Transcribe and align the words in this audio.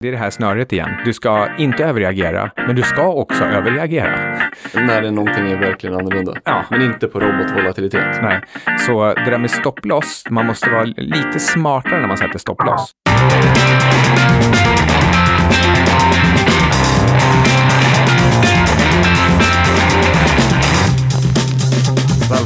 Det 0.00 0.08
är 0.08 0.12
det 0.12 0.18
här 0.18 0.30
snöret 0.30 0.72
igen. 0.72 0.88
Du 1.04 1.12
ska 1.12 1.48
inte 1.58 1.84
överreagera, 1.84 2.50
men 2.56 2.76
du 2.76 2.82
ska 2.82 3.12
också 3.12 3.44
överreagera. 3.44 4.38
När 4.74 5.02
det 5.02 5.10
någonting 5.10 5.50
är 5.50 5.56
verkligen 5.56 5.96
annorlunda. 5.96 6.34
Ja. 6.44 6.64
Men 6.70 6.82
inte 6.82 7.06
på 7.06 7.20
robotvolatilitet. 7.20 8.22
Nej, 8.22 8.40
så 8.86 9.14
det 9.14 9.30
där 9.30 9.38
med 9.38 9.50
stopploss, 9.50 10.24
man 10.30 10.46
måste 10.46 10.70
vara 10.70 10.84
lite 10.84 11.38
smartare 11.38 12.00
när 12.00 12.08
man 12.08 12.16
sätter 12.16 12.38
stopploss. 12.38 12.92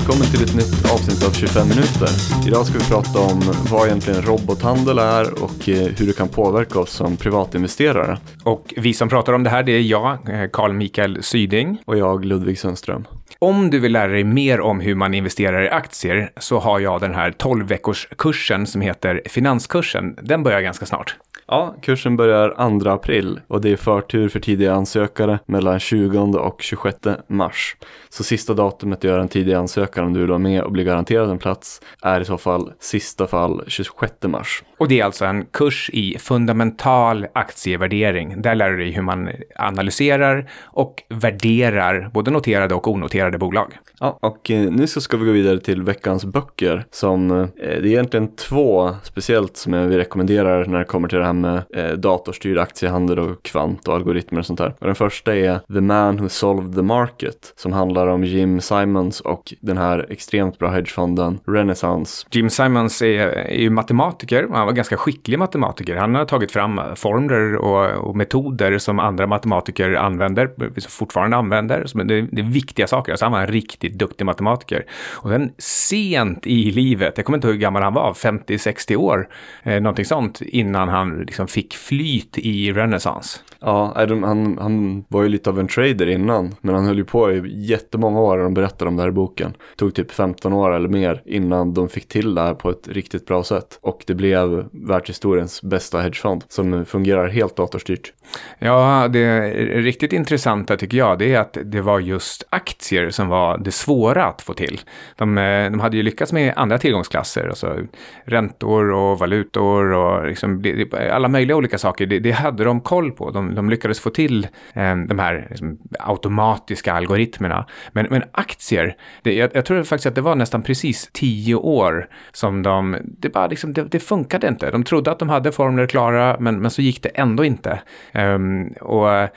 Välkommen 0.02 0.30
till 0.30 0.42
ett 0.42 0.54
nytt 0.54 0.92
avsnitt 0.92 1.28
av 1.28 1.32
25 1.32 1.68
minuter. 1.68 2.08
Idag 2.46 2.66
ska 2.66 2.78
vi 2.78 2.84
prata 2.84 3.18
om 3.18 3.40
vad 3.70 3.86
egentligen 3.86 4.22
robothandel 4.22 4.98
är 4.98 5.42
och 5.42 5.68
eh, 5.68 5.88
hur 5.98 6.06
det 6.06 6.16
kan 6.16 6.28
påverka 6.28 6.78
oss 6.80 6.90
som 6.90 7.16
privatinvesterare. 7.16 8.18
Och 8.44 8.74
vi 8.76 8.94
som 8.94 9.08
pratar 9.08 9.32
om 9.32 9.42
det 9.42 9.50
här, 9.50 9.62
det 9.62 9.72
är 9.72 9.80
jag, 9.80 10.18
eh, 10.28 10.50
Carl 10.52 10.72
Mikael 10.72 11.22
Syding. 11.22 11.82
Och 11.84 11.96
jag, 11.98 12.24
Ludvig 12.24 12.58
Sundström. 12.58 13.04
Om 13.38 13.70
du 13.70 13.78
vill 13.78 13.92
lära 13.92 14.12
dig 14.12 14.24
mer 14.24 14.60
om 14.60 14.80
hur 14.80 14.94
man 14.94 15.14
investerar 15.14 15.62
i 15.62 15.68
aktier 15.68 16.32
så 16.36 16.58
har 16.58 16.80
jag 16.80 17.00
den 17.00 17.14
här 17.14 17.30
12 17.30 17.66
veckors 17.66 18.08
kursen 18.18 18.66
som 18.66 18.80
heter 18.80 19.22
Finanskursen. 19.26 20.16
Den 20.22 20.42
börjar 20.42 20.60
ganska 20.60 20.86
snart. 20.86 21.16
Ja, 21.52 21.74
kursen 21.82 22.16
börjar 22.16 22.80
2 22.80 22.90
april 22.90 23.40
och 23.48 23.60
det 23.60 23.72
är 23.72 23.76
förtur 23.76 24.28
för 24.28 24.40
tidiga 24.40 24.74
ansökare 24.74 25.38
mellan 25.46 25.80
20 25.80 26.38
och 26.38 26.62
26 26.62 26.98
mars. 27.26 27.76
Så 28.08 28.24
sista 28.24 28.54
datumet 28.54 28.98
att 28.98 29.04
göra 29.04 29.22
en 29.22 29.28
tidig 29.28 29.52
ansökan 29.52 30.04
om 30.04 30.12
du 30.12 30.20
vill 30.20 30.28
vara 30.28 30.38
med 30.38 30.62
och 30.62 30.72
bli 30.72 30.84
garanterad 30.84 31.30
en 31.30 31.38
plats 31.38 31.80
är 32.02 32.20
i 32.20 32.24
så 32.24 32.38
fall 32.38 32.72
sista 32.80 33.26
fall 33.26 33.64
26 33.66 34.12
mars. 34.22 34.62
Och 34.82 34.88
det 34.88 35.00
är 35.00 35.04
alltså 35.04 35.24
en 35.24 35.44
kurs 35.44 35.90
i 35.92 36.18
fundamental 36.18 37.26
aktievärdering. 37.32 38.42
Där 38.42 38.54
lär 38.54 38.70
du 38.70 38.76
dig 38.76 38.90
hur 38.90 39.02
man 39.02 39.28
analyserar 39.56 40.50
och 40.62 41.02
värderar 41.08 42.10
både 42.14 42.30
noterade 42.30 42.74
och 42.74 42.88
onoterade 42.88 43.38
bolag. 43.38 43.78
Ja, 44.00 44.18
och 44.20 44.50
eh, 44.50 44.70
nu 44.70 44.86
så 44.86 45.00
ska 45.00 45.16
vi 45.16 45.26
gå 45.26 45.32
vidare 45.32 45.60
till 45.60 45.82
veckans 45.82 46.24
böcker 46.24 46.84
som 46.90 47.30
eh, 47.30 47.46
det 47.56 47.68
är 47.68 47.86
egentligen 47.86 48.36
två 48.36 48.94
speciellt 49.02 49.56
som 49.56 49.72
jag 49.72 49.86
vill 49.86 49.98
rekommendera 49.98 50.66
när 50.66 50.78
det 50.78 50.84
kommer 50.84 51.08
till 51.08 51.18
det 51.18 51.24
här 51.24 51.32
med 51.32 51.62
eh, 51.74 51.92
datorstyrd 51.92 52.58
aktiehandel 52.58 53.18
och 53.18 53.42
kvant 53.42 53.88
och 53.88 53.94
algoritmer 53.94 54.38
och 54.38 54.46
sånt 54.46 54.58
där. 54.58 54.74
Och 54.78 54.86
den 54.86 54.94
första 54.94 55.36
är 55.36 55.58
The 55.74 55.80
Man 55.80 56.16
Who 56.16 56.28
Solved 56.28 56.74
the 56.74 56.82
Market 56.82 57.52
som 57.56 57.72
handlar 57.72 58.06
om 58.06 58.24
Jim 58.24 58.60
Simons 58.60 59.20
och 59.20 59.54
den 59.60 59.76
här 59.76 60.06
extremt 60.10 60.58
bra 60.58 60.70
hedgefonden 60.70 61.38
Renaissance. 61.46 62.26
Jim 62.30 62.50
Simons 62.50 63.02
är, 63.02 63.28
är 63.28 63.58
ju 63.58 63.70
matematiker 63.70 64.46
han 64.52 64.71
var 64.72 64.76
ganska 64.76 64.96
skicklig 64.96 65.38
matematiker. 65.38 65.96
Han 65.96 66.14
har 66.14 66.24
tagit 66.24 66.52
fram 66.52 66.78
eh, 66.78 66.94
formler 66.94 67.56
och, 67.56 68.08
och 68.08 68.16
metoder 68.16 68.78
som 68.78 68.98
andra 68.98 69.26
matematiker 69.26 69.94
använder, 69.94 70.44
eh, 70.44 70.82
fortfarande 70.88 71.36
använder. 71.36 71.86
Som 71.86 72.06
det, 72.06 72.22
det 72.22 72.40
är 72.40 72.50
viktiga 72.50 72.86
saker. 72.86 73.12
Alltså 73.12 73.24
han 73.24 73.32
var 73.32 73.40
en 73.40 73.46
riktigt 73.46 73.98
duktig 73.98 74.24
matematiker. 74.24 74.84
Och 75.14 75.30
sen 75.30 75.52
sent 75.58 76.46
i 76.46 76.70
livet, 76.70 77.12
jag 77.16 77.26
kommer 77.26 77.38
inte 77.38 77.46
ihåg 77.46 77.54
hur 77.54 77.60
gammal 77.60 77.82
han 77.82 77.94
var, 77.94 78.12
50-60 78.12 78.96
år, 78.96 79.28
eh, 79.62 79.80
någonting 79.80 80.04
sånt, 80.04 80.40
innan 80.40 80.88
han 80.88 81.18
liksom 81.18 81.48
fick 81.48 81.74
flyt 81.74 82.38
i 82.38 82.72
renässans. 82.72 83.42
Ja, 83.64 83.92
han, 83.96 84.58
han 84.60 85.04
var 85.08 85.22
ju 85.22 85.28
lite 85.28 85.50
av 85.50 85.60
en 85.60 85.68
trader 85.68 86.06
innan, 86.06 86.54
men 86.60 86.74
han 86.74 86.86
höll 86.86 86.96
ju 86.96 87.04
på 87.04 87.32
i 87.32 87.64
jättemånga 87.64 88.20
år 88.20 88.38
och 88.38 88.44
de 88.44 88.54
berättade 88.54 88.88
om 88.88 88.96
det 88.96 89.02
här 89.02 89.08
i 89.08 89.12
boken. 89.12 89.52
Det 89.52 89.76
tog 89.76 89.94
typ 89.94 90.12
15 90.12 90.52
år 90.52 90.74
eller 90.74 90.88
mer 90.88 91.22
innan 91.26 91.74
de 91.74 91.88
fick 91.88 92.08
till 92.08 92.34
det 92.34 92.40
här 92.40 92.54
på 92.54 92.70
ett 92.70 92.88
riktigt 92.88 93.26
bra 93.26 93.44
sätt. 93.44 93.78
Och 93.80 94.04
det 94.06 94.14
blev 94.14 94.68
världshistoriens 94.72 95.62
bästa 95.62 96.00
hedgefond 96.00 96.44
som 96.48 96.84
fungerar 96.84 97.28
helt 97.28 97.56
datorstyrt. 97.56 98.12
Ja, 98.58 99.08
det 99.08 99.50
riktigt 99.80 100.12
intressanta 100.12 100.76
tycker 100.76 100.98
jag, 100.98 101.18
det 101.18 101.34
är 101.34 101.40
att 101.40 101.58
det 101.64 101.80
var 101.80 102.00
just 102.00 102.44
aktier 102.50 103.10
som 103.10 103.28
var 103.28 103.58
det 103.58 103.72
svåra 103.72 104.24
att 104.24 104.42
få 104.42 104.54
till. 104.54 104.80
De, 105.16 105.38
eh, 105.38 105.70
de 105.70 105.80
hade 105.80 105.96
ju 105.96 106.02
lyckats 106.02 106.32
med 106.32 106.52
andra 106.56 106.78
tillgångsklasser, 106.78 107.48
alltså 107.48 107.76
räntor 108.24 108.92
och 108.92 109.18
valutor 109.18 109.92
och 109.92 110.26
liksom, 110.26 110.64
alla 111.12 111.28
möjliga 111.28 111.56
olika 111.56 111.78
saker. 111.78 112.06
Det, 112.06 112.18
det 112.18 112.30
hade 112.30 112.64
de 112.64 112.80
koll 112.80 113.12
på. 113.12 113.30
De, 113.30 113.51
de 113.54 113.70
lyckades 113.70 114.00
få 114.00 114.10
till 114.10 114.44
eh, 114.74 114.96
de 114.96 115.18
här 115.18 115.46
liksom, 115.50 115.78
automatiska 115.98 116.92
algoritmerna. 116.92 117.66
Men, 117.92 118.06
men 118.10 118.22
aktier, 118.32 118.96
det, 119.22 119.34
jag, 119.34 119.50
jag, 119.54 119.64
tror 119.64 119.82
faktiskt 119.82 120.06
att 120.06 120.14
det 120.14 120.20
var 120.20 120.34
nästan 120.34 120.62
precis 120.62 121.10
tio 121.12 121.54
år 121.54 122.08
som 122.32 122.62
de, 122.62 122.96
det 123.02 123.28
bara 123.28 123.46
liksom, 123.46 123.72
det, 123.72 123.82
det 123.82 124.00
funkade 124.00 124.48
inte. 124.48 124.70
De 124.70 124.84
trodde 124.84 125.10
att 125.10 125.18
de 125.18 125.28
hade 125.28 125.52
formler 125.52 125.86
klara, 125.86 126.36
men, 126.40 126.60
men 126.60 126.70
så 126.70 126.82
gick 126.82 127.02
det 127.02 127.08
ändå 127.08 127.44
inte. 127.44 127.80
Um, 128.14 128.68
och 128.80 129.28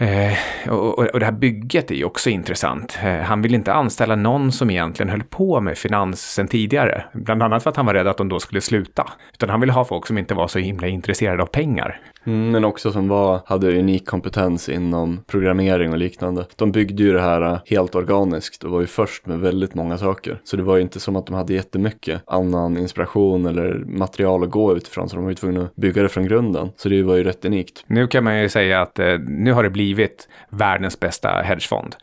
Eh, 0.00 0.70
och, 0.70 0.98
och, 0.98 1.20
det 1.20 1.26
här 1.26 1.32
bygget 1.32 1.90
är 1.90 1.94
ju 1.94 2.04
också 2.04 2.30
intressant. 2.30 2.98
Eh, 3.02 3.16
han 3.16 3.42
vill 3.42 3.54
inte 3.54 3.72
anställa 3.72 4.16
någon 4.16 4.52
som 4.52 4.70
egentligen 4.70 5.10
höll 5.10 5.22
på 5.22 5.60
med 5.60 5.78
finans 5.78 6.32
sen 6.32 6.48
tidigare. 6.48 7.04
Bland 7.12 7.42
annat 7.42 7.62
för 7.62 7.70
att 7.70 7.76
han 7.76 7.86
var 7.86 7.94
rädd 7.94 8.06
att 8.06 8.16
de 8.16 8.28
då 8.28 8.40
skulle 8.40 8.60
sluta. 8.60 9.12
Utan 9.32 9.50
han 9.50 9.60
ville 9.60 9.72
ha 9.72 9.84
folk 9.84 10.06
som 10.06 10.18
inte 10.18 10.34
var 10.34 10.48
så 10.48 10.58
himla 10.58 10.86
intresserade 10.86 11.42
av 11.42 11.46
pengar. 11.46 12.00
Mm, 12.28 12.50
men 12.50 12.64
också 12.64 12.92
som 12.92 13.08
var, 13.08 13.40
hade 13.46 13.78
unik 13.78 14.06
kompetens 14.06 14.68
inom 14.68 15.20
programmering 15.26 15.92
och 15.92 15.98
liknande. 15.98 16.46
De 16.56 16.72
byggde 16.72 17.02
ju 17.02 17.12
det 17.12 17.20
här 17.20 17.42
eh, 17.42 17.58
helt 17.66 17.94
organiskt 17.94 18.64
och 18.64 18.70
var 18.70 18.80
ju 18.80 18.86
först 18.86 19.26
med 19.26 19.40
väldigt 19.40 19.74
många 19.74 19.98
saker. 19.98 20.40
Så 20.44 20.56
det 20.56 20.62
var 20.62 20.76
ju 20.76 20.82
inte 20.82 21.00
som 21.00 21.16
att 21.16 21.26
de 21.26 21.34
hade 21.34 21.54
jättemycket 21.54 22.22
annan 22.26 22.76
inspiration 22.76 23.46
eller 23.46 23.84
material 23.86 24.44
att 24.44 24.50
gå 24.50 24.76
utifrån. 24.76 25.08
Så 25.08 25.16
de 25.16 25.24
var 25.24 25.30
ju 25.30 25.36
tvungna 25.36 25.62
att 25.62 25.76
bygga 25.76 26.02
det 26.02 26.08
från 26.08 26.24
grunden. 26.24 26.68
Så 26.76 26.88
det 26.88 27.02
var 27.02 27.16
ju 27.16 27.24
rätt 27.24 27.44
unikt. 27.44 27.84
Nu 27.86 28.06
kan 28.06 28.24
man 28.24 28.42
ju 28.42 28.48
säga 28.48 28.80
att 28.80 28.98
eh, 28.98 29.18
nu 29.18 29.52
har 29.52 29.62
det 29.62 29.70
blivit 29.70 29.87
världens 30.50 31.00
bästa 31.00 31.42
hedgefond. 31.42 31.96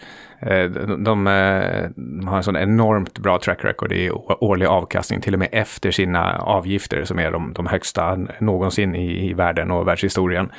Eh, 0.45 0.69
de, 0.69 1.03
de, 1.03 1.23
de, 1.95 2.27
har 2.27 2.37
en 2.37 2.43
sån 2.43 2.55
enormt 2.55 3.19
bra 3.19 3.39
track 3.39 3.65
record 3.65 3.91
i 3.91 4.11
årlig 4.39 4.65
avkastning, 4.65 5.21
till 5.21 5.33
och 5.33 5.39
med 5.39 5.49
efter 5.51 5.91
sina 5.91 6.37
avgifter 6.37 7.03
som 7.03 7.19
är 7.19 7.31
de, 7.31 7.53
de 7.53 7.65
högsta 7.65 8.17
någonsin 8.39 8.95
i, 8.95 9.29
i 9.29 9.33
världen 9.33 9.71
och 9.71 9.87
världshistorien. 9.87 10.49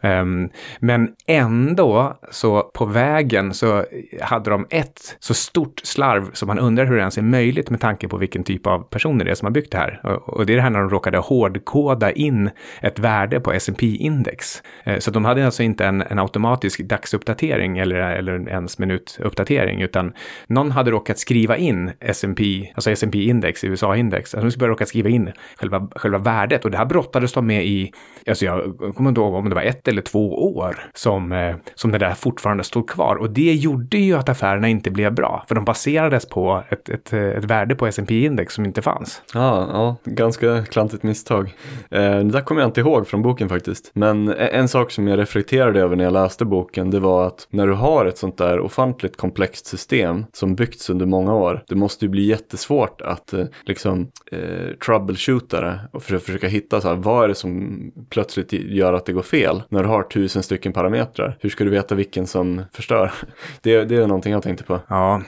Um, 0.00 0.50
men 0.78 1.08
ändå 1.26 2.18
så 2.30 2.62
på 2.62 2.84
vägen 2.84 3.54
så 3.54 3.84
hade 4.20 4.50
de 4.50 4.66
ett 4.70 5.16
så 5.18 5.34
stort 5.34 5.80
slarv 5.84 6.30
som 6.32 6.46
man 6.46 6.58
undrar 6.58 6.84
hur 6.84 6.94
det 6.94 7.00
ens 7.00 7.18
är 7.18 7.22
möjligt 7.22 7.70
med 7.70 7.80
tanke 7.80 8.08
på 8.08 8.16
vilken 8.16 8.44
typ 8.44 8.66
av 8.66 8.78
personer 8.78 9.24
det 9.24 9.30
är 9.30 9.34
som 9.34 9.46
har 9.46 9.52
byggt 9.52 9.72
det 9.72 9.78
här. 9.78 10.00
Och, 10.04 10.28
och 10.28 10.46
det 10.46 10.52
är 10.52 10.56
det 10.56 10.62
här 10.62 10.70
när 10.70 10.80
de 10.80 10.90
råkade 10.90 11.18
hårdkoda 11.18 12.12
in 12.12 12.50
ett 12.82 12.98
värde 12.98 13.40
på 13.40 13.52
S&P 13.52 13.86
index. 13.86 14.62
Uh, 14.86 14.92
eh, 14.92 14.98
så 14.98 15.10
de 15.10 15.24
hade 15.24 15.44
alltså 15.44 15.62
inte 15.62 15.86
en, 15.86 16.02
en 16.02 16.18
automatisk 16.18 16.80
dagsuppdatering 16.80 17.78
eller, 17.78 17.96
eller 17.96 18.48
ens 18.48 18.78
minut 18.78 19.18
uppdatering, 19.30 19.82
utan 19.82 20.12
någon 20.46 20.70
hade 20.70 20.90
råkat 20.90 21.18
skriva 21.18 21.56
in 21.56 21.92
S&P, 22.00 22.70
alltså 22.74 22.90
S&P 22.90 23.24
index, 23.24 23.64
USA-index, 23.64 24.34
alltså 24.34 24.46
de 24.46 24.50
skulle 24.50 24.68
råkat 24.68 24.88
skriva 24.88 25.08
in 25.08 25.32
själva, 25.56 25.88
själva 25.96 26.18
värdet 26.18 26.64
och 26.64 26.70
det 26.70 26.78
här 26.78 26.84
brottades 26.84 27.32
de 27.32 27.46
med 27.46 27.66
i, 27.66 27.92
alltså 28.28 28.44
jag 28.44 28.76
kommer 28.96 29.08
inte 29.08 29.20
ihåg 29.20 29.34
om 29.34 29.48
det 29.48 29.54
var 29.54 29.62
ett 29.62 29.88
eller 29.88 30.02
två 30.02 30.54
år 30.56 30.76
som, 30.94 31.32
eh, 31.32 31.56
som 31.74 31.92
det 31.92 31.98
där 31.98 32.14
fortfarande 32.14 32.64
stod 32.64 32.88
kvar 32.88 33.16
och 33.16 33.30
det 33.30 33.54
gjorde 33.54 33.98
ju 33.98 34.14
att 34.16 34.28
affärerna 34.28 34.68
inte 34.68 34.90
blev 34.90 35.14
bra, 35.14 35.44
för 35.48 35.54
de 35.54 35.64
baserades 35.64 36.28
på 36.28 36.62
ett, 36.68 36.88
ett, 36.88 37.12
ett 37.12 37.44
värde 37.44 37.74
på 37.74 37.86
S&P 37.86 38.24
index 38.24 38.54
som 38.54 38.64
inte 38.64 38.82
fanns. 38.82 39.22
Ja, 39.34 39.68
ja, 39.72 39.96
ganska 40.04 40.64
klantigt 40.64 41.02
misstag. 41.02 41.54
Eh, 41.90 42.00
det 42.00 42.30
där 42.30 42.40
kommer 42.40 42.60
jag 42.60 42.68
inte 42.68 42.80
ihåg 42.80 43.06
från 43.06 43.22
boken 43.22 43.48
faktiskt, 43.48 43.90
men 43.94 44.28
e, 44.28 44.48
en 44.52 44.68
sak 44.68 44.90
som 44.90 45.08
jag 45.08 45.18
reflekterade 45.18 45.80
över 45.80 45.96
när 45.96 46.04
jag 46.04 46.12
läste 46.12 46.44
boken, 46.44 46.90
det 46.90 47.00
var 47.00 47.26
att 47.26 47.46
när 47.50 47.66
du 47.66 47.72
har 47.72 48.06
ett 48.06 48.18
sånt 48.18 48.38
där 48.38 48.60
ofantligt 48.60 49.09
ett 49.10 49.16
komplext 49.16 49.66
system 49.66 50.24
som 50.32 50.54
byggts 50.54 50.90
under 50.90 51.06
många 51.06 51.34
år. 51.34 51.64
Det 51.68 51.74
måste 51.74 52.04
ju 52.04 52.08
bli 52.08 52.22
jättesvårt 52.22 53.00
att 53.00 53.32
eh, 53.32 53.44
liksom 53.64 54.10
eh, 54.32 54.76
troubleshoota 54.86 55.60
det 55.60 55.80
och 55.92 56.02
försöka 56.02 56.48
hitta 56.48 56.80
så 56.80 56.88
här, 56.88 56.94
vad 56.94 57.24
är 57.24 57.28
det 57.28 57.34
som 57.34 57.80
plötsligt 58.10 58.52
gör 58.52 58.92
att 58.92 59.06
det 59.06 59.12
går 59.12 59.22
fel? 59.22 59.62
När 59.68 59.82
du 59.82 59.88
har 59.88 60.02
tusen 60.02 60.42
stycken 60.42 60.72
parametrar, 60.72 61.36
hur 61.40 61.50
ska 61.50 61.64
du 61.64 61.70
veta 61.70 61.94
vilken 61.94 62.26
som 62.26 62.62
förstör? 62.72 63.12
Det, 63.62 63.84
det 63.84 63.96
är 63.96 64.06
någonting 64.06 64.32
jag 64.32 64.42
tänkte 64.42 64.64
på. 64.64 64.80
Ja, 64.88 65.22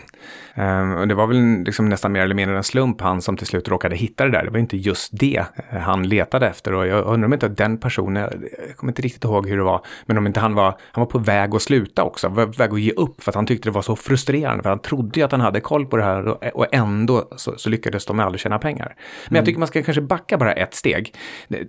och 0.98 1.08
det 1.08 1.14
var 1.14 1.26
väl 1.26 1.64
liksom 1.64 1.88
nästan 1.88 2.12
mer 2.12 2.20
eller 2.20 2.34
mindre 2.34 2.56
en 2.56 2.62
slump 2.62 3.00
han 3.00 3.22
som 3.22 3.36
till 3.36 3.46
slut 3.46 3.68
råkade 3.68 3.96
hitta 3.96 4.24
det 4.24 4.30
där. 4.30 4.44
Det 4.44 4.50
var 4.50 4.58
inte 4.58 4.76
just 4.76 5.10
det 5.12 5.44
uh, 5.72 5.78
han 5.78 6.08
letade 6.08 6.46
efter. 6.46 6.74
Och 6.74 6.86
jag 6.86 7.06
undrar 7.06 7.26
om 7.26 7.32
inte 7.32 7.48
den 7.48 7.78
personen, 7.78 8.22
jag 8.68 8.76
kommer 8.76 8.90
inte 8.90 9.02
riktigt 9.02 9.24
ihåg 9.24 9.48
hur 9.48 9.56
det 9.56 9.62
var, 9.62 9.86
men 10.06 10.18
om 10.18 10.26
inte 10.26 10.40
han 10.40 10.54
var, 10.54 10.78
han 10.92 11.02
var 11.02 11.06
på 11.06 11.18
väg 11.18 11.54
att 11.54 11.62
sluta 11.62 12.02
också, 12.04 12.28
var 12.28 12.46
på 12.46 12.52
väg 12.52 12.72
att 12.72 12.80
ge 12.80 12.92
upp 12.92 13.22
för 13.22 13.30
att 13.30 13.34
han 13.34 13.46
tyckte 13.46 13.68
det 13.68 13.72
var 13.72 13.82
så 13.82 13.96
frustrerande. 13.96 14.62
För 14.62 14.70
han 14.70 14.78
trodde 14.78 15.20
ju 15.20 15.24
att 15.24 15.32
han 15.32 15.40
hade 15.40 15.60
koll 15.60 15.86
på 15.86 15.96
det 15.96 16.04
här 16.04 16.28
och, 16.28 16.44
och 16.54 16.66
ändå 16.74 17.28
så, 17.36 17.54
så, 17.56 17.70
lyckades 17.70 18.06
de 18.06 18.20
aldrig 18.20 18.40
tjäna 18.40 18.58
pengar. 18.58 18.96
Men 19.24 19.28
mm. 19.28 19.36
jag 19.36 19.44
tycker 19.44 19.58
man 19.58 19.68
ska 19.68 19.82
kanske 19.82 20.02
backa 20.02 20.38
bara 20.38 20.52
ett 20.52 20.74
steg. 20.74 21.14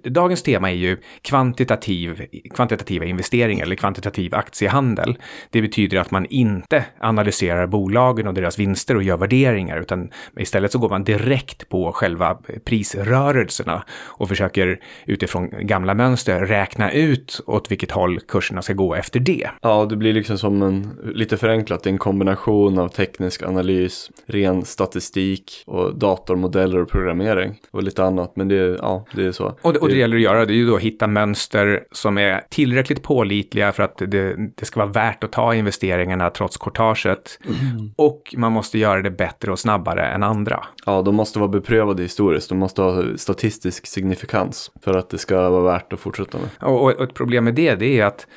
Dagens 0.03 0.43
tema 0.43 0.71
är 0.71 0.75
ju 0.75 0.97
kvantitativ, 1.21 2.25
kvantitativa 2.55 3.05
investeringar 3.05 3.65
eller 3.65 3.75
kvantitativ 3.75 4.35
aktiehandel. 4.35 5.17
Det 5.49 5.61
betyder 5.61 5.97
att 5.97 6.11
man 6.11 6.25
inte 6.25 6.85
analyserar 6.99 7.67
bolagen 7.67 8.27
och 8.27 8.33
deras 8.33 8.59
vinster 8.59 8.72
vinster 8.73 8.95
och 8.95 9.03
gör 9.03 9.17
värderingar, 9.17 9.79
utan 9.79 10.09
istället 10.37 10.71
så 10.71 10.79
går 10.79 10.89
man 10.89 11.03
direkt 11.03 11.69
på 11.69 11.91
själva 11.91 12.37
prisrörelserna 12.65 13.83
och 14.03 14.29
försöker 14.29 14.79
utifrån 15.05 15.49
gamla 15.61 15.93
mönster 15.93 16.45
räkna 16.45 16.91
ut 16.91 17.41
åt 17.45 17.71
vilket 17.71 17.91
håll 17.91 18.19
kurserna 18.19 18.61
ska 18.61 18.73
gå 18.73 18.95
efter 18.95 19.19
det. 19.19 19.49
Ja, 19.61 19.85
det 19.85 19.95
blir 19.95 20.13
liksom 20.13 20.37
som 20.37 20.61
en, 20.61 20.97
lite 21.15 21.37
förenklat, 21.37 21.85
en 21.85 21.97
kombination 21.97 22.79
av 22.79 22.87
teknisk 22.87 23.43
analys, 23.43 24.09
ren 24.25 24.65
statistik 24.65 25.63
och 25.67 25.95
datormodeller 25.95 26.81
och 26.81 26.89
programmering 26.89 27.59
och 27.71 27.83
lite 27.83 28.03
annat. 28.03 28.35
Men 28.35 28.47
det, 28.47 28.55
ja, 28.55 29.05
det 29.15 29.25
är 29.25 29.31
så. 29.31 29.57
Och 29.61 29.73
det, 29.73 29.79
och 29.79 29.89
det 29.89 29.97
gäller 29.97 30.15
att 30.15 30.21
göra, 30.21 30.45
det 30.45 30.53
är 30.53 30.55
ju 30.55 30.67
då 30.67 30.75
att 30.75 30.81
hitta 30.81 31.07
mönster 31.07 31.83
som 31.91 32.17
är 32.17 32.41
tillräckligt 32.49 33.03
pålitliga 33.03 33.71
för 33.71 33.83
att 33.83 33.97
det, 33.97 34.35
det 34.55 34.65
ska 34.65 34.79
vara 34.79 34.91
värt 34.91 35.23
att 35.23 35.31
ta 35.31 35.55
investeringarna 35.55 36.29
trots 36.29 36.57
courtaget. 36.57 37.39
Mm. 37.45 37.93
Och 37.95 38.33
man 38.37 38.51
måste 38.51 38.62
göra 38.71 39.01
det 39.01 39.11
bättre 39.11 39.51
och 39.51 39.59
snabbare 39.59 40.05
än 40.05 40.23
andra. 40.23 40.63
Ja, 40.85 41.01
de 41.01 41.15
måste 41.15 41.39
vara 41.39 41.49
beprövade 41.49 42.03
historiskt. 42.03 42.49
De 42.49 42.57
måste 42.57 42.81
ha 42.81 43.03
statistisk 43.17 43.87
signifikans 43.87 44.71
för 44.81 44.97
att 44.97 45.09
det 45.09 45.17
ska 45.17 45.49
vara 45.49 45.63
värt 45.63 45.93
att 45.93 45.99
fortsätta 45.99 46.37
med. 46.37 46.49
Och, 46.71 46.83
och 46.83 47.01
ett 47.01 47.13
problem 47.13 47.43
med 47.43 47.55
det, 47.55 47.75
det 47.75 47.99
är 47.99 48.05
att 48.05 48.27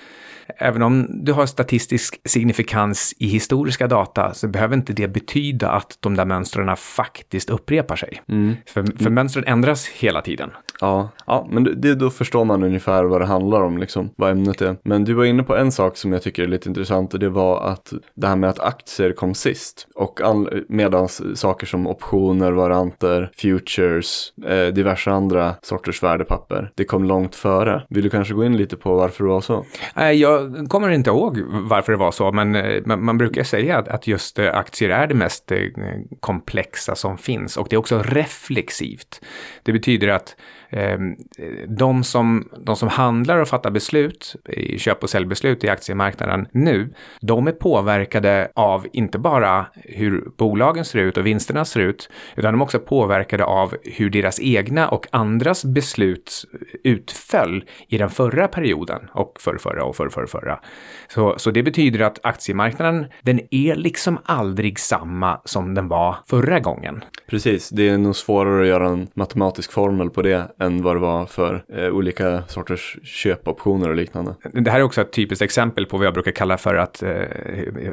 även 0.58 0.82
om 0.82 1.06
du 1.24 1.32
har 1.32 1.46
statistisk 1.46 2.20
signifikans 2.24 3.14
i 3.18 3.26
historiska 3.26 3.86
data 3.86 4.34
så 4.34 4.48
behöver 4.48 4.76
inte 4.76 4.92
det 4.92 5.08
betyda 5.08 5.70
att 5.70 5.98
de 6.00 6.16
där 6.16 6.24
mönstren 6.24 6.76
faktiskt 6.76 7.50
upprepar 7.50 7.96
sig. 7.96 8.22
Mm. 8.28 8.54
För, 8.66 8.82
för 8.82 9.00
mm. 9.00 9.14
mönstren 9.14 9.44
ändras 9.46 9.86
hela 9.86 10.22
tiden. 10.22 10.50
Ja, 10.80 11.08
ja 11.26 11.48
men 11.50 11.80
det, 11.80 11.94
då 11.94 12.10
förstår 12.10 12.44
man 12.44 12.62
ungefär 12.62 13.04
vad 13.04 13.20
det 13.20 13.26
handlar 13.26 13.62
om, 13.62 13.78
liksom, 13.78 14.10
vad 14.16 14.30
ämnet 14.30 14.62
är. 14.62 14.76
Men 14.82 15.04
du 15.04 15.14
var 15.14 15.24
inne 15.24 15.42
på 15.42 15.56
en 15.56 15.72
sak 15.72 15.96
som 15.96 16.12
jag 16.12 16.22
tycker 16.22 16.42
är 16.42 16.46
lite 16.46 16.68
intressant 16.68 17.14
och 17.14 17.20
det 17.20 17.28
var 17.28 17.68
att 17.68 17.92
det 18.14 18.26
här 18.26 18.36
med 18.36 18.50
att 18.50 18.60
aktier 18.60 19.12
kom 19.12 19.34
sist 19.34 19.86
och 19.94 20.20
medan 20.68 21.08
saker 21.34 21.66
som 21.66 21.86
optioner, 21.86 22.52
varanter, 22.52 23.30
futures, 23.36 24.32
eh, 24.46 24.66
diverse 24.66 25.10
andra 25.10 25.54
sorters 25.62 26.02
värdepapper, 26.02 26.70
det 26.74 26.84
kom 26.84 27.04
långt 27.04 27.34
före. 27.34 27.82
Vill 27.88 28.04
du 28.04 28.10
kanske 28.10 28.34
gå 28.34 28.44
in 28.44 28.56
lite 28.56 28.76
på 28.76 28.96
varför 28.96 29.24
det 29.24 29.30
var 29.30 29.40
så? 29.40 29.64
Jag 30.14 30.35
kommer 30.68 30.90
inte 30.90 31.10
ihåg 31.10 31.40
varför 31.48 31.92
det 31.92 31.98
var 31.98 32.12
så, 32.12 32.32
men 32.32 32.54
eh, 32.54 32.82
man, 32.84 33.04
man 33.04 33.18
brukar 33.18 33.44
säga 33.44 33.78
att 33.78 34.06
just 34.06 34.38
eh, 34.38 34.54
aktier 34.54 34.90
är 34.90 35.06
det 35.06 35.14
mest 35.14 35.52
eh, 35.52 35.58
komplexa 36.20 36.94
som 36.94 37.18
finns 37.18 37.56
och 37.56 37.66
det 37.70 37.76
är 37.76 37.78
också 37.78 38.02
reflexivt. 38.02 39.20
Det 39.62 39.72
betyder 39.72 40.08
att 40.08 40.36
Ehm, 40.70 41.16
de 41.68 42.04
som, 42.04 42.48
de 42.58 42.76
som 42.76 42.88
handlar 42.88 43.38
och 43.38 43.48
fattar 43.48 43.70
beslut, 43.70 44.36
i 44.48 44.78
köp 44.78 45.02
och 45.02 45.10
säljbeslut 45.10 45.64
i 45.64 45.68
aktiemarknaden 45.68 46.48
nu, 46.52 46.94
de 47.20 47.48
är 47.48 47.52
påverkade 47.52 48.48
av 48.54 48.86
inte 48.92 49.18
bara 49.18 49.66
hur 49.74 50.28
bolagen 50.36 50.84
ser 50.84 50.98
ut 50.98 51.16
och 51.16 51.26
vinsterna 51.26 51.64
ser 51.64 51.80
ut, 51.80 52.10
utan 52.36 52.52
de 52.52 52.60
är 52.60 52.64
också 52.64 52.78
påverkade 52.78 53.44
av 53.44 53.74
hur 53.84 54.10
deras 54.10 54.40
egna 54.40 54.88
och 54.88 55.06
andras 55.10 55.64
beslut 55.64 56.44
utföll 56.84 57.64
i 57.88 57.98
den 57.98 58.10
förra 58.10 58.48
perioden 58.48 59.08
och 59.12 59.38
förra 59.40 59.84
och 59.84 59.96
förra, 59.96 60.26
förra. 60.26 60.60
Så, 61.08 61.34
så 61.38 61.50
det 61.50 61.62
betyder 61.62 62.00
att 62.00 62.18
aktiemarknaden, 62.22 63.06
den 63.22 63.40
är 63.50 63.74
liksom 63.74 64.18
aldrig 64.24 64.78
samma 64.78 65.40
som 65.44 65.74
den 65.74 65.88
var 65.88 66.16
förra 66.26 66.60
gången. 66.60 67.04
Precis, 67.26 67.68
det 67.68 67.88
är 67.88 67.98
nog 67.98 68.16
svårare 68.16 68.62
att 68.62 68.68
göra 68.68 68.88
en 68.88 69.08
matematisk 69.14 69.72
formel 69.72 70.10
på 70.10 70.22
det 70.22 70.55
än 70.60 70.82
vad 70.82 70.96
det 70.96 71.00
var 71.00 71.26
för 71.26 71.64
eh, 71.72 71.88
olika 71.88 72.42
sorters 72.48 72.96
köpoptioner 73.02 73.88
och 73.88 73.96
liknande. 73.96 74.34
Det 74.52 74.70
här 74.70 74.78
är 74.78 74.82
också 74.82 75.00
ett 75.00 75.12
typiskt 75.12 75.42
exempel 75.42 75.86
på 75.86 75.96
vad 75.96 76.06
jag 76.06 76.14
brukar 76.14 76.32
kalla 76.32 76.58
för 76.58 76.74
att 76.74 77.02
eh, 77.02 77.10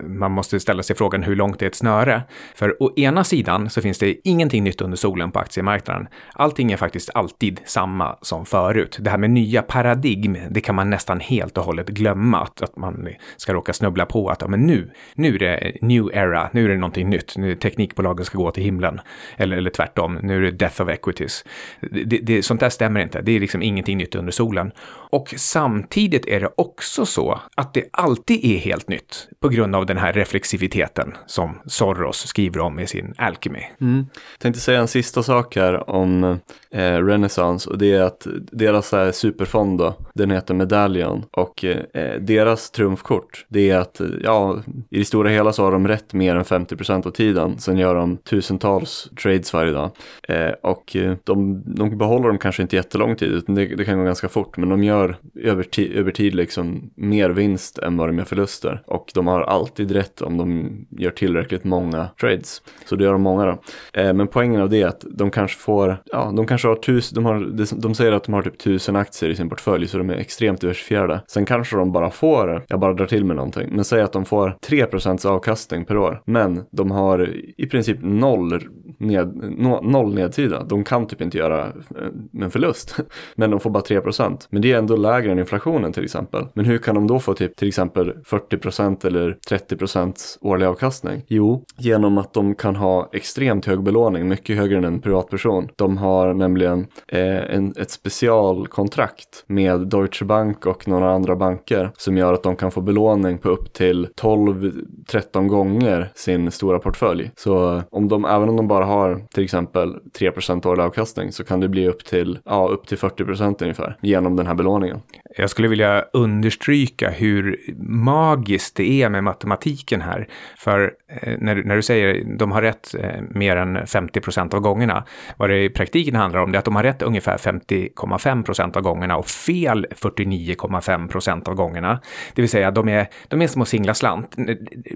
man 0.04 0.32
måste 0.32 0.60
ställa 0.60 0.84
sig 0.84 0.96
frågan 0.96 1.24
hur 1.24 1.36
långt 1.36 1.62
är 1.62 1.68
ett 1.68 1.76
snöre? 1.76 2.22
För 2.56 2.84
å 2.84 2.94
ena 2.96 3.24
sidan 3.24 3.70
så 3.70 3.82
finns 3.82 4.00
det 4.00 4.28
ingenting 4.28 4.64
nytt 4.64 4.82
under 4.82 4.98
solen 4.98 5.32
på 5.32 5.40
aktiemarknaden. 5.40 6.08
Allting 6.34 6.72
är 6.72 6.78
faktiskt 6.78 7.10
alltid 7.14 7.62
samma 7.66 8.18
som 8.22 8.46
förut. 8.46 8.98
Det 9.00 9.10
här 9.10 9.18
med 9.18 9.30
nya 9.30 9.62
paradigm, 9.62 10.38
det 10.50 10.62
kan 10.62 10.76
man 10.76 10.90
nästan 10.90 11.20
helt 11.20 11.58
och 11.58 11.64
hållet 11.64 11.90
glömma 11.90 12.42
att, 12.42 12.62
att 12.62 12.78
man 12.78 13.08
ska 13.38 13.54
råka 13.54 13.74
snubbla 13.74 14.06
på 14.06 14.30
att 14.30 14.42
ja, 14.42 14.48
men 14.48 14.62
nu, 14.62 14.92
nu 15.16 15.36
är 15.36 15.40
det 15.40 15.74
new 15.82 16.10
era, 16.14 16.50
nu 16.54 16.66
är 16.66 16.70
det 16.70 16.78
någonting 16.78 17.10
nytt, 17.10 17.38
nu 17.38 17.56
teknikbolagen 17.56 18.26
ska 18.26 18.38
gå 18.38 18.52
till 18.52 18.64
himlen. 18.64 19.02
Eller, 19.38 19.58
eller 19.58 19.70
tvärtom, 19.70 20.20
nu 20.22 20.38
är 20.38 20.42
det 20.42 20.52
death 20.52 20.82
of 20.82 20.90
equities. 20.90 21.46
Det, 21.82 22.20
det, 22.22 22.44
sånt 22.54 22.60
där 22.60 22.70
stämmer 22.70 23.00
inte. 23.00 23.22
Det 23.22 23.32
är 23.32 23.40
liksom 23.40 23.62
ingenting 23.62 23.98
nytt 23.98 24.16
under 24.16 24.32
solen. 24.32 24.72
Och 25.14 25.34
samtidigt 25.38 26.28
är 26.28 26.40
det 26.40 26.50
också 26.56 27.06
så 27.06 27.40
att 27.56 27.74
det 27.74 27.84
alltid 27.92 28.46
är 28.46 28.58
helt 28.58 28.90
nytt 28.90 29.28
på 29.40 29.50
grund 29.50 29.76
av 29.76 29.86
den 29.86 29.98
här 29.98 30.14
reflexiviteten 30.14 31.14
som 31.26 31.60
Soros 31.66 32.28
skriver 32.28 32.60
om 32.60 32.80
i 32.80 32.88
sin 32.88 33.14
Alchemy. 33.18 33.64
Mm. 33.82 34.06
Jag 34.32 34.40
tänkte 34.40 34.62
säga 34.62 34.80
en 34.80 34.88
sista 34.88 35.24
sak 35.24 35.56
här 35.56 35.90
om 35.90 36.24
eh, 36.72 37.06
Renaissance 37.06 37.70
och 37.70 37.78
det 37.78 37.94
är 37.94 38.02
att 38.02 38.28
deras 38.52 38.92
här, 38.92 39.12
superfond 39.12 39.80
då, 39.80 39.96
den 40.14 40.32
heter 40.32 40.54
Medallion 40.54 41.26
och 41.32 41.64
eh, 41.64 41.78
eh 41.94 42.20
deras 42.20 42.72
trumfkort 42.72 43.46
det 43.48 43.70
är 43.70 43.78
att 43.78 44.00
eh, 44.00 44.08
ja, 44.24 44.60
i 44.90 45.00
det 45.00 45.06
stora 45.06 45.30
hela 45.30 45.54
så 45.54 45.64
har 45.64 45.72
de 45.72 45.88
rätt 45.88 46.14
mer 46.14 46.36
än 46.36 46.46
50 46.46 46.76
procent 46.76 47.06
av 47.06 47.12
tiden. 47.12 47.60
Sen 47.60 47.78
gör 47.78 47.96
de 47.96 48.18
tusentals 48.18 49.10
trades 49.24 49.54
varje 49.54 49.72
dag 49.72 49.92
eh, 50.28 50.52
och 50.62 50.98
de, 51.24 51.64
de 51.66 51.98
behåller 51.98 52.28
dem 52.28 52.38
kanske 52.38 52.62
inte 52.62 52.76
jättelång 52.76 53.16
tid 53.16 53.32
utan 53.32 53.56
det, 53.56 53.66
det 53.66 53.86
kan 53.86 53.98
gå 53.98 54.04
ganska 54.04 54.30
fort 54.30 54.58
men 54.58 54.70
de 54.70 54.84
gör 54.84 55.03
gör 55.04 55.52
över, 55.52 55.64
ti 55.64 55.98
över 55.98 56.12
tid 56.12 56.36
liksom 56.36 56.92
mer 56.96 57.30
vinst 57.30 57.80
än 57.80 57.98
vad 57.98 58.10
de 58.10 58.18
gör 58.18 58.26
förluster. 58.26 58.84
Och 58.88 59.12
de 59.14 59.28
har 59.28 59.42
alltid 59.42 59.92
rätt 59.92 60.22
om 60.22 60.38
de 60.38 60.72
gör 60.90 61.12
tillräckligt 61.12 61.64
många 61.64 62.10
trades. 62.22 62.62
Så 62.86 62.96
det 62.96 63.04
gör 63.04 63.12
de 63.12 63.22
många 63.22 63.46
då. 63.46 63.62
Eh, 63.94 64.14
men 64.14 64.28
poängen 64.28 64.62
av 64.62 64.70
det 64.70 64.82
är 64.82 64.88
att 64.88 65.06
de 65.10 65.32
kanske 65.32 65.60
får, 65.60 65.98
ja, 66.06 66.34
de 66.36 66.48
kanske 66.48 66.68
har 66.68 66.76
tusen, 66.76 67.16
de, 67.16 67.26
har, 67.26 67.82
de 67.82 67.96
säger 67.96 68.12
att 68.12 68.24
de 68.24 68.34
har 68.34 68.42
typ 68.42 68.58
tusen 68.58 68.96
aktier 68.96 69.30
i 69.30 69.36
sin 69.36 69.50
portfölj 69.50 69.88
så 69.88 69.98
de 69.98 70.10
är 70.10 70.14
extremt 70.14 70.62
diversifierade. 70.62 71.22
Sen 71.28 71.46
kanske 71.46 71.76
de 71.76 71.92
bara 71.92 72.10
får, 72.10 72.66
jag 72.68 72.80
bara 72.80 72.94
drar 72.94 73.06
till 73.06 73.26
med 73.26 73.36
någonting, 73.36 73.70
men 73.72 73.86
säg 73.86 74.02
att 74.02 74.14
de 74.14 74.26
får 74.26 74.58
3% 74.68 75.28
avkastning 75.28 75.86
per 75.86 75.98
år. 75.98 76.22
Men 76.26 76.64
de 76.72 76.92
har 76.92 77.30
i 77.58 77.66
princip 77.66 77.98
noll, 78.02 78.62
ned, 78.98 79.36
no, 79.36 79.82
noll 79.82 80.14
nedsida. 80.14 80.64
De 80.64 80.84
kan 80.84 81.08
typ 81.08 81.22
inte 81.22 81.38
göra 81.38 81.66
eh, 81.66 82.42
en 82.44 82.52
förlust. 82.52 82.96
Men 83.36 83.52
de 83.52 83.60
får 83.60 83.70
bara 83.70 83.84
3%. 83.84 84.48
Men 84.50 84.62
det 84.62 84.72
är 84.72 84.78
ändå 84.78 84.93
ändå 84.94 85.10
lägre 85.10 85.32
än 85.32 85.40
inflationen 85.40 85.94
till 85.94 86.04
exempel. 86.04 86.48
Men 86.54 86.66
hur 86.66 86.78
kan 86.78 86.96
de 86.96 87.08
då 87.08 87.20
få 87.20 87.34
typ 87.34 87.56
till 87.56 87.68
exempel 87.68 88.14
40% 88.26 89.06
eller 89.06 89.38
30% 89.50 90.38
årlig 90.42 90.66
avkastning? 90.66 91.24
Jo, 91.28 91.64
genom 91.78 92.18
att 92.18 92.34
de 92.34 92.56
kan 92.56 92.76
ha 92.76 93.10
extremt 93.14 93.66
hög 93.66 93.84
belåning, 93.84 94.28
mycket 94.28 94.58
högre 94.58 94.78
än 94.78 94.84
en 94.84 95.02
privatperson. 95.02 95.68
De 95.76 95.98
har 95.98 96.34
nämligen 96.34 96.88
eh, 97.08 97.56
en, 97.56 97.74
ett 97.78 97.92
specialkontrakt 97.92 99.44
med 99.48 99.88
Deutsche 99.88 100.26
Bank 100.26 100.66
och 100.66 100.88
några 100.88 101.12
andra 101.12 101.36
banker 101.36 101.92
som 101.98 102.18
gör 102.18 102.34
att 102.34 102.44
de 102.44 102.56
kan 102.56 102.72
få 102.72 102.82
belåning 102.82 103.38
på 103.38 103.50
upp 103.50 103.74
till 103.74 104.08
12-13 104.22 105.48
gånger 105.48 106.12
sin 106.16 106.52
stora 106.52 106.80
portfölj. 106.80 107.32
Så 107.36 107.82
om 107.92 108.08
de, 108.08 108.26
även 108.26 108.50
om 108.50 108.56
de 108.56 108.68
bara 108.68 108.86
har 108.86 109.22
till 109.34 109.44
exempel 109.44 109.96
3% 110.20 110.68
årlig 110.68 110.84
avkastning 110.84 111.32
så 111.32 111.44
kan 111.44 111.60
det 111.60 111.70
bli 111.70 111.88
upp 111.88 112.06
till, 112.06 112.40
ja, 112.46 112.70
upp 112.72 112.88
till 112.88 112.98
40% 112.98 113.62
ungefär 113.62 113.98
genom 114.02 114.36
den 114.36 114.48
här 114.48 114.54
belåningen 114.54 114.83
utmaningen. 114.84 115.02
Jag 115.38 115.50
skulle 115.50 115.68
vilja 115.68 116.06
understryka 116.14 117.10
hur 117.10 117.60
magiskt 117.88 118.76
det 118.76 118.90
är 118.90 119.10
med 119.10 119.24
matematiken 119.24 120.02
här. 120.02 120.28
För 120.58 120.94
eh, 121.22 121.34
när, 121.40 121.56
när 121.56 121.76
du 121.76 121.82
säger 121.82 122.24
de 122.38 122.52
har 122.52 122.62
rätt 122.62 122.96
eh, 123.00 123.22
mer 123.30 123.56
än 123.56 123.88
50 123.88 124.22
procent 124.22 124.54
av 124.54 124.60
gångerna, 124.60 125.04
vad 125.38 125.50
det 125.50 125.64
i 125.64 125.70
praktiken 125.70 126.16
handlar 126.16 126.42
om 126.42 126.52
det 126.52 126.56
är 126.56 126.60
att 126.60 126.66
de 126.66 126.76
har 126.76 126.84
rätt 126.84 127.02
ungefär 127.02 127.38
50,5 127.38 128.44
procent 128.44 128.76
av 128.76 128.82
gångerna 128.82 129.18
och 129.18 129.28
fel 129.28 129.88
49,5 129.96 131.08
procent 131.08 131.48
av 131.48 131.54
gångerna. 131.54 132.00
Det 132.36 132.42
vill 132.42 132.50
säga 132.50 132.72
de 132.72 132.90
är, 132.90 133.08
de 133.28 133.42
är 133.42 133.48
som 133.48 133.62
att 133.62 133.68
singla 133.68 133.94
slant. 133.94 134.36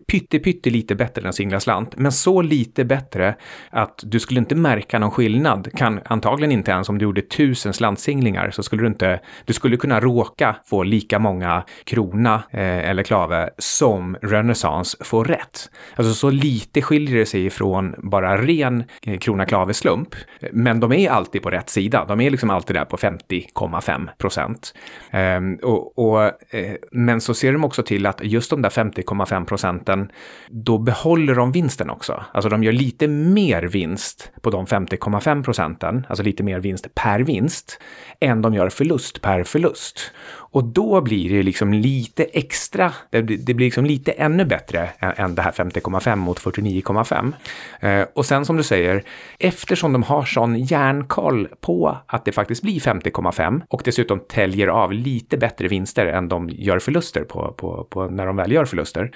Pytte, 0.08 0.39
pytte 0.39 0.70
lite 0.70 0.96
bättre 0.96 1.22
än 1.22 1.29
att 1.29 1.36
singla 1.36 1.60
slant, 1.60 1.98
men 1.98 2.12
så 2.12 2.41
lite 2.41 2.86
bättre 2.86 3.36
att 3.70 4.03
du 4.03 4.20
skulle 4.20 4.39
inte 4.39 4.56
märka 4.56 5.00
någon 5.00 5.12
skillnad. 5.12 5.70
Kan 5.75 6.00
antagligen 6.06 6.51
inte 6.51 6.72
ens 6.72 6.89
om 6.89 6.98
du 6.98 7.03
gjorde 7.03 7.22
tusen 7.22 7.74
slantsinglingar 7.74 8.51
så 8.51 8.63
skulle 8.63 8.82
du 8.82 8.88
inte, 8.88 9.20
du 9.46 9.53
skulle 9.53 9.67
skulle 9.68 9.78
kunna 9.78 10.00
råka 10.00 10.56
få 10.66 10.84
lika 10.84 11.20
många 11.20 11.64
krona 11.84 12.44
eh, 12.52 12.90
eller 12.90 13.04
klave 13.04 13.50
som 13.58 14.18
Renaissance 14.22 14.98
får 15.02 15.26
rätt. 15.26 15.70
Alltså 15.96 16.14
så 16.14 16.30
lite 16.30 16.82
skiljer 16.82 17.18
det 17.18 17.26
sig 17.26 17.46
ifrån 17.46 17.96
bara 17.98 18.38
ren 18.38 18.84
eh, 19.02 19.18
krona 19.18 19.46
klave 19.46 19.74
slump. 19.74 20.16
Men 20.52 20.80
de 20.80 20.92
är 20.92 21.10
alltid 21.10 21.42
på 21.42 21.50
rätt 21.50 21.70
sida. 21.70 22.06
De 22.06 22.22
är 22.22 22.30
liksom 22.30 22.50
alltid 22.50 22.76
där 22.76 22.86
på 22.86 22.98
50,5 22.98 24.10
procent. 24.18 24.74
Eh, 25.12 25.70
och, 25.70 25.98
och, 25.98 26.24
eh, 26.54 26.76
men 26.92 27.22
så 27.22 27.34
ser 27.34 27.54
de 27.54 27.64
också 27.64 27.84
till 27.84 28.06
att 28.06 28.22
just 28.24 28.50
de 28.50 28.62
där 28.62 28.70
50,5 28.70 29.46
procenten, 29.46 30.12
då 30.50 30.78
behåller 30.78 31.36
de 31.36 31.52
vinsten 31.52 31.90
också. 31.90 32.24
Alltså 32.32 32.50
de 32.50 32.64
gör 32.64 32.72
lite 32.72 33.08
mer 33.08 33.64
vinst 33.64 34.32
på 34.42 34.50
de 34.50 34.66
50,5 34.66 35.44
procenten, 35.44 36.06
alltså 36.10 36.24
lite 36.24 36.44
mer 36.44 36.60
vinst 36.60 36.96
per 36.96 37.20
vinst, 37.20 37.80
än 38.20 38.42
de 38.42 38.54
gör 38.54 38.70
förlust 38.70 39.22
per 39.22 39.44
förlust 39.44 39.57
förlust. 39.58 40.12
Och 40.50 40.64
då 40.64 41.02
blir 41.02 41.30
det 41.30 41.44
liksom 41.44 41.74
lite 41.74 42.24
extra, 42.24 42.94
det 43.10 43.24
blir, 43.24 43.38
det 43.38 43.54
blir 43.54 43.68
liksom 43.68 43.86
lite 43.86 44.12
ännu 44.12 44.46
bättre 44.46 44.90
än, 45.00 45.36
det 45.36 45.42
här 45.42 45.52
50,5 45.52 46.16
mot 46.16 46.40
49,5. 46.40 47.34
Eh, 47.80 48.08
och 48.14 48.26
sen 48.26 48.46
som 48.46 48.58
du 48.58 48.64
säger, 48.64 49.04
eftersom 49.40 49.94
de 49.94 50.04
har 50.04 50.24
sån 50.24 50.60
järnkoll 50.60 51.48
på 51.62 51.98
att 52.08 52.26
det 52.26 52.32
faktiskt 52.32 52.62
blir 52.62 52.80
50,5 52.80 53.62
och 53.70 53.82
dessutom 53.86 54.20
täljer 54.20 54.68
av 54.68 54.94
lite 54.94 55.38
bättre 55.38 55.68
vinster 55.68 56.06
än 56.06 56.30
de 56.30 56.50
gör 56.50 56.80
förluster 56.80 57.24
på, 57.24 57.54
på, 57.58 57.88
på 57.90 58.08
när 58.08 58.26
de 58.26 58.36
väl 58.36 58.52
gör 58.52 58.66
förluster, 58.66 59.12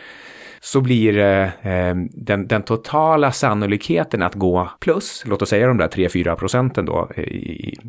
så 0.63 0.81
blir 0.81 1.17
eh, 1.17 1.43
eh, 1.43 1.95
den, 2.11 2.47
den, 2.47 2.63
totala 2.63 3.31
sannolikheten 3.31 4.21
att 4.21 4.35
gå 4.35 4.69
plus, 4.79 5.23
låt 5.25 5.41
oss 5.41 5.49
säga 5.49 5.67
de 5.67 5.77
där 5.77 5.87
3-4 5.87 6.35
procenten 6.35 6.85
då 6.85 7.09
i, 7.17 7.21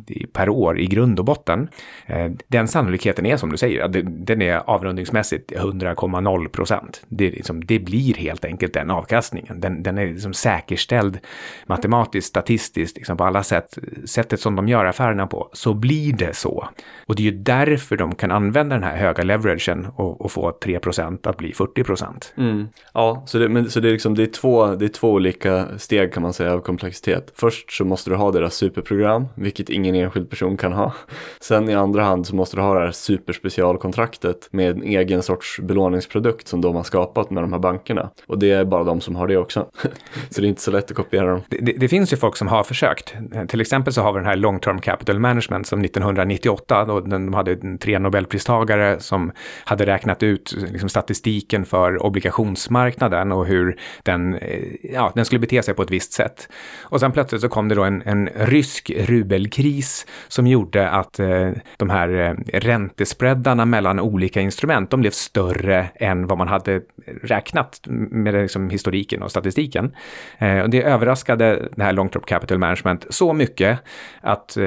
i, 0.07 0.27
per 0.33 0.49
år 0.49 0.79
i 0.79 0.85
grund 0.85 1.19
och 1.19 1.25
botten, 1.25 1.69
eh, 2.05 2.31
den 2.47 2.67
sannolikheten 2.67 3.25
är 3.25 3.37
som 3.37 3.51
du 3.51 3.57
säger, 3.57 3.87
den 4.03 4.41
är 4.41 4.69
avrundningsmässigt 4.69 5.51
100,0 5.51 6.47
procent. 6.47 7.05
Det, 7.07 7.29
liksom, 7.29 7.65
det 7.65 7.79
blir 7.79 8.13
helt 8.13 8.45
enkelt 8.45 8.73
den 8.73 8.91
avkastningen. 8.91 9.59
Den, 9.59 9.83
den 9.83 9.97
är 9.97 10.05
liksom 10.05 10.33
säkerställd 10.33 11.19
matematiskt, 11.65 12.29
statistiskt, 12.29 12.97
liksom 12.97 13.17
på 13.17 13.23
alla 13.23 13.43
sätt, 13.43 13.77
sättet 14.05 14.39
som 14.39 14.55
de 14.55 14.67
gör 14.67 14.85
affärerna 14.85 15.27
på, 15.27 15.49
så 15.53 15.73
blir 15.73 16.13
det 16.13 16.35
så. 16.35 16.67
Och 17.05 17.15
det 17.15 17.21
är 17.21 17.31
ju 17.31 17.37
därför 17.37 17.97
de 17.97 18.15
kan 18.15 18.31
använda 18.31 18.75
den 18.75 18.83
här 18.83 18.97
höga 18.97 19.23
leveragen 19.23 19.87
och, 19.95 20.21
och 20.21 20.31
få 20.31 20.51
3 20.63 20.79
procent 20.79 21.27
att 21.27 21.37
bli 21.37 21.53
40 21.53 21.83
procent. 21.83 22.33
Mm. 22.37 22.62
Ja, 22.93 23.23
så, 23.25 23.37
det, 23.37 23.49
men, 23.49 23.69
så 23.69 23.79
det, 23.79 23.87
är 23.87 23.91
liksom, 23.91 24.15
det, 24.15 24.23
är 24.23 24.27
två, 24.27 24.75
det 24.75 24.85
är 24.85 24.89
två 24.89 25.11
olika 25.11 25.67
steg 25.77 26.13
kan 26.13 26.23
man 26.23 26.33
säga 26.33 26.53
av 26.53 26.59
komplexitet. 26.59 27.31
Först 27.35 27.71
så 27.71 27.85
måste 27.85 28.09
du 28.09 28.15
ha 28.15 28.31
deras 28.31 28.55
superprogram, 28.55 29.25
vilket 29.35 29.69
ingen 29.69 29.95
enskild 29.95 30.29
person 30.29 30.57
kan 30.57 30.73
ha. 30.73 30.93
Sen 31.39 31.69
i 31.69 31.73
andra 31.73 32.03
hand 32.03 32.27
så 32.27 32.35
måste 32.35 32.55
du 32.55 32.61
ha 32.61 32.73
det 32.73 32.79
här 32.79 32.91
superspecialkontraktet 32.91 34.47
med 34.51 34.71
en 34.71 34.83
egen 34.83 35.23
sorts 35.23 35.59
belåningsprodukt 35.59 36.47
som 36.47 36.61
de 36.61 36.75
har 36.75 36.83
skapat 36.83 37.29
med 37.29 37.43
de 37.43 37.53
här 37.53 37.59
bankerna. 37.59 38.09
Och 38.27 38.39
det 38.39 38.51
är 38.51 38.65
bara 38.65 38.83
de 38.83 39.01
som 39.01 39.15
har 39.15 39.27
det 39.27 39.37
också. 39.37 39.67
så 40.29 40.41
det 40.41 40.47
är 40.47 40.49
inte 40.49 40.61
så 40.61 40.71
lätt 40.71 40.91
att 40.91 40.97
kopiera 40.97 41.31
dem. 41.31 41.41
Det, 41.49 41.57
det, 41.57 41.71
det, 41.71 41.87
finns 41.87 42.13
ju 42.13 42.17
folk 42.17 42.37
som 42.37 42.47
har 42.47 42.63
försökt. 42.63 43.13
Till 43.47 43.61
exempel 43.61 43.93
så 43.93 44.01
har 44.01 44.13
vi 44.13 44.19
den 44.19 44.27
här 44.27 44.35
Long 44.35 44.59
Term 44.59 44.81
Capital 44.81 45.19
Management 45.19 45.67
som 45.67 45.81
1998, 45.81 46.85
då 46.85 46.99
de 46.99 47.33
hade 47.33 47.77
tre 47.77 47.99
Nobelpristagare 47.99 48.99
som 48.99 49.31
hade 49.65 49.85
räknat 49.85 50.23
ut 50.23 50.55
liksom, 50.71 50.89
statistiken 50.89 51.65
för 51.65 52.05
obligations 52.05 52.52
obligationsmarknaden 52.53 53.31
och 53.31 53.45
hur 53.45 53.75
den, 54.03 54.35
eh, 54.35 54.59
ja, 54.83 55.11
den 55.15 55.25
skulle 55.25 55.39
bete 55.39 55.63
sig 55.63 55.73
på 55.73 55.81
ett 55.81 55.91
visst 55.91 56.13
sätt. 56.13 56.49
Och 56.83 56.99
sen 56.99 57.11
plötsligt 57.11 57.41
så 57.41 57.49
kom 57.49 57.69
det 57.69 57.75
då 57.75 57.83
en, 57.83 58.01
en 58.05 58.29
rysk 58.35 58.91
rubelkris 58.95 60.05
som 60.27 60.47
gjorde 60.47 60.89
att 60.89 61.19
eh, 61.19 61.51
de 61.77 61.89
här 61.89 62.09
eh, 62.09 62.59
räntespreadarna 62.59 63.65
mellan 63.65 63.99
olika 63.99 64.41
instrument, 64.41 64.89
de 64.91 65.01
blev 65.01 65.11
större 65.11 65.89
än 65.95 66.27
vad 66.27 66.37
man 66.37 66.47
hade 66.47 66.81
räknat 67.23 67.81
med 67.87 68.33
liksom, 68.33 68.69
historiken 68.69 69.23
och 69.23 69.31
statistiken. 69.31 69.91
Eh, 70.39 70.59
och 70.59 70.69
det 70.69 70.83
överraskade 70.83 71.69
det 71.75 71.83
här 71.83 71.93
Long 71.93 72.09
Term 72.09 72.23
Capital 72.23 72.57
Management 72.57 73.05
så 73.09 73.33
mycket 73.33 73.79
att 74.21 74.57
eh, 74.57 74.63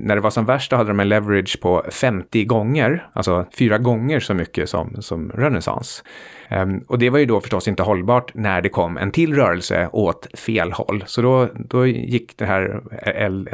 när 0.00 0.14
det 0.14 0.20
var 0.20 0.30
som 0.30 0.46
värst 0.46 0.70
då 0.70 0.76
hade 0.76 0.90
de 0.90 1.00
en 1.00 1.08
leverage 1.08 1.60
på 1.60 1.84
50 1.90 2.44
gånger, 2.44 3.08
alltså 3.12 3.46
fyra 3.58 3.78
gånger 3.78 4.20
så 4.20 4.34
mycket 4.34 4.68
som, 4.68 5.02
som 5.02 5.30
Renaissance. 5.30 6.02
Ehm, 6.50 6.84
och 6.88 6.98
det 6.98 7.10
var 7.10 7.18
ju 7.18 7.26
då 7.26 7.40
förstås 7.40 7.68
inte 7.68 7.82
hållbart 7.82 8.34
när 8.34 8.60
det 8.60 8.68
kom 8.68 8.96
en 8.96 9.10
till 9.10 9.34
rörelse 9.34 9.88
åt 9.92 10.38
fel 10.38 10.72
håll. 10.72 11.04
Så 11.06 11.22
då, 11.22 11.48
då 11.54 11.86
gick 11.86 12.36
det 12.36 12.44
här 12.44 12.80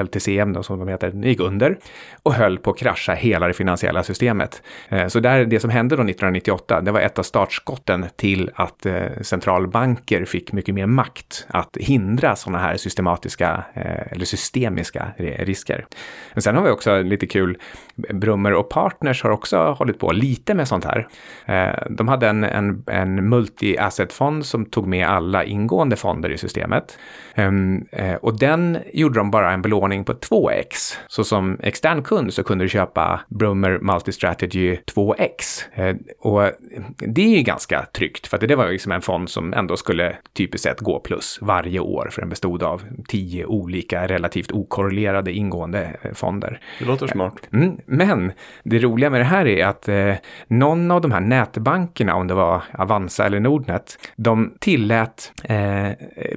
LTCM 0.03 0.53
då, 0.53 0.63
som 0.63 0.79
de 0.79 0.89
heter, 0.89 1.11
gick 1.11 1.41
under 1.41 1.79
och 2.23 2.35
höll 2.35 2.59
på 2.59 2.71
att 2.71 2.79
krascha 2.79 3.15
hela 3.15 3.47
det 3.47 3.55
finansiella 3.55 4.03
systemet. 4.03 4.63
Ehm, 4.89 5.11
så 5.11 5.21
där, 5.21 5.45
det 5.45 5.61
som 5.61 5.71
hände 5.71 5.97
då 5.97 6.03
1998, 6.03 6.81
det 6.81 6.91
var 6.91 7.01
ett 7.01 7.19
av 7.19 7.23
startskotten 7.23 8.07
till 8.17 8.51
att 8.55 8.87
eh, 8.87 9.05
centralbanker 9.23 10.25
fick 10.25 10.53
mycket 10.53 10.75
mer 10.75 10.87
makt 10.87 11.47
att 11.49 11.77
hindra 11.81 12.37
sådana 12.37 12.59
här 12.59 12.77
systematiska 12.77 13.65
eh, 13.75 14.13
eller 14.13 14.25
systemiska 14.25 15.07
risker. 15.19 15.87
Men 16.35 16.43
sen 16.43 16.57
har 16.57 16.63
vi 16.63 16.71
också 16.71 17.03
lite 17.03 17.27
kul, 17.27 17.59
Brummer 17.95 18.53
och 18.53 18.69
Partners 18.69 19.23
har 19.23 19.31
också 19.31 19.59
hållit 19.59 19.99
på 19.99 20.13
lite 20.13 20.55
med 20.55 20.69
sånt 20.69 20.85
här. 20.85 21.09
Ehm, 21.47 21.97
de 21.97 22.09
hade 22.09 22.29
en, 22.29 22.45
en 22.45 22.83
en 22.89 23.29
multi-asset-fond 23.29 24.47
som 24.47 24.65
tog 24.65 24.87
med 24.87 25.09
alla 25.09 25.45
ingående 25.45 25.97
fonder 25.97 26.31
i 26.31 26.39
systemet. 26.39 26.99
Um, 27.37 27.87
uh, 28.01 28.15
och 28.15 28.39
den 28.39 28.79
gjorde 28.93 29.21
de 29.21 29.31
bara 29.31 29.53
en 29.53 29.63
belåning 29.63 30.05
på 30.05 30.13
2x. 30.13 30.97
Så 31.07 31.25
som 31.25 31.59
extern 31.63 32.03
kund 32.03 32.35
så 32.35 32.43
kunde 32.43 32.65
du 32.65 32.69
köpa 32.69 33.21
Brummer 33.29 33.79
Multi-Strategy 33.79 34.79
2x. 34.95 35.63
Uh, 35.79 35.97
och 36.21 36.53
det 36.99 37.23
är 37.23 37.37
ju 37.37 37.43
ganska 37.43 37.87
tryggt 37.95 38.27
för 38.27 38.37
att 38.37 38.49
det 38.49 38.57
var 38.57 38.69
liksom 38.69 38.93
en 38.93 39.03
fond 39.03 39.31
som 39.31 39.53
ändå 39.53 39.77
skulle 39.77 40.17
typiskt 40.33 40.63
sett 40.63 40.81
gå 40.81 41.01
plus 41.01 41.39
varje 41.43 41.81
år 41.81 42.09
för 42.13 42.21
den 42.21 42.29
bestod 42.29 42.63
av 42.63 42.83
tio 43.09 43.47
olika 43.47 44.07
relativt 44.07 44.53
okorrelerade 44.53 45.33
ingående 45.33 45.97
eh, 46.03 46.13
fonder. 46.13 46.61
Det 46.79 46.85
låter 46.85 47.07
smart. 47.07 47.49
Mm, 47.53 47.77
men 47.87 48.33
det 48.65 48.79
roliga 48.79 49.11
med 49.11 49.21
det 49.21 49.25
här 49.25 49.47
är 49.47 49.67
att 49.67 49.89
eh, 49.89 50.15
någon 50.47 50.91
av 50.91 51.01
de 51.01 51.13
här 51.13 51.21
nätbankerna, 51.21 52.15
om 52.15 52.27
det 52.27 52.35
var 52.35 52.63
Avanza 52.79 53.27
eller 53.27 53.41
Nordnet, 53.41 53.99
de 54.17 54.55
tillät 54.61 55.33
eh, 55.45 55.91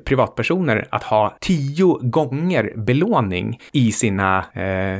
privatpersoner 0.06 0.88
att 0.90 1.04
ha 1.04 1.38
tio 1.42 1.98
gånger 2.02 2.74
belåning 2.76 3.60
i 3.72 3.92
sina 3.92 4.46
eh, 4.54 5.00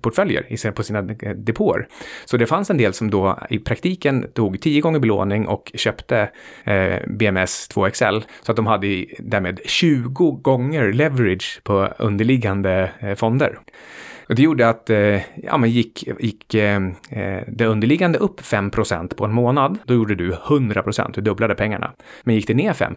portföljer, 0.00 0.70
på 0.70 0.82
sina 0.82 1.02
depåer. 1.34 1.88
Så 2.24 2.36
det 2.36 2.46
fanns 2.46 2.70
en 2.70 2.76
del 2.76 2.92
som 2.92 3.10
då 3.10 3.38
i 3.50 3.58
praktiken 3.58 4.26
tog 4.34 4.60
tio 4.60 4.80
gånger 4.80 4.98
belåning 4.98 5.46
och 5.46 5.72
köpte 5.74 6.30
eh, 6.64 6.96
BMS 7.06 7.68
2XL 7.74 8.22
så 8.42 8.52
att 8.52 8.56
de 8.56 8.66
hade 8.66 9.06
därmed 9.18 9.60
20 9.64 10.30
gånger 10.30 10.92
leverage 10.92 11.60
på 11.64 11.88
underliggande 11.98 12.90
eh, 13.00 13.14
fonder. 13.14 13.58
Och 14.30 14.36
det 14.36 14.42
gjorde 14.42 14.68
att 14.68 14.90
eh, 14.90 15.20
ja, 15.36 15.56
men 15.58 15.70
gick, 15.70 16.08
gick 16.18 16.54
eh, 16.54 16.76
eh 17.10 17.42
det 17.48 17.66
underliggande 17.66 18.18
upp 18.18 18.40
5% 18.40 19.14
på 19.14 19.24
en 19.24 19.32
månad, 19.32 19.78
då 19.84 19.94
gjorde 19.94 20.14
du 20.14 20.32
100% 20.32 21.12
du 21.14 21.20
dubblade 21.20 21.54
pengarna. 21.54 21.92
Men 22.22 22.34
gick 22.34 22.46
det 22.46 22.54
ner 22.54 22.72
5 22.72 22.94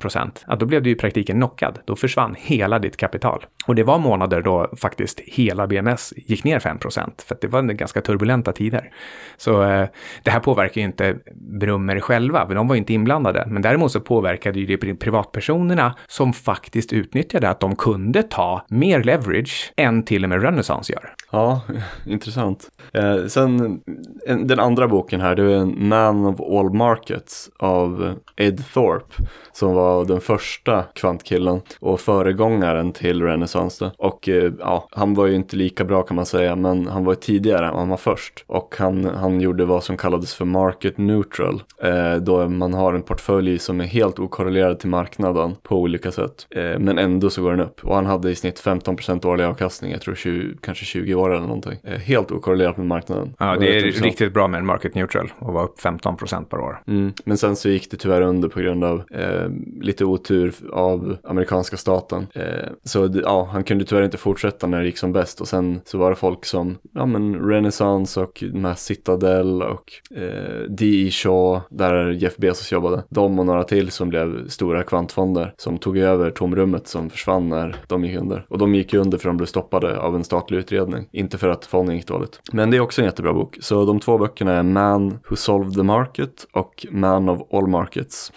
ja, 0.47 0.55
då 0.55 0.65
blev 0.65 0.83
du 0.83 0.89
i 0.89 0.95
praktiken 0.95 1.35
knockad. 1.35 1.79
Då 1.85 1.95
försvann 1.95 2.35
hela 2.39 2.79
ditt 2.79 2.97
kapital. 2.97 3.45
Och 3.67 3.75
det 3.75 3.83
var 3.83 3.99
månader 3.99 4.41
då 4.41 4.73
faktiskt 4.77 5.19
hela 5.19 5.67
BMS 5.67 6.13
gick 6.17 6.43
ner 6.43 6.59
5% 6.59 7.11
för 7.27 7.35
att 7.35 7.41
det 7.41 7.47
var 7.47 7.61
ganska 7.61 8.01
turbulenta 8.01 8.51
tider. 8.51 8.91
Så 9.37 9.63
eh, 9.63 9.87
det 10.23 10.31
här 10.31 10.39
påverkar 10.39 10.81
ju 10.81 10.87
inte 10.87 11.17
Brummer 11.59 11.99
själva, 11.99 12.47
för 12.47 12.55
de 12.55 12.67
var 12.67 12.75
inte 12.75 12.93
inblandade. 12.93 13.45
Men 13.47 13.61
däremot 13.61 13.91
så 13.91 13.99
påverkade 13.99 14.59
ju 14.59 14.65
det 14.65 14.95
privatpersonerna 14.95 15.95
som 16.07 16.33
faktiskt 16.33 16.93
utnyttjade 16.93 17.49
att 17.49 17.59
de 17.59 17.75
kunde 17.75 18.23
ta 18.23 18.65
mer 18.69 19.03
leverage 19.03 19.73
än 19.77 20.03
till 20.03 20.23
och 20.23 20.29
med 20.29 20.43
Renaissance 20.43 20.93
gör. 20.93 21.13
Ja, 21.33 21.61
intressant. 22.05 22.71
Eh, 22.93 23.25
sen 23.25 23.81
en, 24.25 24.47
den 24.47 24.59
andra 24.59 24.87
boken 24.87 25.21
här, 25.21 25.35
det 25.35 25.43
är 25.43 25.57
en 25.57 25.87
Man 25.87 26.25
of 26.25 26.41
All 26.41 26.73
Markets 26.73 27.49
av 27.59 28.15
Ed 28.35 28.63
Thorpe 28.73 29.23
som 29.53 29.73
var 29.73 30.05
den 30.05 30.21
första 30.21 30.83
kvantkillen 30.83 31.61
och 31.79 31.99
föregångaren 31.99 32.91
till 32.91 33.21
Renaissance. 33.21 33.91
Och 33.97 34.29
eh, 34.29 34.51
ja, 34.59 34.87
han 34.91 35.13
var 35.13 35.25
ju 35.27 35.35
inte 35.35 35.55
lika 35.55 35.85
bra 35.85 36.03
kan 36.03 36.15
man 36.15 36.25
säga, 36.25 36.55
men 36.55 36.87
han 36.87 37.05
var 37.05 37.15
tidigare, 37.15 37.65
han 37.65 37.89
var 37.89 37.97
först. 37.97 38.43
Och 38.47 38.75
han, 38.77 39.05
han 39.05 39.41
gjorde 39.41 39.65
vad 39.65 39.83
som 39.83 39.97
kallades 39.97 40.33
för 40.33 40.45
market 40.45 40.97
neutral, 40.97 41.63
eh, 41.83 42.15
då 42.15 42.49
man 42.49 42.73
har 42.73 42.93
en 42.93 43.03
portfölj 43.03 43.59
som 43.59 43.81
är 43.81 43.85
helt 43.85 44.19
okorrelerad 44.19 44.79
till 44.79 44.89
marknaden 44.89 45.55
på 45.63 45.77
olika 45.77 46.11
sätt. 46.11 46.47
Eh, 46.49 46.79
men 46.79 46.97
ändå 46.97 47.29
så 47.29 47.41
går 47.41 47.51
den 47.51 47.59
upp. 47.59 47.83
Och 47.83 47.95
han 47.95 48.05
hade 48.05 48.31
i 48.31 48.35
snitt 48.35 48.59
15% 48.59 49.25
årlig 49.25 49.43
avkastning, 49.43 49.91
jag 49.91 50.01
tror 50.01 50.15
20, 50.15 50.57
kanske 50.61 50.85
20 50.85 51.15
år 51.15 51.22
eller 51.29 51.41
någonting. 51.41 51.79
Eh, 51.83 51.99
helt 51.99 52.31
okorrelerat 52.31 52.77
med 52.77 52.87
marknaden. 52.87 53.33
Ja, 53.39 53.55
det 53.59 53.77
är 53.77 53.81
riktigt 53.81 54.33
bra 54.33 54.47
med 54.47 54.57
en 54.57 54.65
market 54.65 54.95
neutral 54.95 55.33
och 55.39 55.53
vara 55.53 55.63
upp 55.63 55.79
15% 55.79 56.45
per 56.45 56.59
år. 56.59 56.81
Mm. 56.87 57.13
Men 57.25 57.37
sen 57.37 57.55
så 57.55 57.69
gick 57.69 57.91
det 57.91 57.97
tyvärr 57.97 58.21
under 58.21 58.49
på 58.49 58.59
grund 58.59 58.83
av 58.83 59.03
eh, 59.11 59.49
lite 59.81 60.05
otur 60.05 60.53
av 60.71 61.17
amerikanska 61.23 61.77
staten. 61.77 62.27
Eh, 62.33 62.43
så 62.83 63.09
ja, 63.23 63.49
han 63.51 63.63
kunde 63.63 63.85
tyvärr 63.85 64.03
inte 64.03 64.17
fortsätta 64.17 64.67
när 64.67 64.79
det 64.79 64.85
gick 64.85 64.97
som 64.97 65.13
bäst 65.13 65.41
och 65.41 65.47
sen 65.47 65.81
så 65.85 65.97
var 65.97 66.09
det 66.09 66.15
folk 66.15 66.45
som, 66.45 66.77
ja 66.93 67.05
men 67.05 67.49
Renaissance 67.49 68.21
och 68.21 68.43
de 68.53 68.65
här 68.65 68.75
Citadel 68.75 69.61
och 69.61 69.93
eh, 70.15 70.69
D.E. 70.69 71.11
Shaw, 71.11 71.61
där 71.69 72.11
Jeff 72.11 72.37
Bezos 72.37 72.71
jobbade. 72.71 73.03
De 73.09 73.39
och 73.39 73.45
några 73.45 73.63
till 73.63 73.91
som 73.91 74.09
blev 74.09 74.47
stora 74.47 74.83
kvantfonder 74.83 75.53
som 75.57 75.77
tog 75.77 75.97
över 75.97 76.31
tomrummet 76.31 76.87
som 76.87 77.09
försvann 77.09 77.49
när 77.49 77.75
de 77.87 78.05
gick 78.05 78.17
under. 78.17 78.45
Och 78.49 78.57
de 78.57 78.75
gick 78.75 78.93
under 78.93 79.17
för 79.17 79.29
de 79.29 79.37
blev 79.37 79.47
stoppade 79.47 79.97
av 79.97 80.15
en 80.15 80.23
statlig 80.23 80.57
utredning. 80.57 81.07
Inte 81.13 81.38
för 81.38 81.50
att 81.50 81.65
fonden 81.65 81.96
gick 81.96 82.08
dåligt. 82.08 82.39
Men 82.51 82.72
det 82.72 82.77
är 82.77 82.82
också 82.82 83.01
en 83.01 83.05
jättebra 83.05 83.34
bok. 83.34 83.58
Så 83.62 83.86
de 83.86 84.00
två 84.00 84.17
böckerna 84.17 84.53
är 84.53 84.63
Man 84.63 85.20
Who 85.29 85.36
Solved 85.36 85.74
the 85.74 85.84
Market 85.84 86.48
och 86.51 86.86
Man 86.91 87.29
of 87.29 87.41
All 87.53 87.67
Markets. 87.67 88.32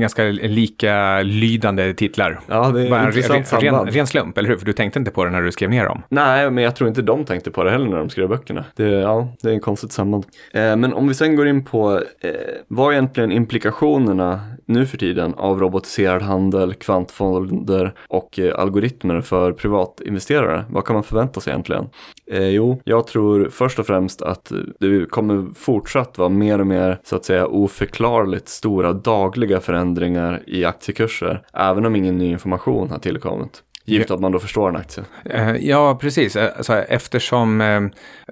Ganska 0.00 0.24
lika 0.24 1.22
lydande 1.22 1.94
titlar. 1.94 2.40
Ja, 2.46 2.70
det 2.70 2.86
är 2.86 2.90
Bara 2.90 3.06
intressant 3.06 3.52
ren, 3.52 3.74
ren, 3.74 3.86
ren 3.86 4.06
slump, 4.06 4.38
eller 4.38 4.48
hur? 4.48 4.56
För 4.56 4.66
du 4.66 4.72
tänkte 4.72 4.98
inte 4.98 5.10
på 5.10 5.24
det 5.24 5.30
när 5.30 5.42
du 5.42 5.52
skrev 5.52 5.70
ner 5.70 5.84
dem. 5.84 6.02
Nej, 6.08 6.50
men 6.50 6.64
jag 6.64 6.76
tror 6.76 6.88
inte 6.88 7.02
de 7.02 7.24
tänkte 7.24 7.50
på 7.50 7.64
det 7.64 7.70
heller 7.70 7.88
när 7.88 7.98
de 7.98 8.10
skrev 8.10 8.28
böckerna. 8.28 8.64
Det, 8.76 8.88
ja, 8.88 9.28
det 9.42 9.48
är 9.48 9.52
en 9.52 9.60
konstigt 9.60 9.92
samband. 9.92 10.26
Eh, 10.52 10.76
men 10.76 10.92
om 10.92 11.08
vi 11.08 11.14
sen 11.14 11.36
går 11.36 11.48
in 11.48 11.64
på 11.64 12.02
eh, 12.20 12.30
vad 12.68 12.88
är 12.88 12.92
egentligen 12.92 13.32
implikationerna 13.32 14.40
nu 14.66 14.86
för 14.86 14.98
tiden 14.98 15.34
av 15.34 15.60
robotiserad 15.60 16.22
handel, 16.22 16.74
kvantfonder 16.74 17.94
och 18.08 18.38
eh, 18.38 18.58
algoritmer 18.58 19.20
för 19.20 19.52
privatinvesterare? 19.52 20.64
Vad 20.70 20.84
kan 20.84 20.94
man 20.94 21.02
förvänta 21.04 21.40
sig 21.40 21.50
egentligen? 21.50 21.88
Eh, 22.30 22.48
jo, 22.48 22.80
jag 22.84 23.06
tror 23.06 23.48
först 23.52 23.78
och 23.78 23.86
främst 23.86 24.22
att 24.22 24.52
det 24.80 25.10
kommer 25.10 25.54
fortsatt 25.54 26.18
vara 26.18 26.28
mer 26.28 26.58
och 26.60 26.66
mer 26.66 26.98
så 27.04 27.16
att 27.16 27.24
säga 27.24 27.46
oförklarligt 27.46 28.48
stora 28.48 28.92
dagliga 28.92 29.60
förändringar 29.60 30.42
i 30.46 30.64
aktiekurser, 30.64 31.42
även 31.54 31.86
om 31.86 31.96
ingen 31.96 32.18
ny 32.18 32.26
information 32.30 32.90
har 32.90 32.98
tillkommit. 32.98 33.62
Givet 33.84 34.10
att 34.10 34.20
man 34.20 34.32
då 34.32 34.38
förstår 34.38 34.68
en 34.68 34.76
aktie. 34.76 35.04
Eh, 35.24 35.56
Ja, 35.56 35.98
precis. 36.00 36.36
Eh, 36.36 36.50
Alltså, 36.56 36.72
eftersom 36.74 37.60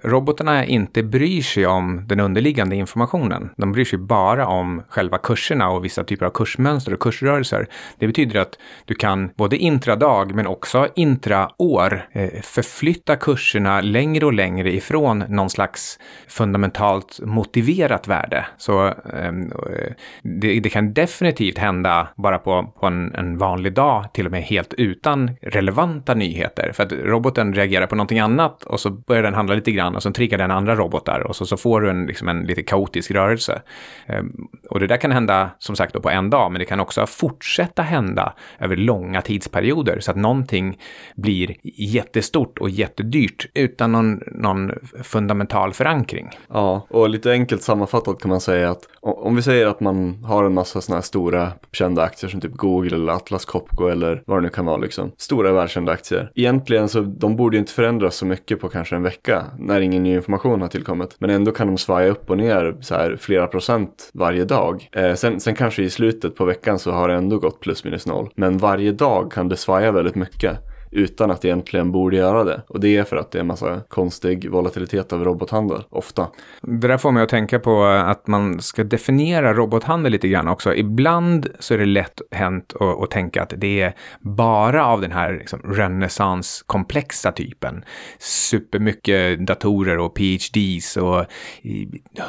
robotarna 0.02 0.64
inte 0.64 1.02
bryr 1.02 1.42
sig 1.42 1.66
om 1.66 2.06
den 2.06 2.20
underliggande 2.20 2.76
informationen. 2.76 3.50
De 3.56 3.72
bryr 3.72 3.84
sig 3.84 3.98
bara 3.98 4.46
om 4.46 4.82
själva 4.88 5.18
kurserna 5.18 5.70
och 5.70 5.84
vissa 5.84 6.04
typer 6.04 6.26
av 6.26 6.30
kursmönster 6.30 6.94
och 6.94 7.00
kursrörelser. 7.00 7.66
Det 7.98 8.06
betyder 8.06 8.40
att 8.40 8.58
du 8.84 8.94
kan 8.94 9.30
både 9.36 9.56
intradag 9.56 10.34
men 10.34 10.46
också 10.46 10.88
intraår 10.94 12.08
eh, 12.12 12.40
förflytta 12.42 13.16
kurserna 13.16 13.80
längre 13.80 14.26
och 14.26 14.32
längre 14.32 14.72
ifrån 14.72 15.24
någon 15.28 15.50
slags 15.50 15.98
fundamentalt 16.28 17.20
motiverat 17.22 18.08
värde. 18.08 18.46
Så 18.58 18.94
ehm, 19.14 19.52
eh, 19.52 19.92
det, 20.22 20.60
det 20.60 20.70
kan 20.70 20.94
definitivt 20.94 21.58
hända 21.58 22.08
bara 22.16 22.38
på, 22.38 22.72
på 22.80 22.86
en, 22.86 23.14
en 23.14 23.38
vanlig 23.38 23.72
dag, 23.72 24.12
till 24.12 24.26
och 24.26 24.32
med 24.32 24.42
helt 24.42 24.74
utan 24.74 25.30
relevanta 25.42 26.14
nyheter. 26.14 26.72
För 26.72 26.82
att 26.82 26.92
roboten 26.92 27.54
reagerar 27.54 27.86
på 27.86 27.94
någonting 27.94 28.18
annat 28.18 28.62
och 28.62 28.80
så 28.80 28.90
börjar 28.90 29.22
den 29.22 29.34
handla 29.34 29.54
lite 29.54 29.72
grann 29.72 29.89
och 29.96 30.02
så 30.02 30.12
triggar 30.12 30.38
den 30.38 30.50
andra 30.50 30.74
robotar 30.76 31.20
och 31.20 31.36
så, 31.36 31.46
så 31.46 31.56
får 31.56 31.80
du 31.80 31.90
en, 31.90 32.06
liksom 32.06 32.28
en 32.28 32.42
lite 32.42 32.62
kaotisk 32.62 33.10
rörelse. 33.10 33.62
Ehm, 34.06 34.32
och 34.70 34.80
det 34.80 34.86
där 34.86 34.96
kan 34.96 35.12
hända 35.12 35.50
som 35.58 35.76
sagt 35.76 35.94
då 35.94 36.00
på 36.00 36.10
en 36.10 36.30
dag, 36.30 36.52
men 36.52 36.58
det 36.58 36.64
kan 36.64 36.80
också 36.80 37.06
fortsätta 37.06 37.82
hända 37.82 38.34
över 38.58 38.76
långa 38.76 39.22
tidsperioder 39.22 40.00
så 40.00 40.10
att 40.10 40.16
någonting 40.16 40.78
blir 41.16 41.56
jättestort 41.62 42.58
och 42.58 42.70
jättedyrt 42.70 43.46
utan 43.54 43.92
någon, 43.92 44.20
någon 44.26 44.72
fundamental 45.02 45.72
förankring. 45.72 46.30
Ja, 46.48 46.86
och 46.90 47.08
lite 47.08 47.30
enkelt 47.30 47.62
sammanfattat 47.62 48.20
kan 48.20 48.28
man 48.28 48.40
säga 48.40 48.70
att 48.70 48.82
om 49.00 49.36
vi 49.36 49.42
säger 49.42 49.66
att 49.66 49.80
man 49.80 50.24
har 50.24 50.44
en 50.44 50.54
massa 50.54 50.80
sådana 50.80 50.96
här 50.96 51.02
stora 51.02 51.52
kända 51.72 52.02
aktier 52.02 52.30
som 52.30 52.40
typ 52.40 52.56
Google 52.56 52.96
eller 52.96 53.12
Atlas 53.12 53.44
Copco 53.44 53.88
eller 53.88 54.22
vad 54.26 54.38
det 54.38 54.42
nu 54.42 54.48
kan 54.48 54.66
vara 54.66 54.76
liksom. 54.76 55.12
Stora 55.16 55.52
välkända 55.52 55.92
aktier. 55.92 56.32
Egentligen 56.34 56.88
så 56.88 57.00
de 57.00 57.36
borde 57.36 57.56
ju 57.56 57.60
inte 57.60 57.72
förändras 57.72 58.16
så 58.16 58.26
mycket 58.26 58.60
på 58.60 58.68
kanske 58.68 58.96
en 58.96 59.02
vecka 59.02 59.44
när 59.58 59.79
ingen 59.80 60.02
ny 60.02 60.14
information 60.14 60.60
har 60.60 60.68
tillkommit. 60.68 61.16
Men 61.18 61.30
ändå 61.30 61.52
kan 61.52 61.66
de 61.66 61.78
svaja 61.78 62.08
upp 62.08 62.30
och 62.30 62.36
ner 62.36 62.76
så 62.80 62.94
här 62.94 63.16
flera 63.16 63.46
procent 63.46 64.10
varje 64.14 64.44
dag. 64.44 64.88
Eh, 64.92 65.14
sen, 65.14 65.40
sen 65.40 65.54
kanske 65.54 65.82
i 65.82 65.90
slutet 65.90 66.36
på 66.36 66.44
veckan 66.44 66.78
så 66.78 66.90
har 66.90 67.08
det 67.08 67.14
ändå 67.14 67.38
gått 67.38 67.60
plus 67.60 67.84
minus 67.84 68.06
noll. 68.06 68.30
Men 68.34 68.58
varje 68.58 68.92
dag 68.92 69.32
kan 69.32 69.48
det 69.48 69.56
svaja 69.56 69.92
väldigt 69.92 70.14
mycket 70.14 70.58
utan 70.90 71.30
att 71.30 71.44
egentligen 71.44 71.92
borde 71.92 72.16
göra 72.16 72.44
det. 72.44 72.62
Och 72.68 72.80
det 72.80 72.96
är 72.96 73.04
för 73.04 73.16
att 73.16 73.30
det 73.30 73.38
är 73.38 73.40
en 73.40 73.46
massa 73.46 73.80
konstig 73.88 74.50
volatilitet 74.50 75.12
av 75.12 75.24
robothandel, 75.24 75.82
ofta. 75.90 76.26
Det 76.62 76.88
där 76.88 76.98
får 76.98 77.12
mig 77.12 77.22
att 77.22 77.28
tänka 77.28 77.58
på 77.58 77.70
eh, 77.70 78.08
att 78.08 78.26
man 78.26 78.60
ska 78.60 78.84
definiera 78.84 79.54
robothandel 79.54 80.12
lite 80.12 80.28
grann 80.28 80.48
också. 80.48 80.74
Ibland 80.74 81.48
så 81.58 81.74
är 81.74 81.78
det 81.78 81.86
lätt 81.86 82.20
hänt 82.30 82.72
att, 82.80 83.02
att 83.02 83.10
tänka 83.10 83.42
att 83.42 83.52
det 83.56 83.80
är 83.80 83.94
bara 84.20 84.86
av 84.86 85.00
den 85.00 85.12
här 85.12 85.32
liksom, 85.32 85.60
renässanskomplexa 85.62 87.32
typen. 87.32 87.84
Supermycket 88.18 89.46
datorer 89.46 89.98
och 89.98 90.14
PhDs 90.14 90.96
och 90.96 91.24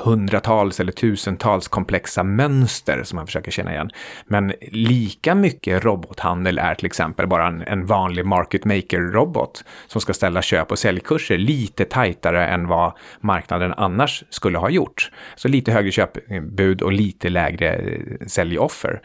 hundratals 0.04 0.80
eller 0.80 0.92
tusentals 0.92 1.68
komplexa 1.68 2.24
mönster 2.24 3.04
som 3.04 3.16
man 3.16 3.26
försöker 3.26 3.52
känna 3.52 3.74
igen. 3.74 3.90
Men 4.26 4.54
lika 4.72 5.36
mycket 5.36 5.84
robothandel 5.84 6.58
är 6.58 6.76
till 6.76 6.86
exempel 6.86 7.28
bara 7.28 7.48
en, 7.48 7.62
en 7.62 7.86
vanlig 7.86 8.26
market 8.26 8.51
maker-robot 8.60 9.64
som 9.88 10.02
ska 10.02 10.14
ställa 10.14 10.42
köp 10.42 10.72
och 10.72 10.80
säljkurser 10.80 11.38
lite 11.38 11.86
tajtare 11.86 12.48
än 12.48 12.68
vad 12.68 12.94
marknaden 13.20 13.74
annars 13.78 14.24
skulle 14.30 14.58
ha 14.58 14.70
gjort. 14.70 15.12
Så 15.36 15.48
lite 15.48 15.72
högre 15.72 15.92
köpbud 15.92 16.82
och 16.82 16.92
lite 16.92 17.30
lägre 17.30 17.74
eh, 17.74 18.28
säljoffer. 18.28 19.02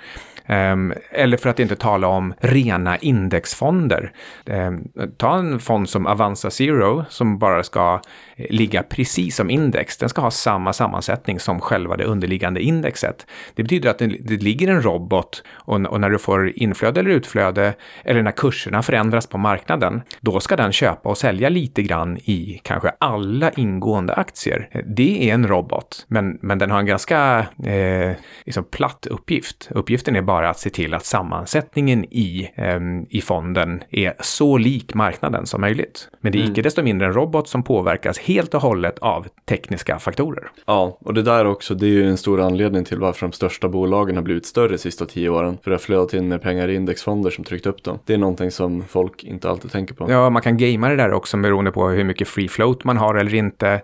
Ehm, 0.46 0.92
eller 1.10 1.36
för 1.36 1.50
att 1.50 1.60
inte 1.60 1.76
tala 1.76 2.06
om 2.08 2.34
rena 2.40 2.96
indexfonder. 2.96 4.12
Ehm, 4.46 4.88
ta 5.16 5.38
en 5.38 5.60
fond 5.60 5.88
som 5.88 6.06
Avanza 6.06 6.50
Zero 6.50 7.04
som 7.08 7.38
bara 7.38 7.62
ska 7.62 8.00
eh, 8.36 8.46
ligga 8.50 8.82
precis 8.82 9.36
som 9.36 9.50
index. 9.50 9.96
Den 9.96 10.08
ska 10.08 10.20
ha 10.20 10.30
samma 10.30 10.72
sammansättning 10.72 11.40
som 11.40 11.60
själva 11.60 11.96
det 11.96 12.04
underliggande 12.04 12.60
indexet. 12.60 13.26
Det 13.54 13.62
betyder 13.62 13.90
att 13.90 13.98
det, 13.98 14.42
ligger 14.46 14.68
en 14.68 14.82
robot 14.82 15.42
och, 15.48 15.80
och 15.86 16.00
när 16.00 16.10
du 16.10 16.18
får 16.18 16.52
inflöde 16.58 17.00
eller 17.00 17.10
utflöde 17.10 17.74
eller 18.04 18.22
när 18.22 18.32
kurserna 18.32 18.82
förändras 18.82 19.26
på 19.36 19.40
marknaden, 19.40 20.02
då 20.20 20.40
ska 20.40 20.56
den 20.56 20.72
köpa 20.72 21.08
och 21.08 21.18
sälja 21.18 21.48
lite 21.48 21.82
grann 21.82 22.16
i 22.16 22.60
kanske 22.62 22.92
alla 22.98 23.50
ingående 23.50 24.14
aktier. 24.14 24.68
Det 24.86 25.30
är 25.30 25.34
en 25.34 25.48
robot, 25.48 26.06
men, 26.08 26.38
men 26.42 26.58
den 26.58 26.70
har 26.70 26.78
en 26.78 26.86
ganska 26.86 27.46
eh, 27.64 28.12
liksom 28.44 28.64
platt 28.64 29.06
uppgift. 29.10 29.68
Uppgiften 29.70 30.16
är 30.16 30.22
bara 30.22 30.50
att 30.50 30.58
se 30.58 30.70
till 30.70 30.94
att 30.94 31.04
sammansättningen 31.04 32.04
i, 32.04 32.50
eh, 32.54 32.80
i 33.10 33.20
fonden 33.20 33.82
är 33.90 34.14
så 34.20 34.58
lik 34.58 34.94
marknaden 34.94 35.46
som 35.46 35.60
möjligt. 35.60 36.08
Men 36.20 36.32
det 36.32 36.38
är 36.38 36.50
icke 36.50 36.62
desto 36.62 36.82
mindre 36.82 37.06
en 37.06 37.12
robot 37.12 37.48
som 37.48 37.62
påverkas 37.62 38.18
helt 38.18 38.54
och 38.54 38.62
hållet 38.62 38.98
av 38.98 39.26
tekniska 39.48 39.98
faktorer. 39.98 40.50
Ja, 40.66 40.98
och 41.00 41.14
det 41.14 41.22
där 41.22 41.46
också, 41.46 41.74
det 41.74 41.86
är 41.86 41.90
ju 41.90 42.08
en 42.08 42.16
stor 42.16 42.40
anledning 42.40 42.84
till 42.84 42.98
varför 42.98 43.26
de 43.26 43.32
största 43.32 43.68
bolagen 43.68 44.16
har 44.16 44.22
blivit 44.22 44.46
större 44.46 44.68
de 44.68 44.78
sista 44.78 45.06
tio 45.06 45.28
åren. 45.28 45.58
För 45.62 45.70
det 45.70 45.74
har 45.74 45.78
flödat 45.78 46.14
in 46.14 46.28
med 46.28 46.42
pengar 46.42 46.68
i 46.68 46.74
indexfonder 46.74 47.30
som 47.30 47.44
tryckt 47.44 47.66
upp 47.66 47.84
dem. 47.84 47.98
Det 48.04 48.14
är 48.14 48.18
någonting 48.18 48.50
som 48.50 48.84
folk 48.88 49.24
inte 49.26 49.50
alltid 49.50 49.70
tänker 49.72 49.94
på. 49.94 50.10
Ja, 50.10 50.30
man 50.30 50.42
kan 50.42 50.56
gamea 50.56 50.90
det 50.90 50.96
där 50.96 51.12
också 51.12 51.36
beroende 51.36 51.72
på 51.72 51.88
hur 51.88 52.04
mycket 52.04 52.28
free 52.28 52.48
float 52.48 52.84
man 52.84 52.96
har 52.96 53.14
eller 53.14 53.34
inte. 53.34 53.82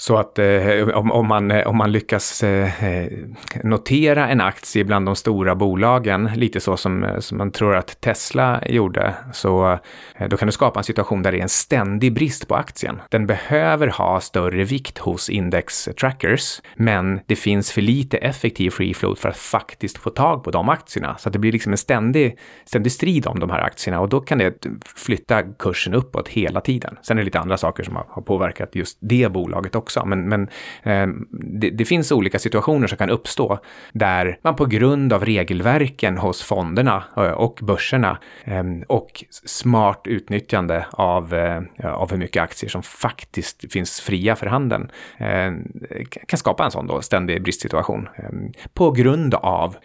Så 0.00 0.16
att 0.16 0.38
eh, 0.38 0.88
om, 0.94 1.12
om, 1.12 1.26
man, 1.26 1.50
eh, 1.50 1.66
om 1.66 1.76
man 1.76 1.92
lyckas 1.92 2.42
eh, 2.42 2.84
eh, 2.84 3.12
notera 3.64 4.28
en 4.28 4.40
aktie 4.40 4.84
bland 4.84 5.06
de 5.06 5.16
stora 5.16 5.54
bolagen, 5.54 6.30
lite 6.34 6.60
så 6.60 6.76
som, 6.76 7.04
eh, 7.04 7.18
som 7.18 7.38
man 7.38 7.50
tror 7.50 7.76
att 7.76 8.00
Tesla 8.00 8.62
gjorde, 8.66 9.14
så 9.32 9.78
eh, 10.16 10.28
då 10.28 10.36
kan 10.36 10.46
du 10.46 10.52
skapa 10.52 10.80
en 10.80 10.84
situation 10.84 11.22
där 11.22 11.32
det 11.32 11.38
är 11.38 11.42
en 11.42 11.48
ständig 11.48 12.14
brist 12.14 12.48
på 12.48 12.54
aktien. 12.54 13.00
Den 13.08 13.26
behöver 13.26 13.86
ha 13.88 14.20
större 14.20 14.64
vikt 14.64 14.98
hos 14.98 15.30
index-trackers, 15.30 16.62
men 16.74 17.20
det 17.26 17.36
finns 17.36 17.72
för 17.72 17.80
lite 17.80 18.16
effektiv 18.16 18.70
free 18.70 18.94
float 18.94 19.18
för 19.18 19.28
att 19.28 19.36
faktiskt 19.36 19.98
få 19.98 20.10
tag 20.10 20.44
på 20.44 20.50
de 20.50 20.68
aktierna. 20.68 21.16
Så 21.18 21.28
att 21.28 21.32
det 21.32 21.38
blir 21.38 21.52
liksom 21.52 21.72
en 21.72 21.78
ständig, 21.78 22.38
ständig 22.64 22.92
strid 22.92 23.26
om 23.26 23.40
de 23.40 23.50
här 23.50 23.60
aktierna 23.60 24.00
och 24.00 24.08
då 24.08 24.20
kan 24.20 24.38
det 24.38 24.66
flytta 24.96 25.42
kursen 25.42 25.94
uppåt 25.94 26.28
hela 26.28 26.60
tiden. 26.60 26.98
Sen 27.02 27.18
är 27.18 27.20
det 27.20 27.24
lite 27.24 27.40
andra 27.40 27.56
saker 27.56 27.82
som 27.82 27.96
har, 27.96 28.06
har 28.08 28.22
påverkat 28.22 28.74
just 28.74 28.98
det 29.00 29.32
bolaget 29.32 29.74
också, 29.74 29.89
men, 30.04 30.28
men 30.28 30.48
eh, 30.82 31.06
det, 31.30 31.70
det 31.70 31.84
finns 31.84 32.12
olika 32.12 32.38
situationer 32.38 32.86
som 32.86 32.98
kan 32.98 33.10
uppstå 33.10 33.58
där 33.92 34.38
man 34.42 34.56
på 34.56 34.66
grund 34.66 35.12
av 35.12 35.24
regelverken 35.24 36.18
hos 36.18 36.42
fonderna 36.42 37.04
eh, 37.16 37.22
och 37.22 37.58
börserna 37.62 38.18
eh, 38.44 38.64
och 38.88 39.24
smart 39.30 40.00
utnyttjande 40.04 40.86
av, 40.90 41.34
eh, 41.34 41.62
av 41.84 42.10
hur 42.10 42.18
mycket 42.18 42.42
aktier 42.42 42.70
som 42.70 42.82
faktiskt 42.82 43.72
finns 43.72 44.00
fria 44.00 44.36
för 44.36 44.46
handeln 44.46 44.90
eh, 45.18 45.52
kan 46.26 46.38
skapa 46.38 46.64
en 46.64 46.70
sån 46.70 46.86
då 46.86 47.02
ständig 47.02 47.42
bristsituation 47.42 48.08
eh, 48.16 48.30
på 48.74 48.90
grund 48.90 49.34
av 49.34 49.76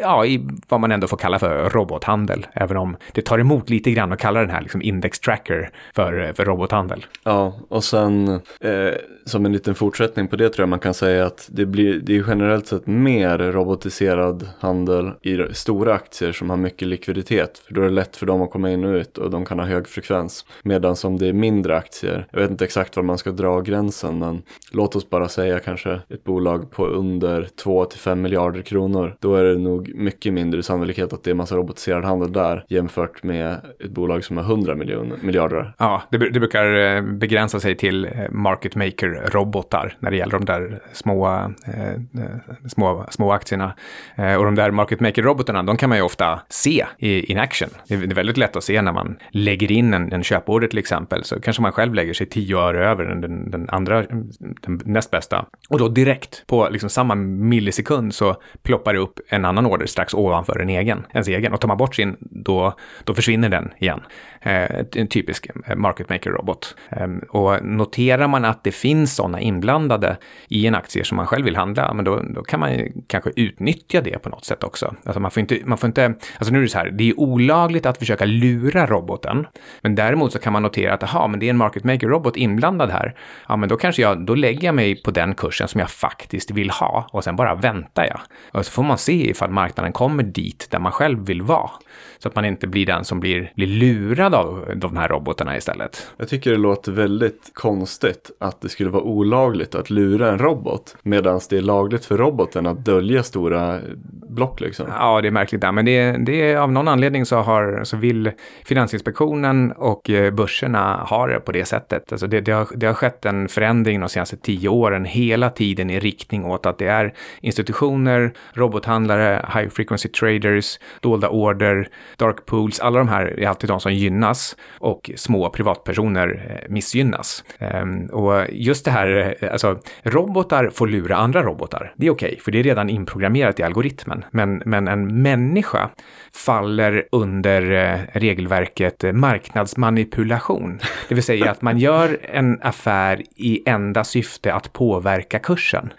ja, 0.00 0.26
i 0.26 0.48
vad 0.68 0.80
man 0.80 0.92
ändå 0.92 1.06
får 1.06 1.16
kalla 1.16 1.38
för 1.38 1.70
robothandel, 1.70 2.46
även 2.52 2.76
om 2.76 2.96
det 3.12 3.22
tar 3.22 3.38
emot 3.38 3.70
lite 3.70 3.90
grann 3.90 4.12
att 4.12 4.18
kalla 4.18 4.40
den 4.40 4.50
här 4.50 4.60
liksom 4.60 4.82
index 4.82 5.20
tracker 5.20 5.70
för, 5.94 6.32
för 6.32 6.44
robothandel. 6.44 7.06
Ja, 7.24 7.54
och 7.68 7.84
sen 7.84 8.28
eh, 8.60 8.94
som 9.24 9.46
en 9.46 9.52
liten 9.52 9.74
fortsättning 9.74 10.28
på 10.28 10.36
det 10.36 10.48
tror 10.48 10.62
jag 10.62 10.68
man 10.68 10.78
kan 10.78 10.94
säga 10.94 11.26
att 11.26 11.48
det 11.52 11.66
blir 11.66 12.00
det 12.00 12.16
är 12.16 12.24
generellt 12.28 12.66
sett 12.66 12.86
mer 12.86 13.38
robotiserad 13.38 14.48
handel 14.58 15.10
i 15.22 15.54
stora 15.54 15.94
aktier 15.94 16.32
som 16.32 16.50
har 16.50 16.56
mycket 16.56 16.88
likviditet. 16.88 17.58
För 17.58 17.74
då 17.74 17.80
är 17.80 17.84
det 17.84 17.90
lätt 17.90 18.16
för 18.16 18.26
dem 18.26 18.42
att 18.42 18.50
komma 18.50 18.70
in 18.70 18.84
och 18.84 18.94
ut 18.94 19.18
och 19.18 19.30
de 19.30 19.44
kan 19.44 19.58
ha 19.58 19.66
hög 19.66 19.88
frekvens. 19.88 20.46
Medan 20.62 20.96
som 20.96 21.18
det 21.18 21.28
är 21.28 21.32
mindre 21.32 21.76
aktier, 21.76 22.26
jag 22.30 22.40
vet 22.40 22.50
inte 22.50 22.64
exakt 22.64 22.96
var 22.96 23.02
man 23.02 23.18
ska 23.18 23.30
dra 23.30 23.60
gränsen 23.60 24.18
men 24.18 24.42
låt 24.72 24.96
oss 24.96 25.10
bara 25.10 25.28
säga 25.28 25.60
kanske 25.60 26.00
ett 26.08 26.24
bolag 26.24 26.70
på 26.70 26.86
under 26.86 27.48
2-5 27.64 28.14
miljarder 28.14 28.62
kronor. 28.62 29.16
Då 29.20 29.34
är 29.36 29.44
det 29.44 29.58
nog 29.58 29.94
mycket 29.94 30.32
mindre 30.32 30.62
sannolikhet 30.62 31.12
att 31.12 31.24
det 31.24 31.30
är 31.30 31.34
massa 31.34 31.56
robotiserad 31.56 32.04
handel 32.04 32.32
där 32.32 32.64
jämfört 32.68 33.22
med 33.22 33.60
ett 33.84 33.90
bolag 33.90 34.24
som 34.24 34.36
har 34.36 34.44
100 34.44 34.74
miljoner, 34.74 35.16
miljarder. 35.22 35.74
Ja, 35.78 36.02
det, 36.10 36.18
det 36.18 36.40
brukar 36.40 36.96
eh, 36.96 37.02
begränsa 37.02 37.60
sig 37.60 37.76
till 37.76 38.04
eh, 38.04 38.10
market 38.30 38.74
maker 38.74 39.13
robotar 39.14 39.96
när 39.98 40.10
det 40.10 40.16
gäller 40.16 40.32
de 40.32 40.44
där 40.44 40.80
små, 40.92 41.28
eh, 41.66 42.28
små, 42.68 43.06
små 43.10 43.32
aktierna. 43.32 43.74
Eh, 44.14 44.34
och 44.34 44.44
de 44.44 44.54
där 44.54 44.70
market 44.70 45.00
maker-robotarna, 45.00 45.62
de 45.62 45.76
kan 45.76 45.88
man 45.88 45.98
ju 45.98 46.04
ofta 46.04 46.40
se 46.48 46.86
i 46.98 47.32
in 47.32 47.38
action. 47.38 47.68
Det 47.88 47.94
är, 47.94 47.98
det 47.98 48.12
är 48.12 48.14
väldigt 48.14 48.36
lätt 48.36 48.56
att 48.56 48.64
se 48.64 48.82
när 48.82 48.92
man 48.92 49.16
lägger 49.30 49.72
in 49.72 49.94
en, 49.94 50.12
en 50.12 50.22
köporder 50.22 50.68
till 50.68 50.78
exempel, 50.78 51.24
så 51.24 51.40
kanske 51.40 51.62
man 51.62 51.72
själv 51.72 51.94
lägger 51.94 52.14
sig 52.14 52.26
10 52.26 52.58
öre 52.58 52.86
över 52.86 53.04
den, 53.04 53.50
den 53.50 53.68
andra, 53.70 54.02
den 54.02 54.80
näst 54.84 55.10
bästa. 55.10 55.46
Och 55.68 55.78
då 55.78 55.88
direkt 55.88 56.46
på 56.46 56.68
liksom 56.68 56.90
samma 56.90 57.14
millisekund 57.14 58.14
så 58.14 58.36
ploppar 58.62 58.92
det 58.92 58.98
upp 58.98 59.20
en 59.28 59.44
annan 59.44 59.66
order 59.66 59.86
strax 59.86 60.14
ovanför 60.14 60.58
en 60.58 60.68
egen, 60.68 61.06
ens 61.12 61.28
egen. 61.28 61.52
Och 61.52 61.60
tar 61.60 61.68
man 61.68 61.76
bort 61.76 61.94
sin, 61.94 62.16
då, 62.20 62.74
då 63.04 63.14
försvinner 63.14 63.48
den 63.48 63.72
igen. 63.78 64.00
Eh, 64.40 64.84
en 64.96 65.06
typisk 65.06 65.48
market 65.76 66.08
maker-robot. 66.08 66.76
Eh, 66.90 67.08
och 67.30 67.64
noterar 67.64 68.28
man 68.28 68.44
att 68.44 68.64
det 68.64 68.72
finns 68.72 69.03
sådana 69.06 69.40
inblandade 69.40 70.16
i 70.48 70.66
en 70.66 70.74
aktie 70.74 71.04
som 71.04 71.16
man 71.16 71.26
själv 71.26 71.44
vill 71.44 71.56
handla, 71.56 71.94
men 71.94 72.04
då, 72.04 72.22
då 72.34 72.42
kan 72.42 72.60
man 72.60 72.72
ju 72.72 72.92
kanske 73.06 73.30
utnyttja 73.36 74.00
det 74.00 74.18
på 74.18 74.28
något 74.28 74.44
sätt 74.44 74.64
också. 74.64 74.94
Alltså 75.04 75.20
man 75.20 75.30
får 75.30 75.40
inte, 75.40 75.58
man 75.64 75.78
får 75.78 75.86
inte, 75.86 76.14
alltså 76.38 76.52
nu 76.52 76.58
är 76.58 76.62
det 76.62 76.68
så 76.68 76.78
här, 76.78 76.90
det 76.90 77.10
är 77.10 77.20
olagligt 77.20 77.86
att 77.86 77.98
försöka 77.98 78.24
lura 78.24 78.86
roboten, 78.86 79.46
men 79.80 79.94
däremot 79.94 80.32
så 80.32 80.38
kan 80.38 80.52
man 80.52 80.62
notera 80.62 80.94
att, 80.94 81.02
aha, 81.02 81.28
men 81.28 81.40
det 81.40 81.46
är 81.46 81.50
en 81.50 81.56
market 81.56 81.84
maker-robot 81.84 82.36
inblandad 82.36 82.90
här. 82.90 83.14
Ja, 83.48 83.56
men 83.56 83.68
då 83.68 83.76
kanske 83.76 84.02
jag, 84.02 84.26
då 84.26 84.34
lägger 84.34 84.68
jag 84.68 84.74
mig 84.74 85.02
på 85.02 85.10
den 85.10 85.34
kursen 85.34 85.68
som 85.68 85.80
jag 85.80 85.90
faktiskt 85.90 86.50
vill 86.50 86.70
ha 86.70 87.08
och 87.12 87.24
sen 87.24 87.36
bara 87.36 87.54
väntar 87.54 88.06
jag. 88.06 88.20
Och 88.52 88.66
så 88.66 88.72
får 88.72 88.82
man 88.82 88.98
se 88.98 89.30
ifall 89.30 89.50
marknaden 89.50 89.92
kommer 89.92 90.22
dit 90.22 90.68
där 90.70 90.78
man 90.78 90.92
själv 90.92 91.26
vill 91.26 91.42
vara. 91.42 91.70
Så 92.18 92.28
att 92.28 92.34
man 92.34 92.44
inte 92.44 92.66
blir 92.66 92.86
den 92.86 93.04
som 93.04 93.20
blir, 93.20 93.52
blir 93.56 93.66
lurad 93.66 94.34
av 94.34 94.72
de 94.76 94.96
här 94.96 95.08
robotarna 95.08 95.56
istället. 95.56 96.12
Jag 96.16 96.28
tycker 96.28 96.50
det 96.50 96.56
låter 96.56 96.92
väldigt 96.92 97.50
konstigt 97.54 98.30
att 98.40 98.60
det 98.60 98.68
skulle 98.68 98.90
vara 98.94 99.04
olagligt 99.04 99.74
att 99.74 99.90
lura 99.90 100.30
en 100.32 100.38
robot 100.38 100.96
medan 101.02 101.40
det 101.50 101.56
är 101.56 101.60
lagligt 101.60 102.04
för 102.04 102.18
roboten 102.18 102.66
att 102.66 102.84
dölja 102.84 103.22
stora 103.22 103.80
block 104.28 104.60
liksom. 104.60 104.86
Ja, 104.98 105.20
det 105.20 105.28
är 105.28 105.32
märkligt 105.32 105.60
där, 105.60 105.72
men 105.72 105.84
det, 105.84 106.16
det 106.26 106.52
är 106.52 106.56
av 106.56 106.72
någon 106.72 106.88
anledning 106.88 107.26
så, 107.26 107.36
har, 107.36 107.80
så 107.84 107.96
vill 107.96 108.30
Finansinspektionen 108.64 109.72
och 109.72 110.10
eh, 110.10 110.30
börserna 110.30 110.96
ha 110.96 111.26
det 111.26 111.40
på 111.40 111.52
det 111.52 111.64
sättet. 111.64 112.12
Alltså 112.12 112.26
det, 112.26 112.40
det, 112.40 112.52
har, 112.52 112.68
det 112.76 112.86
har 112.86 112.94
skett 112.94 113.24
en 113.24 113.48
förändring 113.48 114.00
de 114.00 114.08
senaste 114.08 114.36
tio 114.36 114.68
åren 114.68 115.04
hela 115.04 115.50
tiden 115.50 115.90
i 115.90 116.00
riktning 116.00 116.44
åt 116.44 116.66
att 116.66 116.78
det 116.78 116.86
är 116.86 117.14
institutioner, 117.40 118.32
robothandlare, 118.52 119.46
high 119.54 119.68
frequency 119.68 120.08
traders, 120.08 120.78
dolda 121.00 121.28
order, 121.28 121.88
dark 122.16 122.46
pools, 122.46 122.80
alla 122.80 122.98
de 122.98 123.08
här 123.08 123.40
är 123.40 123.48
alltid 123.48 123.70
de 123.70 123.80
som 123.80 123.94
gynnas 123.94 124.56
och 124.78 125.10
små 125.16 125.50
privatpersoner 125.50 126.58
eh, 126.62 126.72
missgynnas. 126.72 127.44
Ehm, 127.58 128.06
och 128.06 128.46
just 128.52 128.83
det 128.84 128.90
här, 128.90 129.36
eh, 129.40 129.52
alltså 129.52 129.78
robotar 130.02 130.70
får 130.74 130.86
lura 130.86 131.16
andra 131.16 131.42
robotar. 131.42 131.92
Det 131.96 132.06
är 132.06 132.10
okej, 132.10 132.28
okay, 132.28 132.40
för 132.40 132.52
det 132.52 132.58
är 132.58 132.62
redan 132.62 132.90
inprogrammerat 132.90 133.60
i 133.60 133.62
algoritmen. 133.62 134.24
Men, 134.30 134.62
men 134.64 134.88
en 134.88 135.22
människa 135.22 135.90
faller 136.32 137.04
under 137.12 137.72
eh, 137.72 138.00
regelverket 138.12 139.04
eh, 139.04 139.12
marknadsmanipulation. 139.12 140.78
Det 141.08 141.14
vill 141.14 141.24
säga 141.24 141.50
att 141.50 141.62
man 141.62 141.78
gör 141.78 142.18
en 142.22 142.58
affär 142.62 143.22
i 143.36 143.62
enda 143.66 144.04
syfte 144.04 144.54
att 144.54 144.72
påverka 144.72 145.38
kursen. 145.38 145.92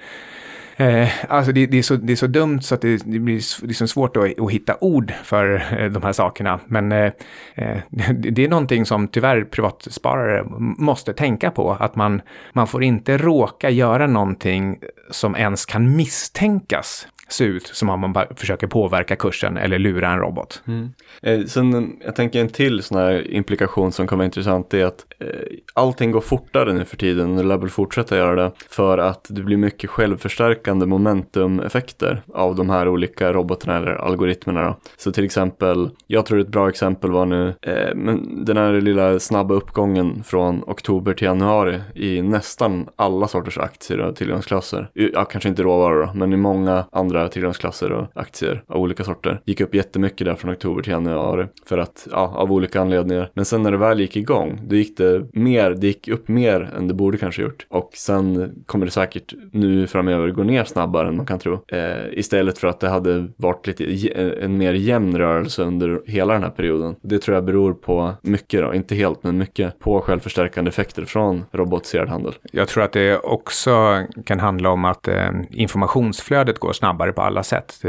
Eh, 0.77 1.09
alltså 1.29 1.51
det, 1.51 1.65
det, 1.65 1.77
är 1.77 1.81
så, 1.81 1.95
det 1.95 2.13
är 2.13 2.15
så 2.15 2.27
dumt 2.27 2.61
så 2.61 2.75
att 2.75 2.81
det, 2.81 3.01
det 3.05 3.19
blir 3.19 3.65
liksom 3.67 3.87
svårt 3.87 4.17
att, 4.17 4.39
att, 4.39 4.51
hitta 4.51 4.77
ord 4.81 5.13
för 5.23 5.65
eh, 5.79 5.91
de 5.91 6.03
här 6.03 6.13
sakerna. 6.13 6.59
Men 6.65 6.91
eh, 6.91 7.11
eh 7.55 7.77
det 8.15 8.43
är 8.43 8.47
någonting 8.47 8.85
som 8.85 9.07
tyvärr 9.07 9.43
privatsparare 9.43 10.43
måste 10.59 11.13
tänka 11.13 11.51
på. 11.51 11.71
Att 11.71 11.95
man, 11.95 12.21
man 12.53 12.67
får 12.67 12.83
inte 12.83 13.17
råka 13.17 13.69
göra 13.69 14.07
någonting 14.07 14.77
som 15.11 15.35
ens 15.35 15.65
kan 15.65 15.95
misstänkas 15.95 17.07
se 17.27 17.43
ut 17.43 17.67
som 17.67 17.89
om 17.89 17.99
man 17.99 18.13
bara 18.13 18.27
försöker 18.35 18.67
påverka 18.67 19.15
kursen 19.15 19.57
eller 19.57 19.79
lura 19.79 20.09
en 20.09 20.19
robot. 20.19 20.63
Mm. 20.67 20.89
Eh, 21.21 21.45
sen, 21.45 21.73
eh, 21.73 21.89
jag 22.05 22.15
tänker 22.15 22.41
en 22.41 22.49
till 22.49 22.83
sån 22.83 22.97
här 22.97 23.31
implikation 23.31 23.91
som 23.91 24.07
kan 24.07 24.17
vara 24.17 24.25
intressant 24.25 24.73
är 24.73 24.85
att 24.85 25.05
eh, 25.19 25.27
allting 25.73 26.11
går 26.11 26.21
fortare 26.21 26.73
nu 26.73 26.85
för 26.85 26.97
tiden 26.97 27.31
och 27.31 27.37
det 27.37 27.43
lär 27.43 27.57
väl 27.57 27.69
fortsätta 27.69 28.17
göra 28.17 28.35
det 28.35 28.51
för 28.69 28.97
att 28.97 29.27
det 29.29 29.41
blir 29.41 29.57
mycket 29.57 29.89
självförstärkande 29.89 30.85
momentumeffekter 30.85 32.21
av 32.33 32.55
de 32.55 32.69
här 32.69 32.87
olika 32.87 33.33
robotarna 33.33 33.77
eller 33.77 33.91
algoritmerna. 33.91 34.63
Då. 34.63 34.75
Så 34.97 35.11
till 35.11 35.25
exempel, 35.25 35.89
jag 36.07 36.25
tror 36.25 36.39
ett 36.39 36.47
bra 36.47 36.69
exempel 36.69 37.11
var 37.11 37.25
nu 37.25 37.53
eh, 37.61 37.95
men 37.95 38.45
den 38.45 38.57
här 38.57 38.81
lilla 38.81 39.19
snabba 39.19 39.53
uppgången 39.53 40.23
från 40.23 40.63
oktober 40.67 41.13
till 41.13 41.25
januari 41.25 41.81
i 41.93 42.21
nästan 42.21 42.89
alla 42.95 43.27
sorters 43.27 43.57
aktier 43.57 43.99
och 43.99 44.15
tillgångsklasser. 44.15 44.89
Ja, 44.93 45.25
kanske 45.25 45.49
inte 45.49 45.63
råvaror 45.63 46.05
då, 46.05 46.11
men 46.13 46.33
i 46.33 46.37
många 46.37 46.85
andra 46.91 47.14
andra 47.19 47.29
tillgångsklasser 47.29 47.91
och 47.91 48.07
aktier 48.13 48.63
av 48.67 48.81
olika 48.81 49.03
sorter. 49.03 49.41
Gick 49.45 49.61
upp 49.61 49.75
jättemycket 49.75 50.27
där 50.27 50.35
från 50.35 50.51
oktober 50.51 50.81
till 50.81 50.91
januari 50.91 51.47
för 51.65 51.77
att, 51.77 52.07
ja, 52.11 52.33
av 52.35 52.51
olika 52.51 52.81
anledningar. 52.81 53.29
Men 53.33 53.45
sen 53.45 53.63
när 53.63 53.71
det 53.71 53.77
väl 53.77 53.99
gick 53.99 54.17
igång, 54.17 54.61
då 54.67 54.75
gick 54.75 54.97
det 54.97 55.25
mer, 55.33 55.71
det 55.71 55.87
gick 55.87 56.07
upp 56.07 56.27
mer 56.27 56.73
än 56.77 56.87
det 56.87 56.93
borde 56.93 57.17
kanske 57.17 57.41
gjort. 57.41 57.65
Och 57.69 57.89
sen 57.93 58.51
kommer 58.65 58.85
det 58.85 58.91
säkert 58.91 59.33
nu 59.51 59.87
framöver 59.87 60.31
gå 60.31 60.43
ner 60.43 60.63
snabbare 60.63 61.07
än 61.07 61.17
man 61.17 61.25
kan 61.25 61.39
tro. 61.39 61.59
Eh, 61.67 62.19
istället 62.19 62.57
för 62.57 62.67
att 62.67 62.79
det 62.79 62.89
hade 62.89 63.27
varit 63.37 63.67
lite 63.67 64.07
en 64.41 64.57
mer 64.57 64.73
jämn 64.73 65.17
rörelse 65.17 65.63
under 65.63 66.01
hela 66.05 66.33
den 66.33 66.43
här 66.43 66.49
perioden. 66.49 66.95
Det 67.01 67.19
tror 67.19 67.35
jag 67.35 67.45
beror 67.45 67.73
på 67.73 68.13
mycket 68.21 68.61
då, 68.61 68.73
inte 68.73 68.95
helt 68.95 69.23
men 69.23 69.37
mycket 69.37 69.79
på 69.79 70.01
självförstärkande 70.01 70.69
effekter 70.69 71.05
från 71.05 71.45
robotiserad 71.51 72.09
handel. 72.09 72.33
Jag 72.51 72.67
tror 72.67 72.83
att 72.83 72.91
det 72.91 73.17
också 73.17 74.03
kan 74.25 74.39
handla 74.39 74.69
om 74.69 74.85
att 74.85 75.07
eh, 75.07 75.29
informationsflödet 75.51 76.59
går 76.59 76.73
snabbare 76.73 77.04
snabbare 77.05 77.13
på 77.13 77.21
alla 77.21 77.43
sätt. 77.43 77.85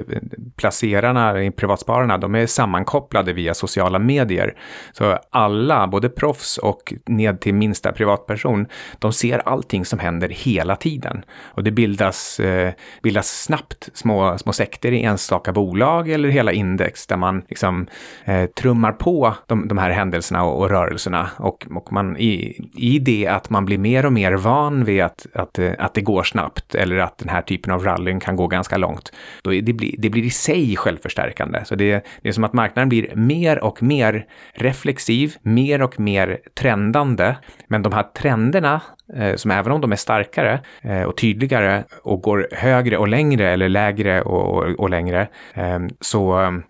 Placerarna, 0.57 1.50
privatspararna, 1.57 2.18
de 2.18 2.35
är 2.35 2.46
sammankopplade 2.46 3.33
via 3.33 3.55
sociala 3.55 3.98
medier. 3.98 4.55
Så 4.92 5.18
alla, 5.31 5.87
både 5.87 6.09
proffs 6.09 6.59
och 6.59 6.94
ned 7.07 7.40
till 7.40 7.55
minsta 7.55 7.92
privatperson, 7.92 8.66
de 8.98 9.12
ser 9.12 9.42
allting 9.48 9.85
som 9.85 9.98
händer 9.98 10.29
hela 10.29 10.76
tiden. 10.76 11.24
Och 11.57 11.64
det 11.64 11.72
bildas, 11.72 12.40
eh, 12.40 12.72
bildas 13.02 13.42
snabbt 13.42 13.88
små, 13.94 14.38
små 14.38 14.52
sekter 14.52 14.92
i 14.92 15.02
enstaka 15.02 15.52
bolag 15.52 16.09
eller 16.09 16.29
hela 16.29 16.52
index 16.52 17.07
där 17.07 17.16
man 17.16 17.42
liksom 17.48 17.87
eh, 18.26 18.46
trummar 18.46 18.92
på 18.92 19.35
de, 19.48 19.68
de 19.68 19.79
här 19.79 19.90
händelserna 19.90 20.44
och, 20.44 20.61
och 20.61 20.70
rörelserna. 20.70 21.31
Och, 21.38 21.66
och 21.70 21.92
man 21.92 22.16
i, 22.16 22.61
i 22.74 22.98
det 22.98 23.26
att 23.26 23.50
man 23.50 23.64
blir 23.64 23.79
mer 23.79 24.07
och 24.07 24.12
mer 24.12 24.37
van 24.37 24.85
vid 24.85 25.02
att, 25.02 25.26
att, 25.35 25.59
eh, 25.59 25.72
att 25.79 25.94
det 25.94 26.02
går 26.02 26.22
snabbt 26.22 26.74
eller 26.74 26.98
att 26.98 27.18
den 27.18 27.29
här 27.29 27.42
typen 27.42 27.72
av 27.72 27.85
rallyn 27.85 28.20
kan 28.20 28.37
gå 28.37 28.46
ganska 28.46 28.76
långt 28.76 29.05
framåt, 29.06 29.12
då 29.42 29.50
det 29.50 29.72
blir, 29.72 29.94
det 29.98 30.10
blir 30.10 30.24
i 30.24 30.30
sig 30.30 30.76
självförstärkande. 30.76 31.64
Så 31.64 31.74
det, 31.74 32.04
det 32.22 32.28
är 32.28 32.32
som 32.32 32.44
att 32.44 32.52
marknaden 32.52 32.88
blir 32.88 33.14
mer 33.14 33.64
och 33.64 33.82
mer 33.82 34.26
reflexiv, 34.54 35.36
mer 35.42 35.82
och 35.82 36.00
mer 36.00 36.38
trendande. 36.54 37.36
Men 37.68 37.82
de 37.82 37.92
här 37.92 38.06
trenderna 38.14 38.80
Eh, 39.14 39.36
som 39.36 39.50
även 39.50 39.72
om 39.72 39.80
de 39.80 39.92
är 39.92 39.96
starkare 39.96 40.60
eh, 40.82 41.02
och 41.02 41.16
tydligare 41.16 41.84
och 42.02 42.22
går 42.22 42.48
högre 42.52 42.98
och 42.98 43.08
längre 43.08 43.50
eller 43.50 43.68
lägre 43.68 44.22
och, 44.22 44.56
och, 44.56 44.80
och 44.80 44.90
längre 44.90 45.28
ehm, 45.54 45.84
eh, 45.84 45.90
så, 46.00 46.60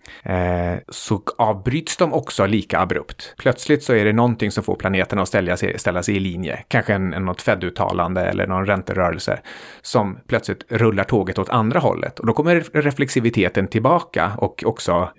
så 0.88 1.22
avbryts 1.38 1.96
de 1.96 2.12
också 2.12 2.46
lika 2.46 2.78
abrupt. 2.78 3.34
Plötsligt 3.38 3.82
så 3.82 3.92
är 3.92 4.04
det 4.04 4.12
någonting 4.12 4.50
som 4.50 4.64
får 4.64 4.74
planeterna 4.74 5.22
att 5.22 5.28
ställa 5.28 5.56
sig, 5.56 5.78
ställa 5.78 6.02
sig 6.02 6.16
i 6.16 6.20
linje, 6.20 6.64
kanske 6.68 6.94
en, 6.94 7.14
en 7.14 7.24
något 7.24 7.42
Fed-uttalande 7.42 8.20
eller 8.20 8.46
någon 8.46 8.66
ränterörelse 8.66 9.38
som 9.82 10.18
plötsligt 10.28 10.64
rullar 10.68 11.04
tåget 11.04 11.38
åt 11.38 11.50
andra 11.50 11.80
hållet. 11.80 12.18
Och 12.18 12.26
då 12.26 12.32
kommer 12.32 12.64
reflexiviteten 12.72 13.68
tillbaka 13.68 14.32
och 14.38 14.62
också 14.66 15.10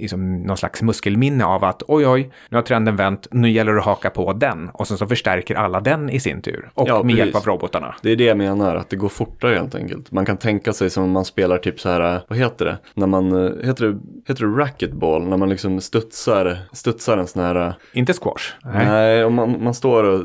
liksom 0.00 0.36
någon 0.36 0.56
slags 0.56 0.82
muskelminne 0.82 1.44
av 1.44 1.64
att 1.64 1.82
oj 1.88 2.06
oj, 2.06 2.30
nu 2.48 2.56
har 2.56 2.62
trenden 2.62 2.96
vänt, 2.96 3.28
nu 3.30 3.50
gäller 3.50 3.72
det 3.72 3.78
att 3.78 3.84
haka 3.84 4.10
på 4.10 4.32
den. 4.32 4.68
Och 4.68 4.88
sen 4.88 4.98
så 4.98 5.06
förstärker 5.06 5.54
alla 5.54 5.80
den 5.80 6.10
i 6.10 6.20
sin 6.20 6.42
tur 6.42 6.57
djur. 6.58 6.70
Och 6.74 6.88
ja, 6.88 7.02
med 7.02 7.16
hjälp 7.16 7.36
av 7.36 7.44
robotarna. 7.44 7.94
Det 8.02 8.10
är 8.10 8.16
det 8.16 8.24
jag 8.24 8.36
menar, 8.36 8.76
att 8.76 8.90
det 8.90 8.96
går 8.96 9.08
fortare 9.08 9.54
helt 9.54 9.74
enkelt. 9.74 10.12
Man 10.12 10.26
kan 10.26 10.36
tänka 10.36 10.72
sig 10.72 10.90
som 10.90 11.10
man 11.10 11.24
spelar 11.24 11.58
typ 11.58 11.80
så 11.80 11.88
här, 11.88 12.20
vad 12.28 12.38
heter 12.38 12.64
det? 12.64 12.78
När 12.94 13.06
man, 13.06 13.46
eh, 13.46 13.66
heter 13.66 13.86
det, 13.86 13.98
heter 14.28 14.46
det 14.46 14.62
racquetball? 14.62 15.28
När 15.28 15.36
man 15.36 15.48
liksom 15.48 15.80
studsar, 15.80 16.58
studsar 16.72 17.18
en 17.18 17.26
sån 17.26 17.42
här... 17.42 17.66
Eh, 17.66 17.72
Inte 17.92 18.12
squash? 18.12 18.52
Nej, 18.64 18.86
nej 18.86 19.24
och 19.24 19.32
man, 19.32 19.64
man 19.64 19.74
står 19.74 20.04
och... 20.04 20.24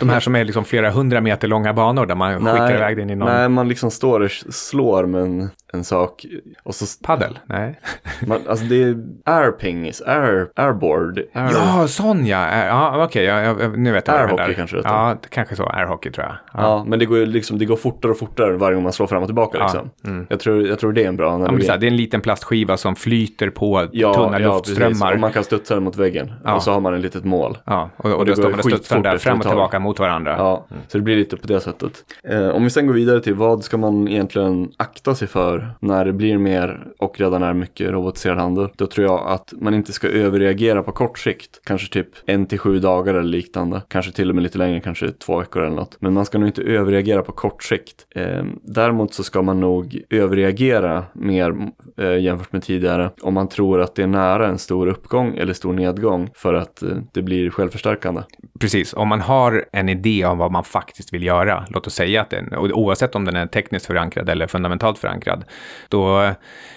De 0.00 0.08
här 0.08 0.20
som 0.20 0.36
är 0.36 0.44
liksom 0.44 0.64
flera 0.64 0.90
hundra 0.90 1.20
meter 1.20 1.48
långa 1.48 1.74
banor 1.74 2.06
där 2.06 2.14
man 2.14 2.42
nej, 2.44 2.52
skickar 2.52 2.74
iväg 2.74 2.96
den 2.96 3.10
i 3.10 3.14
någon... 3.14 3.28
Nej, 3.28 3.48
man 3.48 3.68
liksom 3.68 3.90
står 3.90 4.20
och 4.20 4.30
slår 4.30 5.06
med 5.06 5.22
en 5.22 5.50
en 5.72 5.84
sak. 5.84 6.26
Och 6.62 6.74
så, 6.74 7.04
Paddel? 7.04 7.38
Nej. 7.46 7.80
man, 8.26 8.40
alltså 8.48 8.64
det 8.64 8.82
är 8.82 8.96
airpingis, 9.24 10.02
air, 10.06 10.48
airboard, 10.56 11.18
air, 11.32 11.50
Ja, 11.52 11.88
sån 11.88 12.26
ja. 12.26 12.38
Är- 12.38 12.66
Ja, 12.68 13.04
okej. 13.04 13.24
ja, 13.24 13.40
ja, 13.40 13.68
nu 13.76 13.92
vet 13.92 14.06
jag 14.08 14.14
vad 14.14 14.20
det 14.20 14.24
Airhockey 14.24 14.46
där. 14.46 14.52
kanske 14.54 14.76
det. 14.76 14.82
Ja, 14.84 15.16
det 15.22 15.28
kanske 15.28 15.56
så. 15.56 15.66
Airhockey 15.66 16.10
tror 16.10 16.26
jag. 16.26 16.34
Ja. 16.52 16.60
Ja, 16.62 16.84
men 16.86 16.98
det 16.98 17.06
går 17.06 17.26
liksom, 17.26 17.58
det 17.58 17.64
går 17.64 17.76
fortare 17.76 18.12
och 18.12 18.18
fortare 18.18 18.56
varje 18.56 18.74
gång 18.74 18.82
man 18.84 18.92
slår 18.92 19.06
fram 19.06 19.22
och 19.22 19.28
tillbaka 19.28 19.58
liksom. 19.58 19.90
Jag, 20.28 20.40
tror, 20.40 20.66
jag 20.66 20.78
tror 20.78 20.92
det 20.92 21.04
är 21.04 21.08
en 21.08 21.16
bra 21.16 21.26
Ja, 21.26 21.30
det, 21.30 21.34
analogi. 21.44 21.64
så 21.64 21.72
här, 21.72 21.78
det 21.78 21.86
är 21.86 21.90
en 21.90 21.96
liten 21.96 22.20
plastskiva 22.20 22.76
som 22.76 22.96
flyter 22.96 23.50
på 23.50 23.86
tunna 23.92 24.28
precis. 24.30 24.46
luftströmmar. 24.46 25.12
Och 25.14 25.20
man 25.20 25.32
kan 25.32 25.44
studsa 25.44 25.74
den 25.74 25.84
mot 25.84 25.96
väggen. 25.96 26.32
Ja. 26.44 26.54
Och 26.54 26.62
så 26.62 26.72
har 26.72 26.80
man 26.80 26.94
ett 26.94 27.00
litet 27.02 27.24
mål. 27.24 27.58
Ja, 27.64 27.90
och, 27.96 28.12
och 28.12 28.24
det 28.24 28.30
då 28.30 28.36
står 28.36 28.50
man 28.50 28.58
och 28.58 28.64
studsar 28.64 29.00
där 29.00 29.18
fram 29.18 29.38
och 29.38 29.46
tillbaka 29.46 29.78
mot 29.78 29.98
varandra. 29.98 30.34
Ja, 30.38 30.66
så 30.88 30.98
det 30.98 31.02
blir 31.04 31.16
lite 31.16 31.36
på 31.36 31.46
det 31.46 31.60
sättet. 31.60 31.92
Eh, 32.24 32.48
om 32.48 32.64
vi 32.64 32.70
sen 32.70 32.86
går 32.86 32.94
vidare 32.94 33.20
till 33.20 33.34
vad 33.34 33.64
ska 33.64 33.76
man 33.76 34.08
egentligen 34.08 34.68
akta 34.76 35.14
sig 35.14 35.28
för 35.28 35.57
när 35.80 36.04
det 36.04 36.12
blir 36.12 36.38
mer 36.38 36.86
och 36.98 37.20
redan 37.20 37.42
är 37.42 37.52
mycket 37.52 37.90
robotiserad 37.90 38.38
handel? 38.38 38.68
Då 38.76 38.86
tror 38.86 39.06
jag 39.06 39.26
att 39.26 39.52
man 39.60 39.74
inte 39.74 39.92
ska 39.92 40.08
överreagera 40.08 40.82
på 40.82 40.92
kort 40.92 41.18
sikt. 41.18 41.60
Kanske 41.64 41.92
typ 41.92 42.08
en 42.26 42.46
till 42.46 42.58
sju 42.58 42.78
dagar 42.78 43.14
eller 43.14 43.28
liknande. 43.28 43.82
Kanske 43.88 44.12
till 44.12 44.28
och 44.28 44.34
med 44.34 44.42
lite 44.42 44.58
längre, 44.58 44.80
kanske 44.80 45.12
två 45.12 45.38
veckor 45.38 45.62
eller 45.62 45.76
något. 45.76 45.96
Men 46.00 46.12
man 46.12 46.24
ska 46.24 46.38
nog 46.38 46.48
inte 46.48 46.62
överreagera 46.62 47.22
på 47.22 47.32
kort 47.32 47.62
sikt. 47.62 48.06
Eh, 48.14 48.44
däremot 48.62 49.14
så 49.14 49.24
ska 49.24 49.42
man 49.42 49.60
nog 49.60 50.02
överreagera 50.10 51.04
mer 51.12 51.56
eh, 51.96 52.18
jämfört 52.18 52.52
med 52.52 52.62
tidigare 52.62 53.10
om 53.22 53.34
man 53.34 53.48
tror 53.48 53.80
att 53.80 53.94
det 53.94 54.02
är 54.02 54.06
nära 54.06 54.48
en 54.48 54.58
stor 54.58 54.86
uppgång 54.86 55.36
eller 55.36 55.52
stor 55.52 55.72
nedgång 55.72 56.30
för 56.34 56.54
att 56.54 56.82
eh, 56.82 56.88
det 57.12 57.22
blir 57.22 57.50
självförstärkande. 57.50 58.22
Precis, 58.60 58.94
om 58.94 59.08
man 59.08 59.20
har 59.20 59.64
en 59.72 59.88
idé 59.88 60.24
om 60.24 60.38
vad 60.38 60.52
man 60.52 60.64
faktiskt 60.64 61.14
vill 61.14 61.22
göra, 61.22 61.64
låt 61.70 61.86
oss 61.86 61.94
säga 61.94 62.20
att 62.20 62.30
den, 62.30 62.54
oavsett 62.54 63.14
om 63.14 63.24
den 63.24 63.36
är 63.36 63.46
tekniskt 63.46 63.86
förankrad 63.86 64.28
eller 64.28 64.46
fundamentalt 64.46 64.98
förankrad, 64.98 65.44
då, 65.88 66.22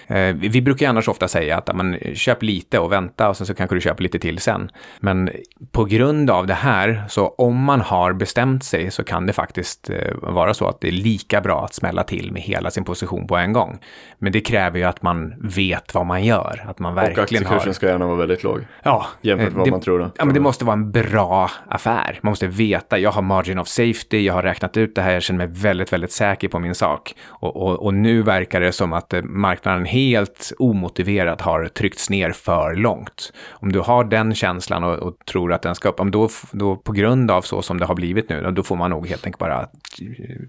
eh, 0.06 0.34
vi 0.34 0.62
brukar 0.62 0.88
annars 0.88 1.08
ofta 1.08 1.28
säga 1.28 1.56
att 1.58 1.76
man 1.76 1.96
köp 2.14 2.42
lite 2.42 2.78
och 2.78 2.92
vänta 2.92 3.28
och 3.28 3.36
sen 3.36 3.46
så 3.46 3.54
kanske 3.54 3.76
du 3.76 3.80
köper 3.80 4.02
lite 4.02 4.18
till 4.18 4.38
sen. 4.38 4.70
Men 5.00 5.30
på 5.72 5.84
grund 5.84 6.30
av 6.30 6.46
det 6.46 6.54
här, 6.54 7.02
så 7.08 7.28
om 7.28 7.64
man 7.64 7.80
har 7.80 8.12
bestämt 8.12 8.64
sig 8.64 8.90
så 8.90 9.04
kan 9.04 9.26
det 9.26 9.32
faktiskt 9.32 9.90
eh, 9.90 9.96
vara 10.22 10.54
så 10.54 10.68
att 10.68 10.80
det 10.80 10.88
är 10.88 10.92
lika 10.92 11.40
bra 11.40 11.64
att 11.64 11.74
smälla 11.74 12.02
till 12.04 12.32
med 12.32 12.42
hela 12.42 12.70
sin 12.70 12.84
position 12.84 13.26
på 13.26 13.36
en 13.36 13.52
gång. 13.52 13.78
Men 14.18 14.32
det 14.32 14.40
kräver 14.40 14.78
ju 14.78 14.84
att 14.84 15.02
man 15.02 15.34
vet 15.40 15.94
vad 15.94 16.06
man 16.06 16.24
gör, 16.24 16.64
att 16.68 16.78
man 16.78 16.92
Och 16.92 16.98
verkligen 16.98 17.22
aktiekursen 17.24 17.68
har... 17.68 17.72
ska 17.72 17.86
gärna 17.86 18.06
vara 18.06 18.16
väldigt 18.16 18.42
låg. 18.42 18.60
Ja, 18.82 19.06
Jämfört 19.22 19.46
eh, 19.48 19.50
med 19.52 19.58
vad 19.58 19.66
det- 19.66 19.70
man 19.70 19.80
tror 19.80 19.98
då. 19.98 20.10
Ja, 20.18 20.24
men 20.24 20.34
det 20.34 20.40
måste 20.40 20.64
vara 20.64 20.74
en 20.76 20.90
bra 20.90 21.50
affär. 21.68 22.18
Man 22.22 22.30
måste 22.30 22.46
veta, 22.46 22.98
jag 22.98 23.10
har 23.10 23.22
margin 23.22 23.58
of 23.58 23.68
safety, 23.68 24.24
jag 24.24 24.34
har 24.34 24.42
räknat 24.42 24.76
ut 24.76 24.94
det 24.94 25.02
här, 25.02 25.12
jag 25.12 25.22
känner 25.22 25.46
mig 25.46 25.56
väldigt, 25.62 25.92
väldigt 25.92 26.12
säker 26.12 26.48
på 26.48 26.58
min 26.58 26.74
sak. 26.74 27.14
Och, 27.28 27.56
och, 27.56 27.82
och 27.82 27.94
nu 27.94 28.22
verkar 28.22 28.60
det 28.62 28.72
som 28.72 28.92
att 28.92 29.12
eh, 29.12 29.22
marknaden 29.22 29.84
helt 29.84 30.52
omotiverat 30.58 31.40
har 31.40 31.68
tryckts 31.68 32.10
ner 32.10 32.30
för 32.30 32.74
långt. 32.74 33.32
Om 33.50 33.72
du 33.72 33.80
har 33.80 34.04
den 34.04 34.34
känslan 34.34 34.84
och, 34.84 34.98
och 34.98 35.16
tror 35.26 35.52
att 35.52 35.62
den 35.62 35.74
ska 35.74 35.88
upp, 35.88 36.00
om 36.00 36.10
då, 36.10 36.28
då 36.52 36.76
på 36.76 36.92
grund 36.92 37.30
av 37.30 37.42
så 37.42 37.62
som 37.62 37.78
det 37.78 37.86
har 37.86 37.94
blivit 37.94 38.28
nu, 38.28 38.50
då 38.50 38.62
får 38.62 38.76
man 38.76 38.90
nog 38.90 39.08
helt 39.08 39.26
enkelt 39.26 39.38
bara 39.38 39.60
eh, 39.60 39.68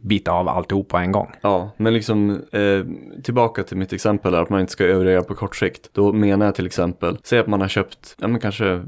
bita 0.01 0.31
av 0.31 0.49
alltihop 0.49 0.89
på 0.89 0.97
en 0.97 1.11
gång. 1.11 1.31
Ja, 1.41 1.71
men 1.77 1.93
liksom 1.93 2.29
eh, 2.51 2.85
tillbaka 3.23 3.63
till 3.63 3.77
mitt 3.77 3.93
exempel 3.93 4.31
där, 4.31 4.41
att 4.41 4.49
man 4.49 4.59
inte 4.59 4.71
ska 4.71 4.83
överreagera 4.83 5.23
på 5.23 5.35
kort 5.35 5.55
sikt. 5.55 5.89
Då 5.93 6.13
menar 6.13 6.45
jag 6.45 6.55
till 6.55 6.65
exempel, 6.65 7.17
säg 7.23 7.39
att 7.39 7.47
man 7.47 7.61
har 7.61 7.67
köpt, 7.67 8.15
ja 8.19 8.27
men 8.27 8.39
kanske 8.39 8.83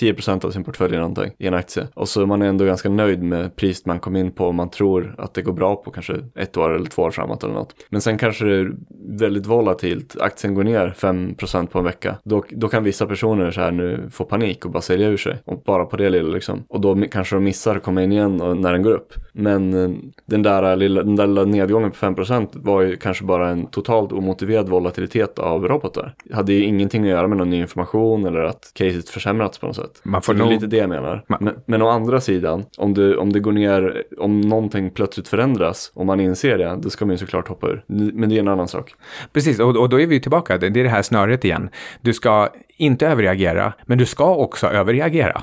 10% 0.00 0.44
av 0.44 0.50
sin 0.50 0.64
portfölj 0.64 0.90
eller 0.94 1.00
någonting 1.00 1.32
i 1.38 1.46
en 1.46 1.54
aktie. 1.54 1.86
Och 1.94 2.08
så 2.08 2.22
är 2.22 2.26
man 2.26 2.42
ändå 2.42 2.64
ganska 2.64 2.88
nöjd 2.88 3.22
med 3.22 3.56
priset 3.56 3.86
man 3.86 4.00
kom 4.00 4.16
in 4.16 4.32
på 4.32 4.46
och 4.46 4.54
man 4.54 4.70
tror 4.70 5.14
att 5.18 5.34
det 5.34 5.42
går 5.42 5.52
bra 5.52 5.76
på 5.76 5.90
kanske 5.90 6.14
ett 6.34 6.56
år 6.56 6.74
eller 6.74 6.86
två 6.86 7.02
år 7.02 7.10
framåt 7.10 7.44
eller 7.44 7.54
något. 7.54 7.74
Men 7.88 8.00
sen 8.00 8.18
kanske 8.18 8.44
det 8.44 8.69
väldigt 9.08 9.46
volatilt, 9.46 10.16
aktien 10.20 10.54
går 10.54 10.64
ner 10.64 10.94
5% 10.98 11.66
på 11.66 11.78
en 11.78 11.84
vecka. 11.84 12.16
Då, 12.24 12.44
då 12.50 12.68
kan 12.68 12.84
vissa 12.84 13.06
personer 13.06 13.50
så 13.50 13.60
här 13.60 13.70
nu 13.70 14.08
få 14.12 14.24
panik 14.24 14.64
och 14.64 14.70
bara 14.70 14.80
sälja 14.80 15.08
ur 15.08 15.16
sig. 15.16 15.36
Och 15.44 15.62
bara 15.66 15.84
på 15.84 15.96
det 15.96 16.10
lilla 16.10 16.32
liksom. 16.34 16.64
Och 16.68 16.80
då 16.80 17.02
kanske 17.10 17.36
de 17.36 17.44
missar 17.44 17.76
att 17.76 17.82
komma 17.82 18.02
in 18.02 18.12
igen 18.12 18.40
och, 18.40 18.56
när 18.56 18.72
den 18.72 18.82
går 18.82 18.90
upp. 18.92 19.12
Men 19.32 19.74
eh, 19.74 19.90
den 20.26 20.42
där, 20.42 20.76
lilla, 20.76 21.02
den 21.02 21.16
där 21.16 21.26
lilla 21.26 21.44
nedgången 21.44 21.90
på 21.90 21.96
5% 21.96 22.48
var 22.54 22.80
ju 22.82 22.96
kanske 22.96 23.24
bara 23.24 23.48
en 23.48 23.66
totalt 23.66 24.12
omotiverad 24.12 24.68
volatilitet 24.68 25.38
av 25.38 25.68
robotar. 25.68 26.14
Det 26.24 26.34
hade 26.34 26.52
ju 26.52 26.64
ingenting 26.64 27.02
att 27.02 27.08
göra 27.08 27.28
med 27.28 27.38
någon 27.38 27.50
ny 27.50 27.60
information 27.60 28.26
eller 28.26 28.40
att 28.40 28.70
caset 28.74 29.08
försämrats 29.08 29.58
på 29.58 29.66
något 29.66 29.76
sätt. 29.76 30.00
Man 30.02 30.22
får 30.22 30.34
det 30.34 30.38
är 30.40 30.44
nog- 30.44 30.52
lite 30.52 30.66
det 30.66 30.76
jag 30.76 30.88
menar. 30.88 31.24
Ma- 31.28 31.36
Men, 31.40 31.54
men 31.66 31.82
å 31.82 31.88
andra 31.88 32.20
sidan, 32.20 32.64
om 32.78 32.94
det, 32.94 33.16
om 33.16 33.32
det 33.32 33.40
går 33.40 33.52
ner, 33.52 34.02
om 34.18 34.40
någonting 34.40 34.90
plötsligt 34.90 35.28
förändras, 35.28 35.92
om 35.94 36.06
man 36.06 36.20
inser 36.20 36.58
det, 36.58 36.78
då 36.82 36.90
ska 36.90 37.04
man 37.06 37.12
ju 37.14 37.18
såklart 37.18 37.48
hoppa 37.48 37.66
ur. 37.68 37.84
Men 37.86 38.28
det 38.28 38.34
är 38.36 38.40
en 38.40 38.48
annan 38.48 38.59
sak. 38.68 38.94
Precis, 39.32 39.60
och, 39.60 39.76
och 39.76 39.88
då 39.88 40.00
är 40.00 40.06
vi 40.06 40.20
tillbaka. 40.20 40.58
Det 40.58 40.66
är 40.66 40.70
det 40.70 40.88
här 40.88 41.02
snöret 41.02 41.44
igen. 41.44 41.70
Du 42.00 42.12
ska 42.12 42.48
inte 42.80 43.06
överreagera, 43.06 43.72
men 43.86 43.98
du 43.98 44.06
ska 44.06 44.34
också 44.34 44.66
överreagera. 44.66 45.42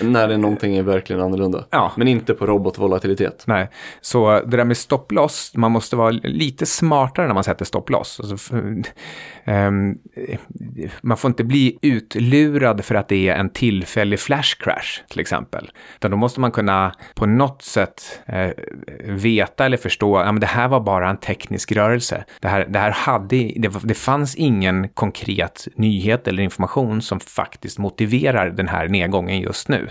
När 0.00 0.28
det 0.28 0.36
någonting 0.36 0.76
är 0.76 0.82
verkligen 0.82 1.22
annorlunda. 1.22 1.64
Ja. 1.70 1.92
Men 1.96 2.08
inte 2.08 2.34
på 2.34 2.46
robotvolatilitet. 2.46 3.44
Nej, 3.46 3.68
så 4.00 4.40
det 4.40 4.56
där 4.56 4.64
med 4.64 4.76
stopploss, 4.76 5.52
man 5.54 5.72
måste 5.72 5.96
vara 5.96 6.10
lite 6.10 6.66
smartare 6.66 7.26
när 7.26 7.34
man 7.34 7.44
sätter 7.44 7.64
stopploss. 7.64 8.20
Alltså, 8.20 8.56
ehm, 9.44 9.98
man 11.02 11.16
får 11.16 11.28
inte 11.28 11.44
bli 11.44 11.78
utlurad 11.82 12.84
för 12.84 12.94
att 12.94 13.08
det 13.08 13.28
är 13.28 13.36
en 13.36 13.50
tillfällig 13.50 14.20
flash 14.20 14.56
crash, 14.58 15.02
till 15.08 15.20
exempel. 15.20 15.70
Utan 15.96 16.10
då 16.10 16.16
måste 16.16 16.40
man 16.40 16.50
kunna 16.50 16.94
på 17.14 17.26
något 17.26 17.62
sätt 17.62 18.20
eh, 18.26 18.50
veta 19.04 19.66
eller 19.66 19.76
förstå, 19.76 20.18
ja 20.18 20.32
men 20.32 20.40
det 20.40 20.46
här 20.46 20.68
var 20.68 20.80
bara 20.80 21.10
en 21.10 21.16
teknisk 21.16 21.72
rörelse. 21.72 22.24
Det 22.40 22.48
här, 22.48 22.53
det 22.60 22.78
här 22.78 22.90
hade, 22.90 23.36
det, 23.56 23.72
det 23.82 23.94
fanns 23.94 24.34
ingen 24.34 24.88
konkret 24.88 25.68
nyhet 25.76 26.28
eller 26.28 26.42
information 26.42 27.02
som 27.02 27.20
faktiskt 27.20 27.78
motiverar 27.78 28.50
den 28.50 28.68
här 28.68 28.88
nedgången 28.88 29.40
just 29.40 29.68
nu. 29.68 29.88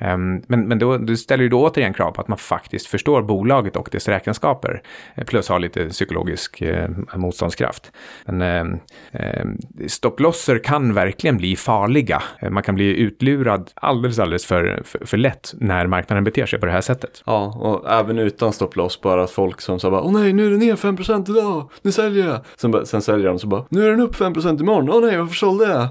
Um, 0.00 0.42
men 0.46 0.68
men 0.68 0.78
då, 0.78 0.98
det 0.98 1.16
ställer 1.16 1.44
ju 1.44 1.48
då 1.48 1.62
återigen 1.62 1.94
krav 1.94 2.12
på 2.12 2.20
att 2.20 2.28
man 2.28 2.38
faktiskt 2.38 2.86
förstår 2.86 3.22
bolaget 3.22 3.76
och 3.76 3.88
dess 3.92 4.08
räkenskaper. 4.08 4.82
Eh, 5.14 5.24
plus 5.24 5.48
har 5.48 5.58
lite 5.58 5.88
psykologisk 5.88 6.62
eh, 6.62 6.88
motståndskraft. 7.14 7.92
Men 8.24 8.42
eh, 8.42 8.80
eh, 9.12 9.46
stopplosser 9.86 10.58
kan 10.64 10.94
verkligen 10.94 11.36
bli 11.36 11.56
farliga. 11.56 12.22
Eh, 12.38 12.50
man 12.50 12.62
kan 12.62 12.74
bli 12.74 12.96
utlurad 12.96 13.70
alldeles, 13.74 14.18
alldeles 14.18 14.46
för, 14.46 14.82
för, 14.84 15.06
för 15.06 15.16
lätt 15.16 15.54
när 15.60 15.86
marknaden 15.86 16.24
beter 16.24 16.46
sig 16.46 16.60
på 16.60 16.66
det 16.66 16.72
här 16.72 16.80
sättet. 16.80 17.22
Ja, 17.26 17.46
och 17.46 17.92
även 17.92 18.18
utan 18.18 18.52
stopploss, 18.52 19.00
bara 19.00 19.24
att 19.24 19.30
folk 19.30 19.60
som 19.60 19.80
sa 19.80 19.90
bara 19.90 20.02
Åh 20.02 20.12
nej, 20.12 20.32
nu 20.32 20.46
är 20.46 20.50
det 20.50 20.56
ner 20.56 20.76
5% 20.76 21.30
idag, 21.30 21.70
nu 21.82 21.92
säger 21.92 22.05
sälja. 22.06 22.40
Sen, 22.56 22.86
sen 22.86 23.02
säljer 23.02 23.28
de 23.28 23.38
så 23.38 23.46
bara, 23.46 23.64
nu 23.68 23.86
är 23.86 23.90
den 23.90 24.00
upp 24.00 24.14
5% 24.14 24.60
imorgon, 24.60 24.90
åh 24.90 25.00
nej, 25.00 25.18
varför 25.18 25.34
sålde 25.34 25.64
jag? 25.64 25.88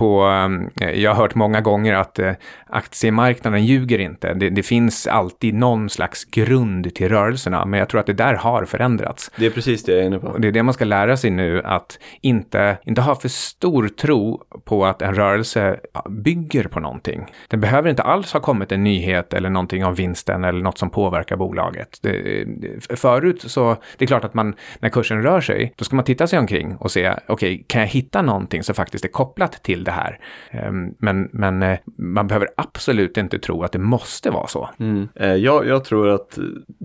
På, 0.00 0.26
eh, 0.80 0.90
jag 0.90 1.10
har 1.10 1.22
hört 1.22 1.34
många 1.34 1.60
gånger 1.60 1.94
att 1.94 2.18
eh, 2.18 2.32
aktiemarknaden 2.66 3.64
ljuger 3.64 3.98
inte. 3.98 4.34
Det, 4.34 4.50
det 4.50 4.62
finns 4.62 5.06
alltid 5.06 5.54
någon 5.54 5.90
slags 5.90 6.24
grund 6.24 6.94
till 6.94 7.08
rörelserna, 7.08 7.64
men 7.64 7.80
jag 7.80 7.88
tror 7.88 8.00
att 8.00 8.06
det 8.06 8.12
där 8.12 8.34
har 8.34 8.64
förändrats. 8.64 9.30
Det 9.36 9.46
är 9.46 9.50
precis 9.50 9.84
det 9.84 9.92
jag 9.92 10.00
är 10.00 10.06
inne 10.06 10.18
på. 10.18 10.26
Och 10.26 10.40
det 10.40 10.48
är 10.48 10.52
det 10.52 10.62
man 10.62 10.74
ska 10.74 10.84
lära 10.84 11.16
sig 11.16 11.30
nu, 11.30 11.62
att 11.64 11.98
inte, 12.20 12.78
inte 12.84 13.00
ha 13.00 13.14
för 13.14 13.28
stor 13.28 13.88
tro 13.88 14.42
på 14.64 14.86
att 14.86 15.02
en 15.02 15.14
rörelse 15.14 15.80
bygger 16.08 16.64
på 16.64 16.80
någonting. 16.80 17.26
Den 17.48 17.60
behöver 17.60 17.90
inte 17.90 18.02
alls 18.02 18.32
ha 18.32 18.40
kommit 18.40 18.72
en 18.72 18.84
nyhet 18.84 19.34
eller 19.34 19.50
någonting 19.50 19.84
om 19.84 19.94
vinsten 19.94 20.44
eller 20.44 20.62
något 20.62 20.78
som 20.78 20.90
påverkar 20.90 21.36
bolaget. 21.36 21.98
Det, 22.02 22.44
det, 22.44 22.98
förut 22.98 23.42
så, 23.46 23.76
det 23.98 24.04
är 24.04 24.06
klart 24.06 24.24
att 24.24 24.34
man, 24.34 24.54
när 24.78 24.88
kursen 24.88 25.22
rör 25.22 25.40
sig, 25.40 25.72
då 25.76 25.84
ska 25.84 25.96
man 25.96 26.04
titta 26.04 26.26
sig 26.26 26.38
omkring 26.38 26.76
och 26.76 26.90
se, 26.90 27.14
okej, 27.28 27.64
kan 27.66 27.80
jag 27.80 27.88
hitta 27.88 28.22
någonting 28.22 28.62
som 28.62 28.74
faktiskt 28.74 29.04
är 29.04 29.08
kopplat 29.08 29.62
till 29.62 29.84
det 29.84 29.89
här? 29.90 30.18
Ehm, 30.50 30.94
men, 30.98 31.28
men 31.32 31.62
eh, 31.62 31.78
man 31.98 32.26
behöver 32.26 32.48
absolut 32.56 33.16
inte 33.16 33.38
tro 33.38 33.62
att 33.62 33.72
det 33.72 33.78
måste 33.78 34.30
vara 34.30 34.46
så. 34.46 34.70
Mm. 34.78 35.08
Eh, 35.14 35.34
jag, 35.34 35.66
jag 35.66 35.84
tror 35.84 36.08
att 36.08 36.38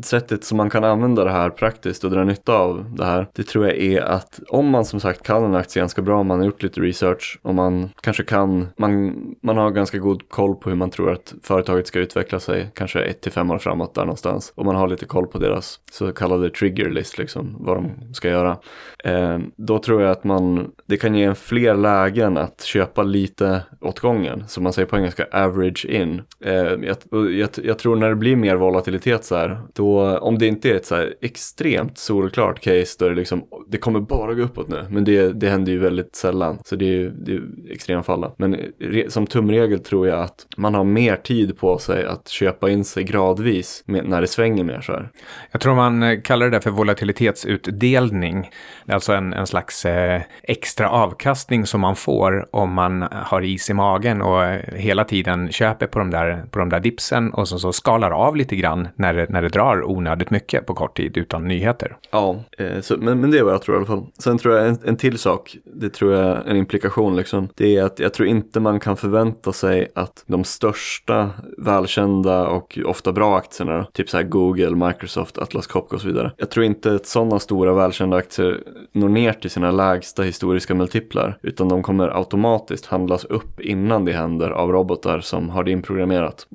sättet 0.03 0.43
som 0.43 0.57
man 0.57 0.69
kan 0.69 0.83
använda 0.83 1.23
det 1.23 1.31
här 1.31 1.49
praktiskt 1.49 2.03
och 2.03 2.11
dra 2.11 2.23
nytta 2.23 2.53
av 2.53 2.95
det 2.97 3.05
här, 3.05 3.27
det 3.33 3.43
tror 3.43 3.67
jag 3.67 3.77
är 3.77 4.01
att 4.01 4.39
om 4.49 4.69
man 4.69 4.85
som 4.85 4.99
sagt 4.99 5.23
kan 5.23 5.43
en 5.43 5.55
aktie 5.55 5.81
ganska 5.81 6.01
bra, 6.01 6.19
om 6.19 6.27
man 6.27 6.39
har 6.39 6.45
gjort 6.45 6.63
lite 6.63 6.81
research 6.81 7.39
och 7.41 7.55
man 7.55 7.89
kanske 8.01 8.23
kan, 8.23 8.67
man, 8.77 9.13
man 9.41 9.57
har 9.57 9.71
ganska 9.71 9.97
god 9.97 10.29
koll 10.29 10.55
på 10.55 10.69
hur 10.69 10.77
man 10.77 10.89
tror 10.89 11.11
att 11.11 11.33
företaget 11.43 11.87
ska 11.87 11.99
utveckla 11.99 12.39
sig, 12.39 12.71
kanske 12.73 13.01
ett 13.01 13.21
till 13.21 13.31
fem 13.31 13.51
år 13.51 13.57
framåt 13.57 13.95
där 13.95 14.01
någonstans. 14.01 14.53
Och 14.55 14.65
man 14.65 14.75
har 14.75 14.87
lite 14.87 15.05
koll 15.05 15.27
på 15.27 15.37
deras 15.37 15.79
så 15.91 16.11
kallade 16.13 16.49
trigger 16.49 16.89
list, 16.89 17.17
liksom, 17.17 17.55
vad 17.59 17.77
de 17.77 18.13
ska 18.13 18.29
göra. 18.29 18.57
Eh, 19.03 19.39
då 19.55 19.79
tror 19.79 20.01
jag 20.01 20.11
att 20.11 20.23
man, 20.23 20.71
det 20.85 20.97
kan 20.97 21.15
ge 21.15 21.23
en 21.23 21.35
fler 21.35 21.75
lägen 21.75 22.37
att 22.37 22.61
köpa 22.61 22.94
lite 23.03 23.61
åt 23.81 23.99
gången, 23.99 24.43
som 24.47 24.63
man 24.63 24.73
säger 24.73 24.87
på 24.87 24.97
engelska, 24.97 25.27
average 25.31 25.85
in. 25.85 26.21
Eh, 26.45 26.53
jag, 26.53 26.97
jag, 27.11 27.49
jag 27.63 27.79
tror 27.79 27.95
när 27.95 28.09
det 28.09 28.15
blir 28.15 28.35
mer 28.35 28.55
volatilitet 28.55 29.25
så 29.25 29.35
här, 29.35 29.61
då, 29.73 30.17
om 30.17 30.37
det 30.37 30.47
inte 30.47 30.69
är 30.69 30.75
ett 30.75 30.85
så 30.85 30.95
här 30.95 31.13
extremt 31.21 31.97
solklart 31.97 32.59
case 32.59 32.95
då 32.99 33.05
är 33.05 33.09
det 33.09 33.15
liksom, 33.15 33.43
det 33.67 33.77
kommer 33.77 33.99
bara 33.99 34.33
gå 34.33 34.43
uppåt 34.43 34.67
nu, 34.67 34.85
men 34.89 35.03
det, 35.03 35.33
det 35.33 35.49
händer 35.49 35.71
ju 35.71 35.79
väldigt 35.79 36.15
sällan, 36.15 36.59
så 36.65 36.75
det 36.75 36.85
är 36.85 36.89
ju 36.89 37.09
det 37.09 37.31
är 37.31 37.35
ju. 37.35 38.35
Men 38.37 38.53
eh, 38.53 38.59
re, 38.79 39.09
som 39.09 39.27
tumregel 39.27 39.79
tror 39.79 40.07
jag 40.07 40.19
att 40.19 40.47
man 40.57 40.73
har 40.73 40.83
mer 40.83 41.15
tid 41.15 41.57
på 41.57 41.77
sig 41.77 42.05
att 42.05 42.27
köpa 42.27 42.69
in 42.69 42.85
sig 42.85 43.03
gradvis 43.03 43.83
med, 43.85 44.05
när 44.05 44.21
det 44.21 44.27
svänger 44.27 44.63
mer 44.63 44.81
så 44.81 44.91
här. 44.91 45.09
Jag 45.51 45.61
tror 45.61 45.75
man 45.75 46.03
eh, 46.03 46.21
kallar 46.21 46.45
det 46.45 46.51
där 46.51 46.59
för 46.59 46.69
volatilitetsutdelning. 46.69 48.49
Alltså 48.87 49.13
en, 49.13 49.33
en 49.33 49.47
slags 49.47 49.85
eh, 49.85 50.21
extra 50.43 50.89
avkastning 50.89 51.65
som 51.65 51.81
man 51.81 51.95
får 51.95 52.55
om 52.55 52.73
man 52.75 53.05
har 53.11 53.41
is 53.41 53.69
i 53.69 53.73
magen 53.73 54.21
och 54.21 54.43
hela 54.75 55.03
tiden 55.03 55.51
köper 55.51 55.87
på 55.87 55.99
de 55.99 56.11
där, 56.11 56.45
på 56.51 56.59
de 56.59 56.69
där 56.69 56.79
dipsen 56.79 57.33
och 57.33 57.47
så, 57.47 57.59
så 57.59 57.73
skalar 57.73 58.11
av 58.11 58.35
lite 58.35 58.55
grann 58.55 58.87
när 58.95 59.13
det, 59.13 59.29
när 59.29 59.41
det 59.41 59.49
drar 59.49 59.89
onödigt 59.89 60.29
mycket 60.29 60.65
på 60.65 60.73
kort 60.73 60.97
tid 60.97 61.17
utan 61.17 61.47
nyheter. 61.47 61.97
Ja, 62.11 62.35
eh, 62.57 62.81
så, 62.81 62.97
men, 62.97 63.21
men 63.21 63.31
det 63.31 63.39
är 63.39 63.43
vad 63.43 63.53
jag 63.53 63.61
tror 63.61 63.75
i 63.75 63.77
alla 63.77 63.85
fall. 63.85 64.05
Sen 64.19 64.37
tror 64.37 64.55
jag 64.55 64.67
en, 64.67 64.77
en 64.85 64.97
till 64.97 65.17
sak, 65.17 65.57
det 65.65 65.89
tror 65.89 66.13
jag 66.13 66.23
är 66.23 66.49
en 66.49 66.57
implikation 66.57 67.15
liksom, 67.15 67.49
det 67.55 67.77
är 67.77 67.83
att 67.83 67.99
jag 67.99 68.13
tror 68.13 68.27
inte 68.27 68.59
man 68.59 68.79
kan 68.79 68.97
förvänta 68.97 69.53
sig 69.53 69.91
att 69.95 70.23
de 70.27 70.43
största 70.43 71.29
välkända 71.57 72.47
och 72.47 72.79
ofta 72.85 73.11
bra 73.11 73.37
aktierna, 73.37 73.87
typ 73.93 74.09
så 74.09 74.17
här 74.17 74.23
Google, 74.23 74.87
Microsoft, 74.87 75.37
Atlas 75.37 75.67
Copco 75.67 75.95
och 75.95 76.01
så 76.01 76.07
vidare. 76.07 76.31
Jag 76.37 76.49
tror 76.49 76.65
inte 76.65 76.95
att 76.95 77.05
sådana 77.05 77.39
stora 77.39 77.73
välkända 77.73 78.17
aktier 78.17 78.63
når 78.91 79.09
ner 79.09 79.33
till 79.33 79.49
sina 79.49 79.71
lägsta 79.71 80.23
historiska 80.23 80.75
multiplar, 80.75 81.37
utan 81.41 81.69
de 81.69 81.83
kommer 81.83 82.17
automatiskt 82.17 82.64
handlas 82.85 83.25
upp 83.25 83.59
innan 83.59 84.05
det 84.05 84.11
händer 84.11 84.49
av 84.49 84.71
robotar 84.71 85.19
som 85.19 85.49
har 85.49 85.63
det 85.63 85.71
inprogrammerat. 85.71 86.47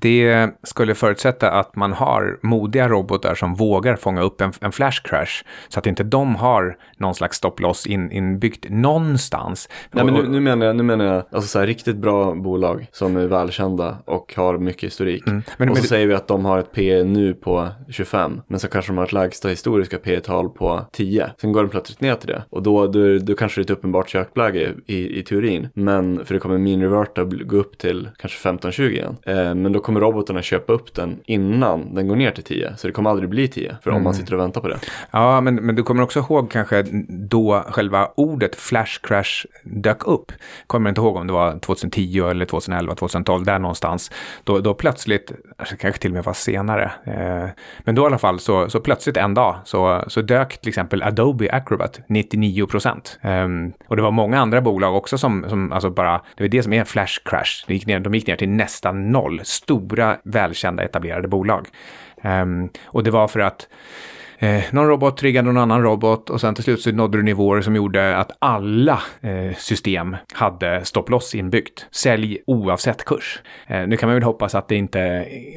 Det 0.00 0.50
skulle 0.62 0.94
förutsätta 0.94 1.50
att 1.50 1.76
man 1.76 1.92
har 1.92 2.38
modiga 2.42 2.88
robotar 2.88 3.34
som 3.34 3.54
vågar 3.54 3.96
fånga 3.96 4.22
upp 4.22 4.40
en, 4.40 4.52
en 4.60 4.72
flash 4.72 5.02
crash, 5.04 5.44
så 5.68 5.78
att 5.78 5.86
inte 5.86 6.04
de 6.04 6.34
har 6.34 6.76
någon 6.96 7.14
slags 7.14 7.36
stopploss 7.36 7.86
in, 7.86 8.10
inbyggt 8.10 8.66
någonstans. 8.70 9.68
Nej, 9.90 10.04
men 10.04 10.14
nu, 10.14 10.28
nu, 10.28 10.40
menar 10.40 10.66
jag, 10.66 10.76
nu 10.76 10.82
menar 10.82 11.04
jag 11.04 11.24
alltså 11.30 11.48
så 11.48 11.58
här, 11.58 11.66
riktigt 11.66 11.96
bra 11.96 12.34
bolag 12.34 12.86
som 12.92 13.16
är 13.16 13.26
välkända 13.26 13.98
och 14.04 14.34
har 14.36 14.58
mycket 14.58 14.84
historik. 14.84 15.26
Mm. 15.26 15.42
Men, 15.56 15.70
och 15.70 15.76
så 15.76 15.82
men, 15.82 15.88
säger 15.88 16.06
vi 16.06 16.14
att 16.14 16.28
de 16.28 16.44
har 16.44 16.58
ett 16.58 16.72
P 16.72 17.04
nu 17.04 17.34
på 17.34 17.68
25, 17.90 18.40
men 18.48 18.60
så 18.60 18.68
kanske 18.68 18.92
de 18.92 18.98
har 18.98 19.04
ett 19.04 19.12
lägsta 19.12 19.48
historiska 19.48 19.98
P 19.98 20.20
tal 20.20 20.48
på 20.48 20.80
10. 20.92 21.30
Sen 21.40 21.52
går 21.52 21.60
den 21.60 21.70
plötsligt 21.70 22.00
ner 22.00 22.14
till 22.14 22.28
det 22.28 22.42
och 22.50 22.62
då, 22.62 22.86
då, 22.86 23.18
då 23.18 23.34
kanske 23.34 23.60
det 23.60 23.62
är 23.62 23.64
ett 23.64 23.78
uppenbart 23.78 24.08
köpläge 24.08 24.72
i, 24.86 25.18
i 25.18 25.22
teorin. 25.22 25.53
Men 25.74 26.24
för 26.24 26.34
det 26.34 26.40
kommer 26.40 26.58
min 26.58 26.82
reverta 26.82 27.24
gå 27.24 27.56
upp 27.56 27.78
till 27.78 28.08
kanske 28.18 28.48
15-20 28.48 28.90
igen. 28.90 29.16
Eh, 29.22 29.54
men 29.54 29.72
då 29.72 29.80
kommer 29.80 30.00
robotarna 30.00 30.42
köpa 30.42 30.72
upp 30.72 30.94
den 30.94 31.20
innan 31.24 31.94
den 31.94 32.08
går 32.08 32.16
ner 32.16 32.30
till 32.30 32.44
10. 32.44 32.76
Så 32.76 32.86
det 32.86 32.92
kommer 32.92 33.10
aldrig 33.10 33.28
bli 33.28 33.48
10 33.48 33.76
för 33.82 33.90
mm. 33.90 33.96
om 33.96 34.02
man 34.04 34.12
mm. 34.12 34.20
sitter 34.20 34.34
och 34.34 34.40
väntar 34.40 34.60
på 34.60 34.68
det. 34.68 34.78
Ja, 35.10 35.40
men, 35.40 35.54
men 35.54 35.74
du 35.74 35.82
kommer 35.82 36.02
också 36.02 36.18
ihåg 36.18 36.50
kanske 36.50 36.84
då 37.08 37.64
själva 37.68 38.08
ordet 38.16 38.56
flash 38.56 39.00
crash 39.02 39.46
dök 39.62 40.06
upp. 40.06 40.32
Kommer 40.66 40.88
inte 40.88 41.00
ihåg 41.00 41.16
om 41.16 41.26
det 41.26 41.32
var 41.32 41.58
2010 41.58 42.28
eller 42.30 42.44
2011, 42.44 42.94
2012, 42.94 43.44
där 43.44 43.58
någonstans. 43.58 44.10
Då, 44.44 44.58
då 44.58 44.74
plötsligt, 44.74 45.32
alltså 45.56 45.76
kanske 45.76 46.00
till 46.00 46.10
och 46.10 46.14
med 46.14 46.24
var 46.24 46.32
senare, 46.32 46.92
eh, 47.04 47.48
men 47.84 47.94
då 47.94 48.02
i 48.02 48.06
alla 48.06 48.18
fall 48.18 48.40
så, 48.40 48.70
så 48.70 48.80
plötsligt 48.80 49.16
en 49.16 49.34
dag 49.34 49.56
så, 49.64 50.04
så 50.06 50.22
dök 50.22 50.60
till 50.60 50.68
exempel 50.68 51.02
Adobe 51.02 51.52
Acrobat 51.52 52.00
99 52.08 52.66
procent. 52.66 53.18
Eh, 53.22 53.48
och 53.88 53.96
det 53.96 54.02
var 54.02 54.10
många 54.10 54.40
andra 54.40 54.60
bolag 54.60 54.96
också 54.96 55.18
som, 55.18 55.43
som 55.48 55.72
alltså 55.72 55.90
bara, 55.90 56.20
det 56.36 56.44
var 56.44 56.48
det 56.48 56.62
som 56.62 56.72
är 56.72 56.80
en 56.80 56.86
flash 56.86 57.20
crash. 57.24 57.64
De 57.66 57.74
gick 57.74 57.86
ner, 57.86 58.00
de 58.00 58.14
gick 58.14 58.26
ner 58.26 58.36
till 58.36 58.48
nästan 58.48 59.12
noll. 59.12 59.40
Stora, 59.44 60.16
välkända, 60.24 60.82
etablerade 60.82 61.28
bolag. 61.28 61.68
Um, 62.22 62.68
och 62.84 63.04
det 63.04 63.10
var 63.10 63.28
för 63.28 63.40
att 63.40 63.68
eh, 64.44 64.62
någon 64.70 64.86
robot 64.86 65.16
triggade 65.16 65.46
någon 65.46 65.62
annan 65.62 65.82
robot 65.82 66.30
och 66.30 66.40
sen 66.40 66.54
till 66.54 66.64
slut 66.64 66.80
så 66.80 66.92
nådde 66.92 67.18
du 67.18 67.22
nivåer 67.22 67.60
som 67.60 67.76
gjorde 67.76 68.16
att 68.16 68.32
alla 68.38 69.02
eh, 69.20 69.56
system 69.56 70.16
hade 70.32 70.84
stopploss 70.84 71.34
inbyggt. 71.34 71.86
Sälj 71.90 72.38
oavsett 72.46 73.04
kurs. 73.04 73.42
Eh, 73.66 73.86
nu 73.86 73.96
kan 73.96 74.08
man 74.08 74.14
väl 74.14 74.22
hoppas 74.22 74.54
att 74.54 74.68
det 74.68 74.76
inte, 74.76 74.98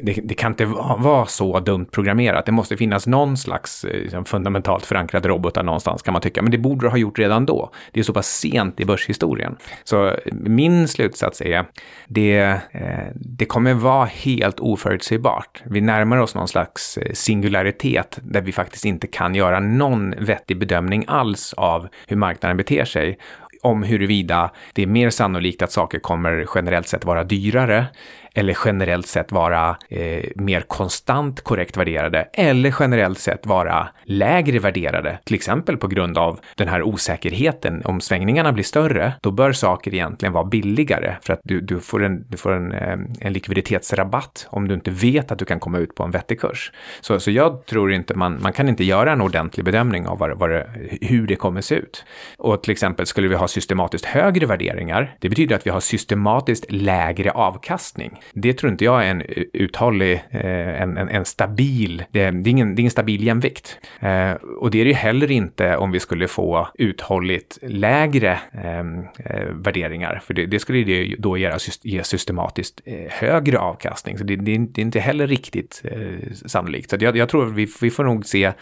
det, 0.02 0.20
det 0.24 0.34
kan 0.34 0.52
inte 0.52 0.64
vara 0.98 1.26
så 1.26 1.60
dumt 1.60 1.86
programmerat. 1.92 2.46
Det 2.46 2.52
måste 2.52 2.76
finnas 2.76 3.06
någon 3.06 3.36
slags 3.36 3.84
eh, 3.84 4.02
liksom 4.02 4.24
fundamentalt 4.24 4.86
förankrad 4.86 5.26
robotar 5.26 5.62
någonstans 5.62 6.02
kan 6.02 6.12
man 6.12 6.22
tycka, 6.22 6.42
men 6.42 6.50
det 6.50 6.58
borde 6.58 6.86
du 6.86 6.90
ha 6.90 6.96
gjort 6.96 7.18
redan 7.18 7.46
då. 7.46 7.70
Det 7.92 8.00
är 8.00 8.04
så 8.04 8.12
pass 8.12 8.28
sent 8.28 8.80
i 8.80 8.84
börshistorien. 8.84 9.56
Så 9.84 10.06
eh, 10.06 10.14
min 10.32 10.88
slutsats 10.88 11.40
är, 11.40 11.64
det, 12.06 12.38
eh, 12.70 12.88
det 13.14 13.44
kommer 13.44 13.74
vara 13.74 14.04
helt 14.04 14.60
oförutsägbart. 14.60 15.62
Vi 15.64 15.80
närmar 15.80 16.16
oss 16.16 16.34
någon 16.34 16.48
slags 16.48 16.98
eh, 16.98 17.12
singularitet 17.12 18.18
där 18.22 18.40
vi 18.40 18.52
faktiskt 18.52 18.77
faktiskt 18.78 18.84
inte 18.86 19.06
kan 19.06 19.34
göra 19.34 19.60
någon 19.60 20.14
vettig 20.18 20.58
bedömning 20.58 21.04
alls 21.08 21.54
av 21.56 21.88
hur 22.06 22.16
marknaden 22.16 22.56
beter 22.56 22.84
sig 22.84 23.18
om 23.62 23.82
huruvida 23.82 24.50
det 24.74 24.82
är 24.82 24.86
mer 24.86 25.10
sannolikt 25.10 25.62
att 25.62 25.72
saker 25.72 25.98
kommer 25.98 26.46
generellt 26.54 26.88
sett 26.88 27.04
vara 27.04 27.24
dyrare 27.24 27.86
eller 28.38 28.56
generellt 28.64 29.06
sett 29.06 29.32
vara 29.32 29.76
eh, 29.88 30.24
mer 30.36 30.60
konstant 30.60 31.40
korrekt 31.40 31.76
värderade 31.76 32.28
eller 32.32 32.74
generellt 32.80 33.18
sett 33.18 33.46
vara 33.46 33.88
lägre 34.04 34.58
värderade, 34.58 35.18
till 35.24 35.34
exempel 35.34 35.76
på 35.76 35.88
grund 35.88 36.18
av 36.18 36.40
den 36.54 36.68
här 36.68 36.82
osäkerheten. 36.82 37.82
Om 37.84 38.00
svängningarna 38.00 38.52
blir 38.52 38.64
större, 38.64 39.12
då 39.22 39.30
bör 39.30 39.52
saker 39.52 39.94
egentligen 39.94 40.32
vara 40.32 40.44
billigare 40.44 41.16
för 41.22 41.32
att 41.32 41.40
du, 41.44 41.60
du 41.60 41.80
får, 41.80 42.04
en, 42.04 42.24
du 42.28 42.36
får 42.36 42.52
en, 42.52 42.72
eh, 42.72 42.98
en 43.20 43.32
likviditetsrabatt 43.32 44.46
om 44.50 44.68
du 44.68 44.74
inte 44.74 44.90
vet 44.90 45.32
att 45.32 45.38
du 45.38 45.44
kan 45.44 45.60
komma 45.60 45.78
ut 45.78 45.94
på 45.94 46.04
en 46.04 46.10
vettig 46.10 46.40
kurs. 46.40 46.72
Så, 47.00 47.20
så 47.20 47.30
jag 47.30 47.66
tror 47.66 47.92
inte 47.92 48.14
man, 48.14 48.38
man 48.42 48.52
kan 48.52 48.68
inte 48.68 48.84
göra 48.84 49.12
en 49.12 49.20
ordentlig 49.20 49.64
bedömning 49.64 50.06
av 50.06 50.18
vad, 50.18 50.38
vad 50.38 50.50
det, 50.50 50.70
hur 51.00 51.26
det 51.26 51.36
kommer 51.36 51.60
se 51.60 51.74
ut. 51.74 52.04
Och 52.36 52.62
till 52.62 52.72
exempel 52.72 53.06
skulle 53.06 53.28
vi 53.28 53.34
ha 53.34 53.48
systematiskt 53.48 54.04
högre 54.04 54.46
värderingar, 54.46 55.16
det 55.20 55.28
betyder 55.28 55.56
att 55.56 55.66
vi 55.66 55.70
har 55.70 55.80
systematiskt 55.80 56.64
lägre 56.68 57.30
avkastning 57.30 58.20
det 58.32 58.52
tror 58.52 58.72
inte 58.72 58.84
jag 58.84 59.04
är 59.04 59.10
en 59.10 59.22
uthållig, 59.52 60.24
eh, 60.30 60.82
en, 60.82 60.96
en, 60.96 61.08
en 61.08 61.24
stabil, 61.24 62.04
det, 62.10 62.20
är, 62.20 62.48
ingen, 62.48 62.74
det 62.74 62.80
är 62.80 62.82
ingen 62.82 62.90
stabil 62.90 63.24
jämvikt. 63.24 63.78
Eh, 64.00 64.32
och 64.32 64.70
det 64.70 64.80
är 64.80 64.84
det 64.84 64.90
ju 64.90 64.96
heller 64.96 65.30
inte 65.30 65.76
om 65.76 65.90
vi 65.90 66.00
skulle 66.00 66.28
få 66.28 66.68
uthålligt 66.74 67.58
lägre 67.62 68.38
ehm, 68.52 68.98
eh, 69.24 69.44
värderingar, 69.50 70.22
för 70.24 70.34
det, 70.34 70.46
det 70.46 70.58
skulle 70.58 70.84
det 70.84 71.14
då 71.18 71.36
ge, 71.36 71.52
ge 71.82 72.04
systematiskt 72.04 72.80
högre 73.10 73.58
avkastning. 73.58 74.18
Så 74.18 74.24
det, 74.24 74.36
det, 74.36 74.52
är 74.52 74.78
inte 74.78 75.00
heller 75.00 75.26
riktigt 75.26 75.82
sannolikt. 76.46 76.90
Så 76.90 76.96
jag, 77.00 77.16
jag 77.16 77.28
tror 77.28 77.46
vi, 77.46 77.68
vi 77.80 77.90
får 77.90 78.04
nog 78.04 78.26
se 78.26 78.52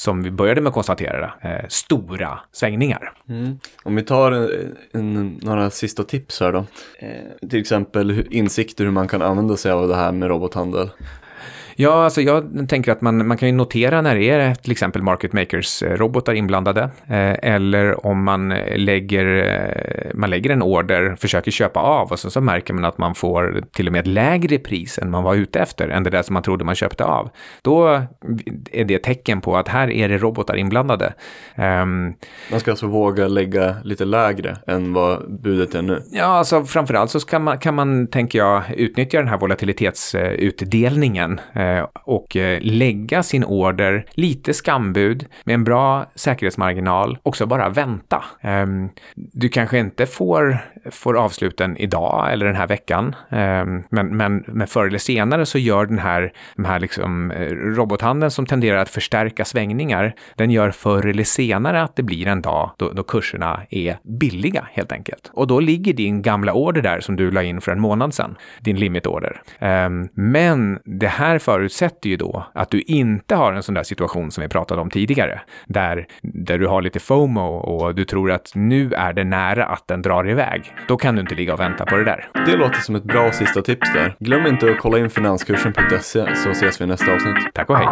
som 0.00 0.22
vi 0.22 0.30
började 0.30 0.60
med 0.60 0.68
att 0.68 0.74
konstatera, 0.74 1.32
eh, 1.40 1.68
stora 1.68 2.40
svängningar. 2.52 3.12
Mm. 3.28 3.58
Om 3.82 3.96
vi 3.96 4.02
tar 4.02 4.32
en, 4.32 4.76
en, 4.92 5.40
några 5.42 5.70
sista 5.70 6.04
tips 6.04 6.40
här 6.40 6.52
då. 6.52 6.64
Eh, 6.98 7.48
till 7.48 7.60
exempel 7.60 8.26
insikter 8.30 8.84
hur 8.84 8.90
man 8.90 9.08
kan 9.08 9.22
använda 9.22 9.56
sig 9.56 9.72
av 9.72 9.88
det 9.88 9.94
här 9.94 10.12
med 10.12 10.28
robothandel. 10.28 10.90
Ja, 11.80 12.04
alltså 12.04 12.20
jag 12.20 12.68
tänker 12.68 12.92
att 12.92 13.00
man, 13.00 13.26
man 13.26 13.36
kan 13.36 13.48
ju 13.48 13.54
notera 13.54 14.02
när 14.02 14.14
det 14.14 14.30
är 14.30 14.54
till 14.54 14.72
exempel 14.72 15.02
market 15.02 15.32
makers-robotar 15.32 16.34
inblandade. 16.34 16.82
Eh, 17.06 17.34
eller 17.42 18.06
om 18.06 18.24
man 18.24 18.48
lägger, 18.76 19.26
eh, 19.26 20.10
man 20.14 20.30
lägger 20.30 20.50
en 20.50 20.62
order, 20.62 21.16
försöker 21.20 21.50
köpa 21.50 21.80
av 21.80 22.12
och 22.12 22.18
så, 22.18 22.30
så 22.30 22.40
märker 22.40 22.74
man 22.74 22.84
att 22.84 22.98
man 22.98 23.14
får 23.14 23.62
till 23.72 23.86
och 23.86 23.92
med 23.92 24.00
ett 24.00 24.06
lägre 24.06 24.58
pris 24.58 24.98
än 24.98 25.10
man 25.10 25.22
var 25.22 25.34
ute 25.34 25.60
efter, 25.60 25.88
än 25.88 26.02
det 26.02 26.10
där 26.10 26.22
som 26.22 26.34
man 26.34 26.42
trodde 26.42 26.64
man 26.64 26.74
köpte 26.74 27.04
av. 27.04 27.30
Då 27.62 28.02
är 28.72 28.84
det 28.84 28.98
tecken 28.98 29.40
på 29.40 29.56
att 29.56 29.68
här 29.68 29.90
är 29.90 30.08
det 30.08 30.18
robotar 30.18 30.56
inblandade. 30.56 31.14
Um, 31.56 32.14
man 32.50 32.60
ska 32.60 32.70
alltså 32.70 32.86
våga 32.86 33.28
lägga 33.28 33.76
lite 33.84 34.04
lägre 34.04 34.56
än 34.66 34.92
vad 34.92 35.40
budet 35.42 35.74
är 35.74 35.82
nu? 35.82 36.02
Ja, 36.12 36.24
alltså 36.24 36.64
framförallt 36.64 37.10
så 37.10 37.20
kan 37.20 37.44
man, 37.44 37.58
kan 37.58 37.74
man, 37.74 38.06
tänker 38.06 38.38
jag, 38.38 38.62
utnyttja 38.76 39.18
den 39.18 39.28
här 39.28 39.38
volatilitetsutdelningen 39.38 41.40
Eh, 41.54 41.69
Eh, 41.70 41.86
och 42.04 42.36
eh, 42.36 42.58
lägga 42.62 43.22
sin 43.22 43.44
order 43.44 44.04
lite 44.10 44.54
skambud 44.54 45.26
med 45.44 45.54
en 45.54 45.64
bra 45.64 46.06
säkerhetsmarginal 46.14 47.18
och 47.22 47.36
så 47.36 47.46
bara 47.46 47.68
vänta. 47.68 48.24
Ehm, 48.40 48.88
du 49.14 49.48
kanske 49.48 49.78
inte 49.78 50.06
får, 50.06 50.58
får 50.90 51.18
avsluten 51.18 51.76
idag 51.76 52.32
eller 52.32 52.46
den 52.46 52.56
här 52.56 52.66
veckan, 52.66 53.16
ehm, 53.30 53.82
men, 53.90 54.16
men, 54.16 54.44
men 54.46 54.66
förr 54.66 54.86
eller 54.86 54.98
senare 54.98 55.46
så 55.46 55.58
gör 55.58 55.86
den 55.86 55.98
här, 55.98 56.32
den 56.56 56.64
här 56.64 56.80
liksom 56.80 57.30
eh, 57.30 57.46
robothandeln 57.50 58.30
som 58.30 58.46
tenderar 58.46 58.76
att 58.76 58.88
förstärka 58.88 59.44
svängningar, 59.44 60.14
den 60.36 60.50
gör 60.50 60.70
förr 60.70 61.06
eller 61.06 61.24
senare 61.24 61.82
att 61.82 61.96
det 61.96 62.02
blir 62.02 62.26
en 62.26 62.42
dag 62.42 62.70
då, 62.76 62.90
då 62.92 63.02
kurserna 63.02 63.60
är 63.70 63.98
billiga 64.02 64.66
helt 64.72 64.92
enkelt. 64.92 65.30
Och 65.32 65.46
då 65.46 65.60
ligger 65.60 65.92
din 65.92 66.22
gamla 66.22 66.52
order 66.52 66.82
där 66.82 67.00
som 67.00 67.16
du 67.16 67.30
la 67.30 67.42
in 67.42 67.60
för 67.60 67.72
en 67.72 67.80
månad 67.80 68.14
sedan, 68.14 68.36
din 68.60 68.76
limitorder. 68.76 69.42
Ehm, 69.58 70.08
men 70.14 70.78
det 70.84 71.08
här 71.08 71.38
förutsätter 71.60 72.10
ju 72.10 72.16
då 72.16 72.44
att 72.54 72.70
du 72.70 72.80
inte 72.80 73.34
har 73.34 73.52
en 73.52 73.62
sån 73.62 73.74
där 73.74 73.82
situation 73.82 74.30
som 74.30 74.42
vi 74.42 74.48
pratade 74.48 74.80
om 74.80 74.90
tidigare, 74.90 75.40
där, 75.66 76.06
där 76.22 76.58
du 76.58 76.66
har 76.66 76.82
lite 76.82 77.00
FOMO 77.00 77.42
och 77.42 77.94
du 77.94 78.04
tror 78.04 78.30
att 78.30 78.52
nu 78.54 78.92
är 78.92 79.12
det 79.12 79.24
nära 79.24 79.66
att 79.66 79.88
den 79.88 80.02
drar 80.02 80.28
iväg. 80.28 80.74
Då 80.88 80.96
kan 80.96 81.14
du 81.14 81.20
inte 81.20 81.34
ligga 81.34 81.54
och 81.54 81.60
vänta 81.60 81.86
på 81.86 81.96
det 81.96 82.04
där. 82.04 82.28
Det 82.46 82.56
låter 82.56 82.80
som 82.80 82.94
ett 82.94 83.04
bra 83.04 83.32
sista 83.32 83.62
tips 83.62 83.92
där. 83.92 84.16
Glöm 84.18 84.46
inte 84.46 84.70
att 84.70 84.78
kolla 84.78 84.98
in 84.98 85.10
finanskursen.se 85.10 86.36
så 86.36 86.50
ses 86.50 86.80
vi 86.80 86.84
i 86.84 86.88
nästa 86.88 87.14
avsnitt. 87.14 87.54
Tack 87.54 87.70
och 87.70 87.76
hej! 87.76 87.88